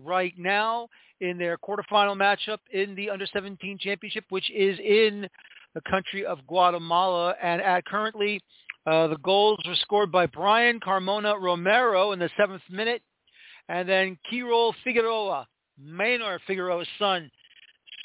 right 0.04 0.34
now 0.38 0.88
in 1.22 1.38
their 1.38 1.58
quarterfinal 1.58 2.16
matchup 2.16 2.60
in 2.72 2.96
the 2.96 3.10
under 3.10 3.26
17 3.32 3.78
championship, 3.80 4.26
which 4.30 4.50
is 4.52 4.78
in 4.80 5.28
the 5.74 5.82
country 5.90 6.26
of 6.26 6.46
Guatemala. 6.48 7.36
And 7.42 7.62
at 7.62 7.86
currently, 7.86 8.42
uh, 8.86 9.08
the 9.08 9.18
goals 9.18 9.60
were 9.68 9.76
scored 9.76 10.12
by 10.12 10.28
Brian 10.28 10.80
Carmona 10.80 11.40
Romero 11.40 12.12
in 12.12 12.20
the 12.20 12.30
seventh 12.38 12.62
minute, 12.70 13.02
and 13.70 13.88
then 13.88 14.18
Keyrol 14.32 14.74
Figueroa, 14.84 15.48
Maynor 15.84 16.40
Figueroa's 16.48 16.88
son, 16.98 17.30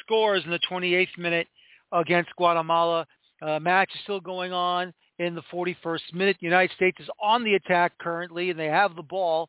scores 0.01 0.43
in 0.45 0.51
the 0.51 0.59
28th 0.71 1.19
minute 1.19 1.47
against 1.93 2.35
Guatemala. 2.37 3.07
Uh, 3.41 3.59
match 3.59 3.91
is 3.95 4.01
still 4.03 4.21
going 4.21 4.53
on 4.53 4.93
in 5.23 5.35
the 5.35 5.43
41st 5.53 6.13
minute. 6.13 6.37
The 6.41 6.47
United 6.47 6.75
States 6.75 6.99
is 7.01 7.09
on 7.23 7.45
the 7.45 7.55
attack 7.55 7.93
currently, 7.99 8.51
and 8.51 8.59
they 8.59 8.67
have 8.67 8.97
the 8.97 9.03
ball, 9.03 9.49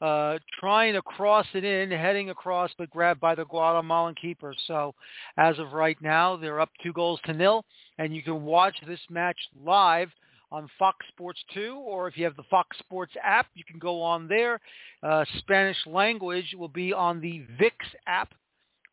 uh, 0.00 0.38
trying 0.60 0.94
to 0.94 1.02
cross 1.02 1.46
it 1.54 1.64
in, 1.64 1.90
heading 1.90 2.30
across, 2.30 2.70
but 2.78 2.90
grabbed 2.90 3.20
by 3.20 3.34
the 3.34 3.44
Guatemalan 3.44 4.14
keeper. 4.14 4.54
So 4.66 4.94
as 5.36 5.58
of 5.58 5.72
right 5.72 6.00
now, 6.00 6.36
they're 6.36 6.60
up 6.60 6.70
two 6.82 6.92
goals 6.92 7.20
to 7.24 7.32
nil, 7.32 7.64
and 7.98 8.14
you 8.14 8.22
can 8.22 8.44
watch 8.44 8.76
this 8.86 9.00
match 9.10 9.38
live 9.64 10.10
on 10.50 10.70
Fox 10.78 11.04
Sports 11.08 11.40
2, 11.52 11.74
or 11.74 12.08
if 12.08 12.16
you 12.16 12.24
have 12.24 12.36
the 12.36 12.44
Fox 12.44 12.78
Sports 12.78 13.12
app, 13.22 13.46
you 13.54 13.64
can 13.64 13.78
go 13.78 14.00
on 14.00 14.28
there. 14.28 14.60
Uh, 15.02 15.24
Spanish 15.38 15.76
language 15.86 16.54
will 16.56 16.68
be 16.68 16.92
on 16.92 17.20
the 17.20 17.42
VIX 17.58 17.74
app 18.06 18.32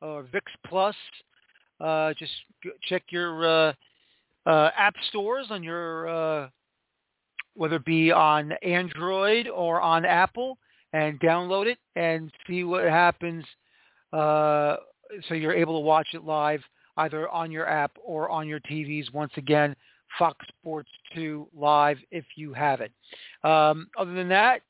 or 0.02 0.24
VIX 0.24 0.52
Plus. 0.68 0.96
Uh, 1.80 2.14
just 2.18 2.32
check 2.84 3.04
your 3.10 3.74
uh, 4.46 4.70
app 4.78 4.96
stores 5.10 5.48
on 5.50 5.64
your, 5.64 6.08
uh, 6.08 6.50
whether 7.56 7.78
it 7.78 7.86
be 7.86 8.12
on 8.12 8.52
Android 8.64 9.48
or 9.48 9.82
on 9.82 10.06
Apple, 10.06 10.58
and 10.94 11.20
download 11.20 11.66
it 11.66 11.78
and 11.96 12.32
see 12.48 12.64
what 12.64 12.86
happens. 12.86 13.44
Uh, 14.14 14.78
so 15.28 15.34
you're 15.34 15.54
able 15.54 15.80
to 15.80 15.86
watch 15.86 16.08
it 16.14 16.24
live 16.24 16.62
either 16.98 17.28
on 17.30 17.52
your 17.52 17.68
app 17.68 17.92
or 18.04 18.30
on 18.30 18.48
your 18.48 18.60
TVs. 18.62 19.14
Once 19.14 19.34
again, 19.36 19.76
Fox 20.18 20.46
Sports 20.48 20.90
2 21.14 21.48
live 21.54 21.98
if 22.12 22.26
you 22.36 22.54
have 22.54 22.82
it. 22.82 22.92
Um, 23.44 23.88
other 23.98 24.14
than 24.14 24.30
that, 24.30 24.62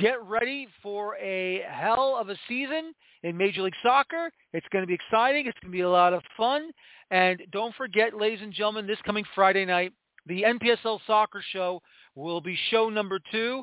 get 0.00 0.22
ready 0.24 0.68
for 0.82 1.16
a 1.16 1.62
hell 1.68 2.16
of 2.18 2.28
a 2.28 2.36
season 2.48 2.94
in 3.22 3.36
Major 3.36 3.62
League 3.62 3.74
Soccer. 3.82 4.30
It's 4.52 4.66
going 4.72 4.82
to 4.82 4.86
be 4.86 4.94
exciting. 4.94 5.46
It's 5.46 5.58
going 5.60 5.72
to 5.72 5.76
be 5.76 5.82
a 5.82 5.90
lot 5.90 6.14
of 6.14 6.22
fun. 6.36 6.70
And 7.10 7.42
don't 7.52 7.74
forget, 7.76 8.16
ladies 8.16 8.40
and 8.42 8.52
gentlemen, 8.52 8.86
this 8.86 8.98
coming 9.04 9.24
Friday 9.34 9.64
night, 9.64 9.92
the 10.26 10.42
NPSL 10.42 10.98
Soccer 11.06 11.42
Show 11.52 11.80
will 12.14 12.40
be 12.40 12.58
show 12.70 12.88
number 12.88 13.20
two. 13.30 13.62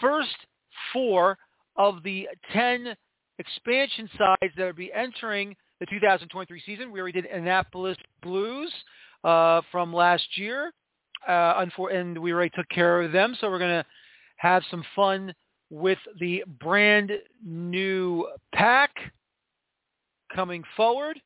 First 0.00 0.36
four 0.92 1.38
of 1.76 2.02
the 2.02 2.28
10 2.52 2.94
expansion 3.38 4.10
sides 4.18 4.52
that 4.56 4.64
will 4.64 4.72
be 4.72 4.92
entering 4.92 5.56
the 5.80 5.86
2023 5.86 6.62
season. 6.66 6.92
We 6.92 7.00
already 7.00 7.22
did 7.22 7.30
Annapolis 7.30 7.96
Blues 8.22 8.72
uh, 9.24 9.62
from 9.72 9.92
last 9.94 10.26
year, 10.36 10.72
uh, 11.26 11.64
and 11.90 12.18
we 12.18 12.32
already 12.32 12.50
took 12.54 12.68
care 12.68 13.00
of 13.00 13.12
them. 13.12 13.34
So 13.40 13.48
we're 13.48 13.58
going 13.58 13.82
to 13.82 13.86
have 14.36 14.62
some 14.70 14.84
fun 14.94 15.32
with 15.70 15.98
the 16.18 16.44
brand 16.60 17.12
new 17.44 18.26
pack 18.52 18.90
coming 20.34 20.62
forward 20.76 21.18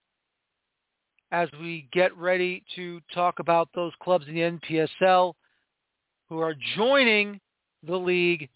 as 1.32 1.48
we 1.60 1.88
get 1.92 2.16
ready 2.16 2.62
to 2.76 3.00
talk 3.12 3.38
about 3.38 3.68
those 3.74 3.92
clubs 4.02 4.26
in 4.28 4.34
the 4.34 4.86
NPSL 5.02 5.32
who 6.28 6.38
are 6.38 6.54
joining 6.76 7.40
the 7.86 7.96
league 7.96 8.48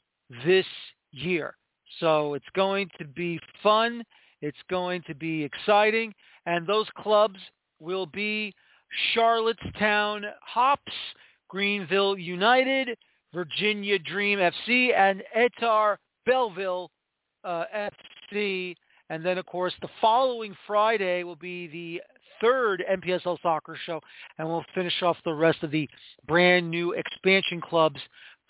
this 0.45 0.67
year. 1.11 1.57
So 2.01 2.35
it's 2.35 2.47
going 2.55 2.91
to 2.99 3.07
be 3.07 3.41
fun. 3.63 4.05
It's 4.43 4.59
going 4.69 5.03
to 5.07 5.15
be 5.15 5.43
exciting. 5.43 6.15
And 6.45 6.67
those 6.67 6.87
clubs 6.99 7.39
will 7.81 8.07
be 8.07 8.53
Charlottetown 9.15 10.25
Hops, 10.43 10.93
Greenville 11.49 12.19
United, 12.19 12.97
Virginia 13.33 13.99
Dream 13.99 14.39
FC, 14.39 14.95
and 14.95 15.23
Etar 15.37 15.97
Belleville 16.27 16.91
uh, 17.43 17.65
FC. 18.33 18.75
And 19.09 19.25
then, 19.25 19.39
of 19.39 19.47
course, 19.47 19.73
the 19.81 19.89
following 20.01 20.55
Friday 20.67 21.23
will 21.23 21.37
be 21.37 21.69
the 21.69 22.03
third 22.41 22.85
NPSL 22.91 23.41
soccer 23.43 23.77
show, 23.87 24.01
and 24.39 24.49
we'll 24.49 24.65
finish 24.75 25.03
off 25.03 25.17
the 25.25 25.33
rest 25.33 25.63
of 25.63 25.71
the 25.71 25.89
brand 26.27 26.71
new 26.71 26.93
expansion 26.93 27.61
clubs 27.61 28.01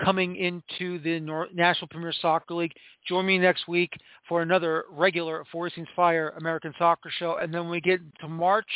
coming 0.03 0.37
into 0.37 0.99
the 1.01 1.20
National 1.55 1.89
Premier 1.89 2.12
Soccer 2.20 2.55
League. 2.55 2.72
Join 3.07 3.26
me 3.26 3.39
next 3.39 3.66
week 3.66 3.93
for 4.28 4.43
another 4.43 4.84
regular 4.91 5.45
Four 5.51 5.70
Fire 5.95 6.34
American 6.39 6.74
Soccer 6.78 7.11
Show. 7.18 7.39
And 7.41 7.53
then 7.53 7.62
when 7.62 7.70
we 7.70 7.80
get 7.80 8.01
to 8.20 8.28
March, 8.28 8.68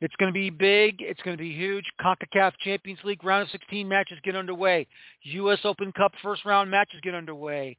it's 0.00 0.14
going 0.16 0.32
to 0.32 0.34
be 0.34 0.50
big. 0.50 0.96
It's 1.00 1.20
going 1.22 1.36
to 1.36 1.42
be 1.42 1.52
huge. 1.52 1.84
CONCACAF 2.00 2.52
Champions 2.62 3.00
League 3.02 3.24
round 3.24 3.42
of 3.42 3.50
16 3.50 3.88
matches 3.88 4.18
get 4.22 4.36
underway. 4.36 4.86
U.S. 5.22 5.58
Open 5.64 5.90
Cup 5.92 6.12
first 6.22 6.44
round 6.44 6.70
matches 6.70 7.00
get 7.02 7.14
underway. 7.14 7.76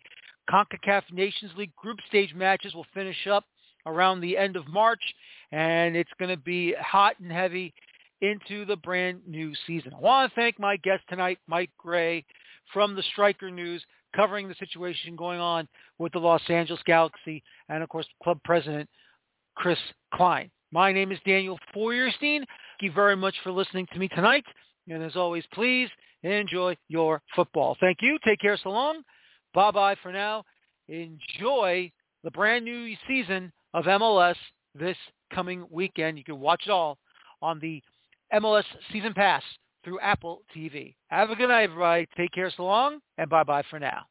CONCACAF 0.50 1.04
Nations 1.12 1.52
League 1.58 1.76
group 1.76 2.00
stage 2.08 2.34
matches 2.34 2.74
will 2.74 2.88
finish 2.94 3.28
up 3.28 3.46
around 3.88 4.22
the 4.22 4.38
end 4.38 4.56
of 4.56 4.68
March, 4.68 5.02
and 5.52 5.96
it's 5.96 6.12
going 6.20 6.30
to 6.30 6.42
be 6.42 6.74
hot 6.80 7.16
and 7.20 7.32
heavy 7.32 7.74
into 8.22 8.66
the 8.66 8.76
brand 8.76 9.22
new 9.28 9.54
season. 9.66 9.94
I 9.96 10.00
want 10.00 10.32
to 10.32 10.36
thank 10.36 10.60
my 10.60 10.78
guest 10.78 11.04
tonight, 11.10 11.40
Mike 11.48 11.72
Gray 11.78 12.26
from 12.74 12.96
the 12.96 13.04
Striker 13.14 13.50
News, 13.50 13.84
covering 14.16 14.48
the 14.48 14.56
situation 14.56 15.16
going 15.16 15.40
on 15.40 15.68
with 16.00 16.12
the 16.14 16.20
Los 16.20 16.42
Angeles 16.50 16.82
Galaxy, 16.86 17.44
and 17.70 17.82
of 17.82 17.90
course, 17.90 18.08
club 18.24 18.40
president 18.44 18.90
Chris 19.56 19.80
Klein. 20.14 20.52
My 20.72 20.92
name 20.92 21.12
is 21.12 21.20
Daniel 21.26 21.58
Feuerstein. 21.74 22.40
Thank 22.40 22.82
you 22.82 22.92
very 22.92 23.16
much 23.16 23.36
for 23.44 23.52
listening 23.52 23.88
to 23.94 24.00
me 24.00 24.08
tonight. 24.10 24.44
And 24.90 25.02
as 25.04 25.16
always, 25.16 25.44
please 25.54 25.90
enjoy 26.24 26.76
your 26.90 27.22
football. 27.36 27.78
Thank 27.80 28.00
you. 28.02 28.18
Take 28.26 28.40
care 28.40 28.58
so 28.62 28.70
long. 28.70 29.02
Bye-bye 29.54 29.96
for 30.02 30.12
now. 30.12 30.44
Enjoy 30.90 31.92
the 32.24 32.32
brand 32.32 32.66
new 32.66 32.96
season 33.08 33.52
of 33.74 33.86
MLS 33.86 34.36
this 34.76 34.98
coming 35.34 35.66
weekend. 35.70 36.18
You 36.18 36.24
can 36.24 36.40
watch 36.40 36.64
it 36.66 36.72
all 36.72 36.98
on 37.42 37.60
the 37.60 37.82
MLS 38.34 38.64
Season 38.92 39.14
Pass 39.14 39.44
through 39.84 40.00
Apple 40.00 40.42
TV. 40.56 40.96
Have 41.08 41.30
a 41.30 41.36
good 41.36 41.50
night, 41.50 41.64
everybody. 41.64 42.08
Take 42.18 42.32
care 42.32 42.52
so 42.56 42.64
long, 42.64 43.00
and 43.18 43.30
bye-bye 43.30 43.64
for 43.70 43.80
now. 43.80 44.06